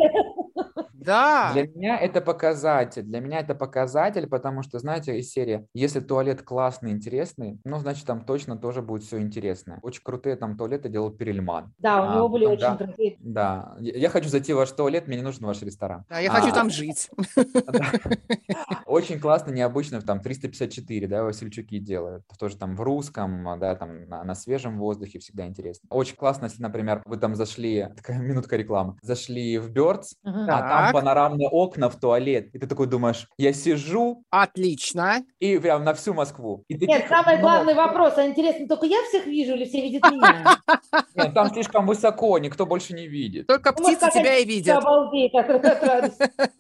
Да. 1.08 1.52
Для 1.54 1.68
меня 1.68 1.98
это 1.98 2.22
показатель. 2.22 3.04
Для 3.04 3.20
меня 3.22 3.40
это 3.40 3.56
показатель, 3.56 4.28
потому 4.28 4.62
что, 4.62 4.78
знаете, 4.80 5.18
из 5.18 5.32
серии, 5.32 5.68
если 5.74 6.02
туалет 6.02 6.42
классный, 6.44 6.92
интересный, 6.92 7.60
ну, 7.64 7.80
значит, 7.80 8.06
там 8.06 8.26
точно 8.26 8.58
тоже 8.58 8.82
будет 8.82 9.04
все 9.04 9.20
интересное. 9.20 9.80
Очень 9.82 10.04
крутые 10.04 10.36
там 10.36 10.58
туалеты 10.58 10.90
делал 10.90 11.10
Перельман. 11.12 11.74
Да, 11.80 12.02
у 12.04 12.10
А, 12.10 12.16
него 12.16 12.30
были 12.30 12.44
там, 12.44 12.54
очень 12.54 12.62
да. 12.62 12.76
крутые. 12.78 13.16
Да, 13.20 13.76
я 13.80 14.10
хочу 14.10 14.30
зайти 14.30 14.54
в 14.54 14.58
ваш 14.58 14.72
туалет, 14.72 15.08
мне 15.08 15.18
не 15.18 15.24
нужен 15.24 15.46
ваш 15.46 15.62
ресторан. 15.62 16.04
Да, 16.10 16.20
я 16.20 16.30
хочу 16.30 16.50
А, 16.50 16.52
там 16.52 16.70
жить. 16.70 17.10
Очень 18.86 19.20
классно, 19.20 19.52
необычно, 19.52 20.02
там 20.02 20.20
354, 20.20 21.08
да, 21.08 21.24
Васильчуки 21.24 21.80
делают. 21.80 22.24
Тоже 22.40 22.58
там 22.58 22.76
в 22.76 22.82
русском, 22.82 23.60
да, 23.60 23.76
там 23.76 24.08
на, 24.08 24.36
свежем 24.36 24.78
воздухе 24.78 25.20
всегда 25.20 25.46
интересно. 25.48 25.88
Очень 25.90 26.16
классно, 26.16 26.46
если, 26.46 26.62
например, 26.62 27.02
вы 27.06 27.18
там 27.18 27.36
зашли, 27.36 27.88
такая 27.96 28.20
минутка 28.20 28.56
рекламы, 28.58 28.98
зашли 29.02 29.58
в 29.58 29.72
Бёрдс, 29.72 30.14
а 30.24 30.92
там. 30.92 30.97
Панорамные 30.98 31.48
окна 31.48 31.90
в 31.90 32.00
туалет, 32.00 32.50
и 32.54 32.60
ты 32.60 32.66
такой 32.66 32.88
думаешь, 32.88 33.28
я 33.38 33.54
сижу 33.54 34.24
Отлично. 34.32 35.24
и 35.40 35.58
прям 35.60 35.84
на 35.84 35.94
всю 35.94 36.14
Москву. 36.14 36.64
И 36.68 36.74
Нет, 36.74 36.88
таких 36.90 37.08
самый 37.08 37.38
много. 37.38 37.42
главный 37.42 37.74
вопрос, 37.76 38.18
а 38.18 38.26
интересно, 38.26 38.68
только 38.68 38.88
я 38.88 38.98
всех 39.10 39.28
вижу 39.28 39.54
или 39.54 39.66
все 39.66 39.82
видят 39.82 40.04
меня? 40.12 40.58
Нет, 41.16 41.34
там 41.34 41.50
слишком 41.54 41.86
высоко, 41.86 42.38
никто 42.40 42.66
больше 42.66 42.94
не 42.94 43.08
видит. 43.08 43.46
Только 43.48 43.74
Ну, 43.78 43.86
птицы 43.86 44.10
тебя 44.12 44.38
и 44.38 44.46
видят. 44.46 44.78
Обалдеть. 44.78 45.32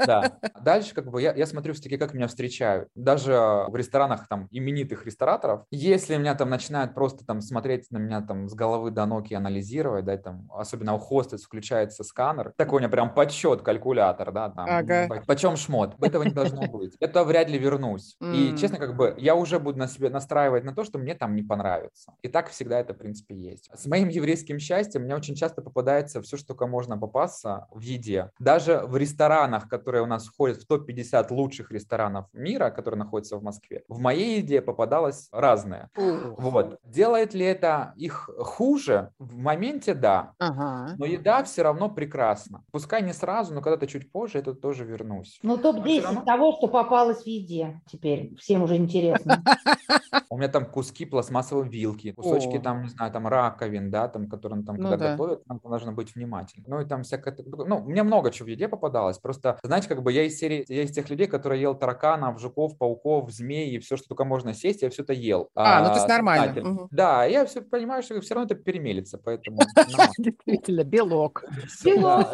Да. 0.06 0.38
Дальше 0.62 0.94
как 0.94 1.10
бы 1.10 1.22
я, 1.22 1.34
я 1.34 1.46
смотрю 1.46 1.74
все-таки, 1.74 1.98
как 1.98 2.14
меня 2.14 2.28
встречают. 2.28 2.90
Даже 2.96 3.66
в 3.70 3.76
ресторанах 3.76 4.28
там 4.28 4.48
именитых 4.52 5.06
рестораторов, 5.06 5.64
если 5.72 6.16
меня 6.18 6.36
там 6.36 6.50
начинают 6.50 6.94
просто 6.94 7.26
там 7.26 7.42
смотреть 7.42 7.90
на 7.92 7.98
меня 7.98 8.22
там 8.22 8.50
с 8.50 8.54
головы 8.54 8.92
до 8.92 9.06
ног 9.06 9.32
и 9.32 9.36
анализировать, 9.36 10.06
да, 10.06 10.18
там, 10.18 10.50
особенно 10.54 10.94
у 10.94 11.00
хостес 11.00 11.44
включается 11.44 12.04
сканер, 12.04 12.54
такой 12.58 12.78
у 12.78 12.80
меня 12.80 12.90
прям 12.90 13.14
подсчет, 13.14 13.62
калькулятор, 13.62 14.27
да, 14.32 14.50
там, 14.50 14.66
Ага. 14.70 15.24
почем 15.26 15.56
шмот, 15.56 15.96
этого 16.02 16.24
не 16.24 16.32
должно 16.32 16.68
быть. 16.68 16.96
Это 17.00 17.24
вряд 17.24 17.50
ли 17.50 17.58
вернусь. 17.58 18.16
И, 18.22 18.56
честно, 18.58 18.78
как 18.78 18.96
бы 18.96 19.14
я 19.18 19.36
уже 19.36 19.60
буду 19.60 19.80
на 19.80 19.88
себе 19.88 20.10
настраивать 20.10 20.64
на 20.64 20.74
то, 20.74 20.84
что 20.84 20.98
мне 21.00 21.16
там 21.16 21.36
не 21.36 21.44
понравится. 21.44 22.14
И 22.22 22.28
так 22.28 22.50
всегда 22.50 22.80
это, 22.80 22.94
в 22.94 22.98
принципе, 22.98 23.36
есть. 23.36 23.70
С 23.74 23.86
моим 23.88 24.10
еврейским 24.10 24.60
счастьем 24.60 25.04
мне 25.04 25.16
очень 25.16 25.36
часто 25.36 25.62
попадается 25.62 26.22
все, 26.22 26.38
что 26.38 26.48
только 26.48 26.68
можно 26.68 26.98
попасться 26.98 27.68
в 27.72 27.82
еде. 27.82 28.32
Даже 28.40 28.80
в 28.86 28.96
ресторанах, 28.98 29.68
которые 29.70 30.04
у 30.04 30.08
нас 30.08 30.26
входят 30.28 30.58
в 30.58 30.68
топ-50 30.68 31.28
лучших 31.32 31.72
ресторанов 31.72 32.26
мира, 32.34 32.70
которые 32.70 33.00
находятся 33.00 33.38
в 33.38 33.44
Москве, 33.44 33.84
в 33.88 34.00
моей 34.00 34.38
еде 34.38 34.62
попадалось 34.62 35.28
разное. 35.32 35.90
Вот. 35.96 36.80
Делает 36.84 37.34
ли 37.34 37.46
это 37.46 37.94
их 37.96 38.30
хуже? 38.40 39.12
В 39.20 39.36
моменте 39.38 39.94
да. 39.94 40.34
Ага. 40.40 40.96
Но 40.98 41.06
еда 41.06 41.44
все 41.44 41.62
равно 41.64 41.90
прекрасна. 41.90 42.64
Пускай 42.72 43.02
не 43.02 43.14
сразу, 43.14 43.54
но 43.54 43.62
когда-то 43.62 43.88
чуть 43.88 44.12
позже, 44.12 44.17
это 44.26 44.54
тоже 44.54 44.84
вернусь. 44.86 45.40
Ну, 45.44 45.54
всё 45.58 45.74
топ-10 45.74 46.04
равно- 46.04 46.22
того, 46.26 46.54
что 46.54 46.68
попалось 46.68 47.24
в 47.24 47.28
еде. 47.28 47.82
Теперь 47.92 48.36
всем 48.38 48.64
уже 48.64 48.76
интересно. 48.76 49.44
У 50.30 50.38
меня 50.38 50.48
там 50.50 50.66
куски 50.66 51.06
пластмассовой 51.06 51.68
вилки, 51.70 52.12
кусочки 52.12 52.58
О. 52.58 52.62
там, 52.62 52.84
не 52.84 52.90
знаю, 52.90 53.12
там 53.12 53.28
раковин, 53.28 53.90
да, 53.90 54.08
там, 54.08 54.28
которые 54.28 54.64
там, 54.64 54.76
Ну 54.76 54.90
когда 54.90 54.98
да. 54.98 55.12
готовят, 55.12 55.48
нам 55.48 55.60
нужно 55.64 55.92
быть 55.92 56.16
внимательным. 56.16 56.70
Ну 56.70 56.82
и 56.82 56.86
там 56.86 57.04
всякое, 57.04 57.36
ну, 57.46 57.82
мне 57.82 58.04
много 58.04 58.32
чего 58.32 58.48
в 58.48 58.50
еде 58.50 58.68
попадалось, 58.68 59.18
просто, 59.20 59.60
знаете, 59.64 59.88
как 59.88 60.04
бы 60.04 60.12
я 60.12 60.24
из 60.24 60.38
серии, 60.38 60.66
я 60.68 60.84
из 60.84 60.92
тех 60.92 61.10
людей, 61.10 61.28
которые 61.28 61.62
ел 61.62 61.76
тараканов 61.76 62.40
жуков, 62.40 62.78
пауков, 62.78 63.32
змей 63.32 63.72
и 63.72 63.80
все, 63.80 63.98
что 63.98 64.10
только 64.10 64.26
можно 64.26 64.54
сесть, 64.54 64.82
я 64.82 64.90
все 64.90 65.04
это 65.04 65.14
ел. 65.14 65.50
А, 65.56 65.82
ну 65.82 65.88
то 65.90 65.96
есть 65.96 66.08
нормально. 66.08 66.72
Угу. 66.72 66.88
Да, 66.92 67.26
я 67.26 67.46
все 67.46 67.62
понимаю, 67.62 68.04
что 68.04 68.20
все 68.22 68.36
равно 68.36 68.46
это 68.46 68.56
перемелится, 68.56 69.18
поэтому... 69.18 69.60
Действительно, 70.18 70.84
белок. 70.84 71.46
Белок. 71.84 72.28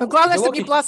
Ну, 0.00 0.08
главное, 0.08 0.38
чтобы 0.38 0.56
не 0.56 0.64
пластмасса. 0.64 0.87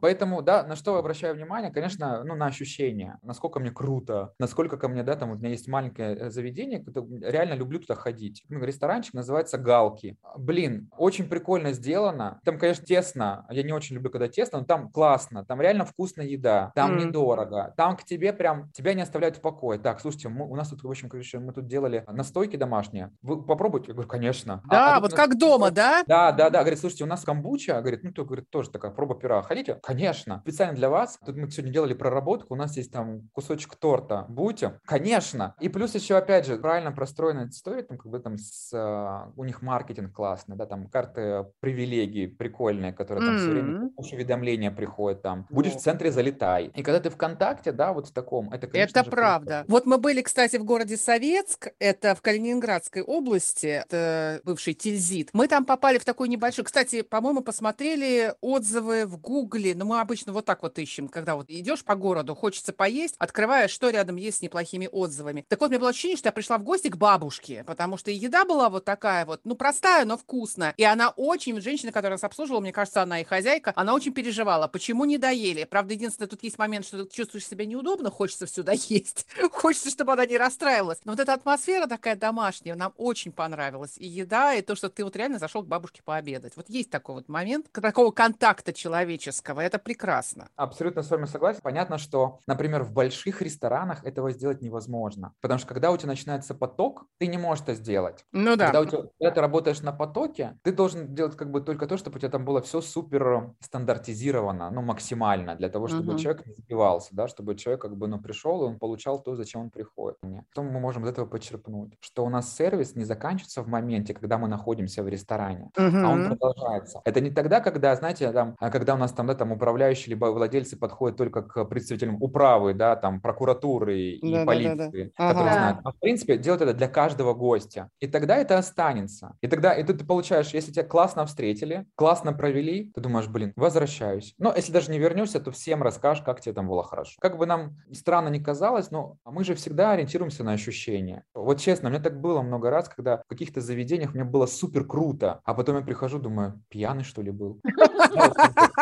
Поэтому, 0.00 0.42
да, 0.42 0.62
на 0.64 0.76
что 0.76 0.96
обращаю 0.96 1.34
внимание, 1.34 1.70
конечно, 1.70 2.22
ну, 2.24 2.34
на 2.34 2.46
ощущения, 2.46 3.18
насколько 3.22 3.60
мне 3.60 3.70
круто, 3.70 4.34
насколько 4.38 4.76
ко 4.76 4.88
мне, 4.88 5.02
да, 5.02 5.16
там 5.16 5.30
у 5.30 5.34
меня 5.34 5.50
есть 5.50 5.68
маленькое 5.68 6.16
э, 6.16 6.30
заведение, 6.30 6.84
реально 7.22 7.54
люблю 7.54 7.78
туда 7.78 7.94
ходить. 7.94 8.44
Ну, 8.48 8.64
ресторанчик 8.64 9.14
называется 9.14 9.58
«Галки». 9.58 10.18
Блин, 10.36 10.90
очень 10.96 11.28
прикольно 11.28 11.72
сделано. 11.72 12.40
Там, 12.44 12.58
конечно, 12.58 12.84
тесно. 12.84 13.46
Я 13.50 13.62
не 13.62 13.72
очень 13.72 13.96
люблю, 13.96 14.10
когда 14.10 14.28
тесно, 14.28 14.60
но 14.60 14.64
там 14.64 14.90
классно. 14.90 15.44
Там 15.44 15.60
реально 15.60 15.84
вкусная 15.84 16.26
еда. 16.26 16.72
Там 16.74 16.96
mm. 16.96 17.06
недорого. 17.06 17.74
Там 17.76 17.96
к 17.96 18.04
тебе 18.04 18.32
прям, 18.32 18.70
тебя 18.72 18.94
не 18.94 19.02
оставляют 19.02 19.36
в 19.36 19.40
покое. 19.40 19.78
Так, 19.78 20.00
слушайте, 20.00 20.28
мы, 20.28 20.48
у 20.48 20.56
нас 20.56 20.68
тут, 20.68 20.82
в 20.82 20.88
общем, 20.88 21.08
короче, 21.08 21.38
мы 21.38 21.52
тут 21.52 21.66
делали 21.66 22.04
настойки 22.08 22.56
домашние. 22.56 23.10
Вы 23.22 23.42
попробуйте? 23.42 23.88
Я 23.88 23.94
говорю, 23.94 24.08
конечно. 24.08 24.62
Да, 24.68 24.94
а, 24.94 24.96
а 24.96 25.00
вот 25.00 25.14
как 25.14 25.38
дома, 25.38 25.70
да? 25.70 26.02
Да, 26.06 26.32
да, 26.32 26.50
да. 26.50 26.60
Говорит, 26.60 26.80
слушайте, 26.80 27.04
у 27.04 27.06
нас 27.06 27.24
камбуча, 27.24 27.80
говорит, 27.80 28.02
ну, 28.02 28.12
то, 28.12 28.24
говорит, 28.24 28.50
тоже 28.50 28.70
такая 28.70 28.90
проба 28.90 29.14
пера. 29.22 29.42
Хотите? 29.42 29.78
Конечно. 29.82 30.40
Специально 30.42 30.74
для 30.74 30.90
вас. 30.90 31.18
Тут 31.24 31.36
мы 31.36 31.50
сегодня 31.50 31.72
делали 31.72 31.94
проработку, 31.94 32.54
у 32.54 32.56
нас 32.56 32.76
есть 32.76 32.92
там 32.92 33.28
кусочек 33.32 33.76
торта. 33.76 34.26
Будете? 34.28 34.80
Конечно. 34.84 35.54
И 35.60 35.68
плюс 35.68 35.94
еще, 35.94 36.16
опять 36.16 36.46
же, 36.46 36.56
правильно 36.56 36.92
простроена 36.92 37.48
история, 37.48 37.82
там, 37.82 37.98
как 37.98 38.10
бы 38.10 38.18
там 38.18 38.36
с, 38.38 38.72
uh, 38.74 39.32
у 39.36 39.44
них 39.44 39.62
маркетинг 39.62 40.12
классный, 40.12 40.56
да, 40.56 40.66
там 40.66 40.88
карты 40.88 41.46
привилегий 41.60 42.26
прикольные, 42.26 42.92
которые 42.92 43.24
там 43.24 43.36
mm-hmm. 43.36 43.38
все 43.38 43.50
время 43.50 43.90
уведомления 43.96 44.70
приходят 44.70 45.22
там. 45.22 45.46
Будешь 45.50 45.72
в 45.74 45.80
центре, 45.80 46.10
залетай. 46.10 46.72
И 46.74 46.82
когда 46.82 47.00
ты 47.00 47.10
ВКонтакте, 47.10 47.72
да, 47.72 47.92
вот 47.92 48.08
в 48.08 48.12
таком, 48.12 48.52
это, 48.52 48.66
конечно 48.66 49.00
Это 49.00 49.10
правда. 49.10 49.58
Круто. 49.60 49.72
Вот 49.72 49.86
мы 49.86 49.98
были, 49.98 50.22
кстати, 50.22 50.56
в 50.56 50.64
городе 50.64 50.96
Советск, 50.96 51.68
это 51.78 52.14
в 52.14 52.22
Калининградской 52.22 53.02
области, 53.02 53.66
это 53.66 54.40
бывший 54.44 54.74
Тильзит. 54.74 55.30
Мы 55.32 55.48
там 55.48 55.64
попали 55.64 55.98
в 55.98 56.04
такой 56.04 56.28
небольшой... 56.28 56.64
Кстати, 56.64 57.02
по-моему, 57.02 57.42
посмотрели 57.42 58.34
отзывы 58.40 59.06
в 59.12 59.18
Гугле, 59.18 59.74
но 59.74 59.84
мы 59.84 60.00
обычно 60.00 60.32
вот 60.32 60.46
так 60.46 60.62
вот 60.62 60.78
ищем, 60.78 61.08
когда 61.08 61.36
вот 61.36 61.50
идешь 61.50 61.84
по 61.84 61.94
городу, 61.94 62.34
хочется 62.34 62.72
поесть, 62.72 63.14
открываешь, 63.18 63.70
что 63.70 63.90
рядом 63.90 64.16
есть 64.16 64.38
с 64.38 64.42
неплохими 64.42 64.88
отзывами. 64.90 65.44
Так 65.48 65.60
вот, 65.60 65.68
мне 65.68 65.78
было 65.78 65.90
ощущение, 65.90 66.16
что 66.16 66.28
я 66.28 66.32
пришла 66.32 66.58
в 66.58 66.64
гости 66.64 66.88
к 66.88 66.96
бабушке, 66.96 67.62
потому 67.64 67.96
что 67.96 68.10
еда 68.10 68.44
была 68.44 68.70
вот 68.70 68.84
такая 68.84 69.26
вот, 69.26 69.42
ну, 69.44 69.54
простая, 69.54 70.04
но 70.04 70.16
вкусная. 70.16 70.74
И 70.76 70.84
она 70.84 71.10
очень, 71.10 71.60
женщина, 71.60 71.92
которая 71.92 72.14
нас 72.14 72.24
обслуживала, 72.24 72.60
мне 72.60 72.72
кажется, 72.72 73.02
она 73.02 73.20
и 73.20 73.24
хозяйка, 73.24 73.72
она 73.76 73.94
очень 73.94 74.14
переживала, 74.14 74.66
почему 74.66 75.04
не 75.04 75.18
доели. 75.18 75.64
Правда, 75.64 75.92
единственное, 75.92 76.28
тут 76.28 76.42
есть 76.42 76.58
момент, 76.58 76.86
что 76.86 77.04
ты 77.04 77.14
чувствуешь 77.14 77.46
себя 77.46 77.66
неудобно, 77.66 78.10
хочется 78.10 78.46
все 78.46 78.62
доесть, 78.62 79.26
хочется, 79.52 79.90
чтобы 79.90 80.12
она 80.12 80.24
не 80.24 80.38
расстраивалась. 80.38 80.98
Но 81.04 81.12
вот 81.12 81.20
эта 81.20 81.34
атмосфера 81.34 81.86
такая 81.86 82.16
домашняя, 82.16 82.74
нам 82.74 82.94
очень 82.96 83.32
понравилась. 83.32 83.98
И 83.98 84.06
еда, 84.06 84.54
и 84.54 84.62
то, 84.62 84.74
что 84.74 84.88
ты 84.88 85.04
вот 85.04 85.14
реально 85.16 85.38
зашел 85.38 85.62
к 85.62 85.66
бабушке 85.66 86.02
пообедать. 86.02 86.54
Вот 86.56 86.70
есть 86.70 86.90
такой 86.90 87.16
вот 87.16 87.28
момент, 87.28 87.66
такого 87.72 88.10
контакта 88.10 88.72
человеческого, 89.02 89.60
это 89.60 89.78
прекрасно. 89.78 90.48
Абсолютно 90.56 91.02
с 91.02 91.10
вами 91.10 91.26
согласен. 91.26 91.60
Понятно, 91.62 91.98
что, 91.98 92.38
например, 92.46 92.84
в 92.84 92.92
больших 92.92 93.42
ресторанах 93.42 94.04
этого 94.04 94.30
сделать 94.30 94.62
невозможно. 94.62 95.32
Потому 95.40 95.58
что 95.58 95.68
когда 95.68 95.90
у 95.90 95.96
тебя 95.96 96.08
начинается 96.08 96.54
поток, 96.54 97.06
ты 97.18 97.26
не 97.26 97.38
можешь 97.38 97.64
это 97.64 97.74
сделать. 97.74 98.24
Ну 98.32 98.56
да. 98.56 98.66
Когда, 98.66 98.80
у 98.80 98.84
тебя, 98.84 99.02
когда 99.18 99.30
ты 99.34 99.40
работаешь 99.40 99.80
на 99.80 99.92
потоке, 99.92 100.58
ты 100.62 100.72
должен 100.72 101.14
делать 101.14 101.36
как 101.36 101.50
бы 101.50 101.60
только 101.60 101.86
то, 101.86 101.96
чтобы 101.96 102.16
у 102.16 102.18
тебя 102.20 102.30
там 102.30 102.44
было 102.44 102.60
все 102.60 102.80
супер 102.80 103.50
стандартизировано, 103.60 104.70
ну, 104.70 104.82
максимально, 104.82 105.56
для 105.56 105.68
того, 105.68 105.88
чтобы 105.88 106.12
uh-huh. 106.12 106.18
человек 106.18 106.46
не 106.46 106.54
сбивался, 106.54 107.08
да, 107.12 107.28
чтобы 107.28 107.54
человек 107.56 107.82
как 107.82 107.96
бы, 107.96 108.06
ну, 108.06 108.20
пришел, 108.20 108.62
и 108.62 108.66
он 108.66 108.78
получал 108.78 109.22
то, 109.22 109.36
зачем 109.36 109.62
он 109.62 109.70
приходит. 109.70 110.18
Что 110.52 110.62
мы 110.62 110.80
можем 110.80 111.04
из 111.04 111.08
этого 111.08 111.26
почерпнуть? 111.26 111.96
Что 112.00 112.24
у 112.24 112.28
нас 112.28 112.54
сервис 112.54 112.94
не 112.94 113.04
заканчивается 113.04 113.62
в 113.62 113.68
моменте, 113.68 114.14
когда 114.14 114.38
мы 114.38 114.48
находимся 114.48 115.02
в 115.02 115.08
ресторане, 115.08 115.70
uh-huh. 115.76 116.02
а 116.04 116.08
он 116.08 116.26
продолжается. 116.28 117.00
Это 117.04 117.20
не 117.20 117.30
тогда, 117.30 117.60
когда, 117.60 117.94
знаете, 117.96 118.32
там, 118.32 118.54
а 118.58 118.70
когда 118.92 118.94
у 118.94 118.98
нас 118.98 119.12
там, 119.12 119.26
да, 119.26 119.34
там 119.34 119.52
управляющие 119.52 120.10
либо 120.10 120.26
владельцы 120.26 120.76
подходят 120.76 121.16
только 121.16 121.42
к 121.42 121.64
представителям 121.64 122.22
управы, 122.22 122.74
да, 122.74 122.96
там, 122.96 123.20
прокуратуры 123.20 123.98
и 124.00 124.32
да, 124.32 124.44
полиции, 124.44 124.74
да, 124.74 124.88
да, 124.88 125.02
да. 125.16 125.28
которые 125.28 125.52
ага. 125.52 125.60
знают. 125.60 125.78
А 125.84 125.92
в 125.92 125.98
принципе, 125.98 126.38
делать 126.38 126.60
это 126.60 126.74
для 126.74 126.88
каждого 126.88 127.34
гостя. 127.34 127.88
И 128.00 128.06
тогда 128.06 128.36
это 128.36 128.58
останется. 128.58 129.36
И 129.40 129.48
тогда 129.48 129.74
и 129.74 129.82
ты, 129.82 129.94
ты 129.94 130.04
получаешь, 130.04 130.52
если 130.54 130.72
тебя 130.72 130.84
классно 130.84 131.24
встретили, 131.26 131.86
классно 131.94 132.32
провели, 132.32 132.92
ты 132.94 133.00
думаешь, 133.00 133.28
блин, 133.28 133.52
возвращаюсь. 133.56 134.34
Но 134.38 134.52
если 134.54 134.72
даже 134.72 134.90
не 134.90 134.98
вернешься, 134.98 135.40
то 135.40 135.50
всем 135.50 135.82
расскажешь, 135.82 136.24
как 136.24 136.40
тебе 136.40 136.54
там 136.54 136.68
было 136.68 136.82
хорошо. 136.82 137.16
Как 137.20 137.38
бы 137.38 137.46
нам 137.46 137.76
странно 137.92 138.28
ни 138.28 138.38
казалось, 138.38 138.90
но 138.90 139.16
мы 139.24 139.44
же 139.44 139.54
всегда 139.54 139.92
ориентируемся 139.92 140.44
на 140.44 140.52
ощущения. 140.52 141.24
Вот 141.34 141.60
честно, 141.60 141.88
мне 141.88 142.00
так 142.00 142.20
было 142.20 142.42
много 142.42 142.70
раз, 142.70 142.88
когда 142.88 143.18
в 143.18 143.28
каких-то 143.28 143.60
заведениях 143.60 144.14
мне 144.14 144.24
было 144.24 144.46
супер 144.46 144.84
круто, 144.84 145.40
а 145.44 145.54
потом 145.54 145.76
я 145.76 145.82
прихожу, 145.82 146.18
думаю, 146.18 146.62
пьяный 146.68 147.04
что 147.04 147.22
ли 147.22 147.30
был? 147.30 147.60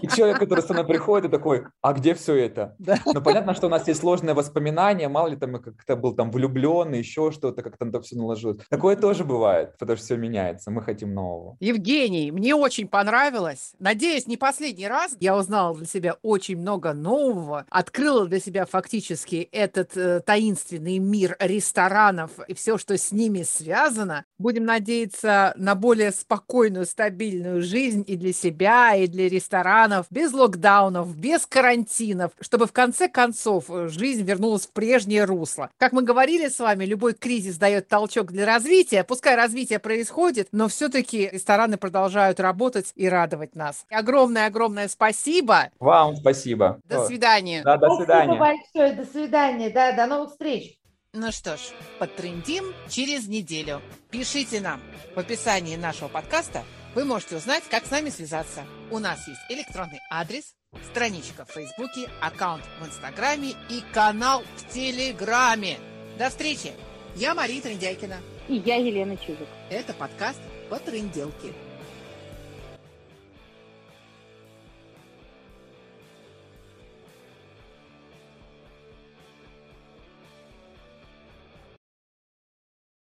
И 0.00 0.08
человек, 0.08 0.38
который 0.38 0.60
со 0.60 0.72
мной 0.72 0.86
приходит, 0.86 1.28
и 1.28 1.30
такой, 1.30 1.64
а 1.82 1.92
где 1.92 2.14
все 2.14 2.34
это? 2.34 2.74
Да. 2.78 2.98
Ну, 3.06 3.20
понятно, 3.22 3.54
что 3.54 3.66
у 3.66 3.70
нас 3.70 3.86
есть 3.88 4.00
сложные 4.00 4.34
воспоминания, 4.34 5.08
мало 5.08 5.28
ли 5.28 5.36
там 5.36 5.60
как-то 5.60 5.96
был 5.96 6.14
там 6.14 6.30
влюблен, 6.30 6.92
еще 6.92 7.30
что-то, 7.30 7.62
как 7.62 7.76
там 7.76 7.90
все 8.02 8.16
наложилось. 8.16 8.58
Такое 8.68 8.96
тоже 8.96 9.24
бывает, 9.24 9.76
потому 9.78 9.96
что 9.96 10.06
все 10.06 10.16
меняется, 10.16 10.70
мы 10.70 10.82
хотим 10.82 11.14
нового. 11.14 11.56
Евгений, 11.60 12.30
мне 12.30 12.54
очень 12.54 12.88
понравилось. 12.88 13.72
Надеюсь, 13.78 14.26
не 14.26 14.36
последний 14.36 14.88
раз 14.88 15.16
я 15.20 15.36
узнала 15.36 15.76
для 15.76 15.86
себя 15.86 16.16
очень 16.22 16.58
много 16.58 16.92
нового, 16.92 17.66
открыла 17.70 18.26
для 18.26 18.40
себя 18.40 18.66
фактически 18.66 19.48
этот 19.52 19.96
э, 19.96 20.20
таинственный 20.20 20.98
мир 20.98 21.36
ресторанов 21.38 22.32
и 22.48 22.54
все, 22.54 22.78
что 22.78 22.96
с 22.96 23.12
ними 23.12 23.42
связано. 23.42 24.24
Будем 24.38 24.64
надеяться 24.64 25.52
на 25.56 25.74
более 25.74 26.12
спокойную, 26.12 26.86
стабильную 26.86 27.62
жизнь 27.62 28.04
и 28.06 28.16
для 28.16 28.32
себя, 28.32 28.94
и 28.94 29.06
для 29.06 29.28
ресторанов, 29.28 29.69
без 30.10 30.32
локдаунов, 30.32 31.16
без 31.16 31.46
карантинов, 31.46 32.32
чтобы 32.40 32.66
в 32.66 32.72
конце 32.72 33.08
концов 33.08 33.64
э, 33.68 33.88
жизнь 33.88 34.22
вернулась 34.22 34.66
в 34.66 34.72
прежнее 34.72 35.24
русло. 35.24 35.70
Как 35.78 35.92
мы 35.92 36.02
говорили 36.02 36.48
с 36.48 36.58
вами, 36.58 36.84
любой 36.84 37.14
кризис 37.14 37.56
дает 37.56 37.88
толчок 37.88 38.32
для 38.32 38.46
развития. 38.46 39.04
Пускай 39.04 39.36
развитие 39.36 39.78
происходит, 39.78 40.48
но 40.52 40.68
все-таки 40.68 41.28
рестораны 41.32 41.76
продолжают 41.76 42.40
работать 42.40 42.92
и 42.96 43.08
радовать 43.08 43.54
нас. 43.54 43.86
Огромное-огромное 43.90 44.88
спасибо. 44.88 45.70
Вам 45.78 46.16
спасибо. 46.16 46.80
До 46.84 47.04
свидания. 47.06 47.62
Да, 47.62 47.76
до 47.76 47.96
свидания. 47.96 48.34
Спасибо 48.34 48.60
большое. 48.74 48.92
До 48.92 49.10
свидания. 49.10 49.70
Да, 49.70 49.92
до 49.92 50.06
новых 50.06 50.30
встреч. 50.30 50.76
Ну 51.12 51.32
что 51.32 51.56
ж, 51.56 51.60
потрендим 51.98 52.64
через 52.88 53.26
неделю. 53.26 53.82
Пишите 54.10 54.60
нам 54.60 54.80
в 55.16 55.18
описании 55.18 55.74
нашего 55.74 56.08
подкаста 56.08 56.62
вы 56.94 57.04
можете 57.04 57.36
узнать, 57.36 57.64
как 57.70 57.86
с 57.86 57.90
нами 57.90 58.10
связаться. 58.10 58.64
У 58.90 58.98
нас 58.98 59.26
есть 59.28 59.40
электронный 59.48 60.00
адрес, 60.10 60.54
страничка 60.90 61.44
в 61.44 61.50
Фейсбуке, 61.52 62.10
аккаунт 62.20 62.64
в 62.80 62.86
Инстаграме 62.86 63.50
и 63.68 63.82
канал 63.92 64.42
в 64.56 64.72
Телеграме. 64.72 65.78
До 66.18 66.28
встречи! 66.30 66.72
Я 67.16 67.34
Мария 67.34 67.60
Трендяйкина. 67.60 68.18
И 68.48 68.56
я 68.56 68.76
Елена 68.76 69.16
Чижик. 69.16 69.48
Это 69.68 69.92
подкаст 69.92 70.40
по 70.68 70.78
тренделке. 70.78 71.52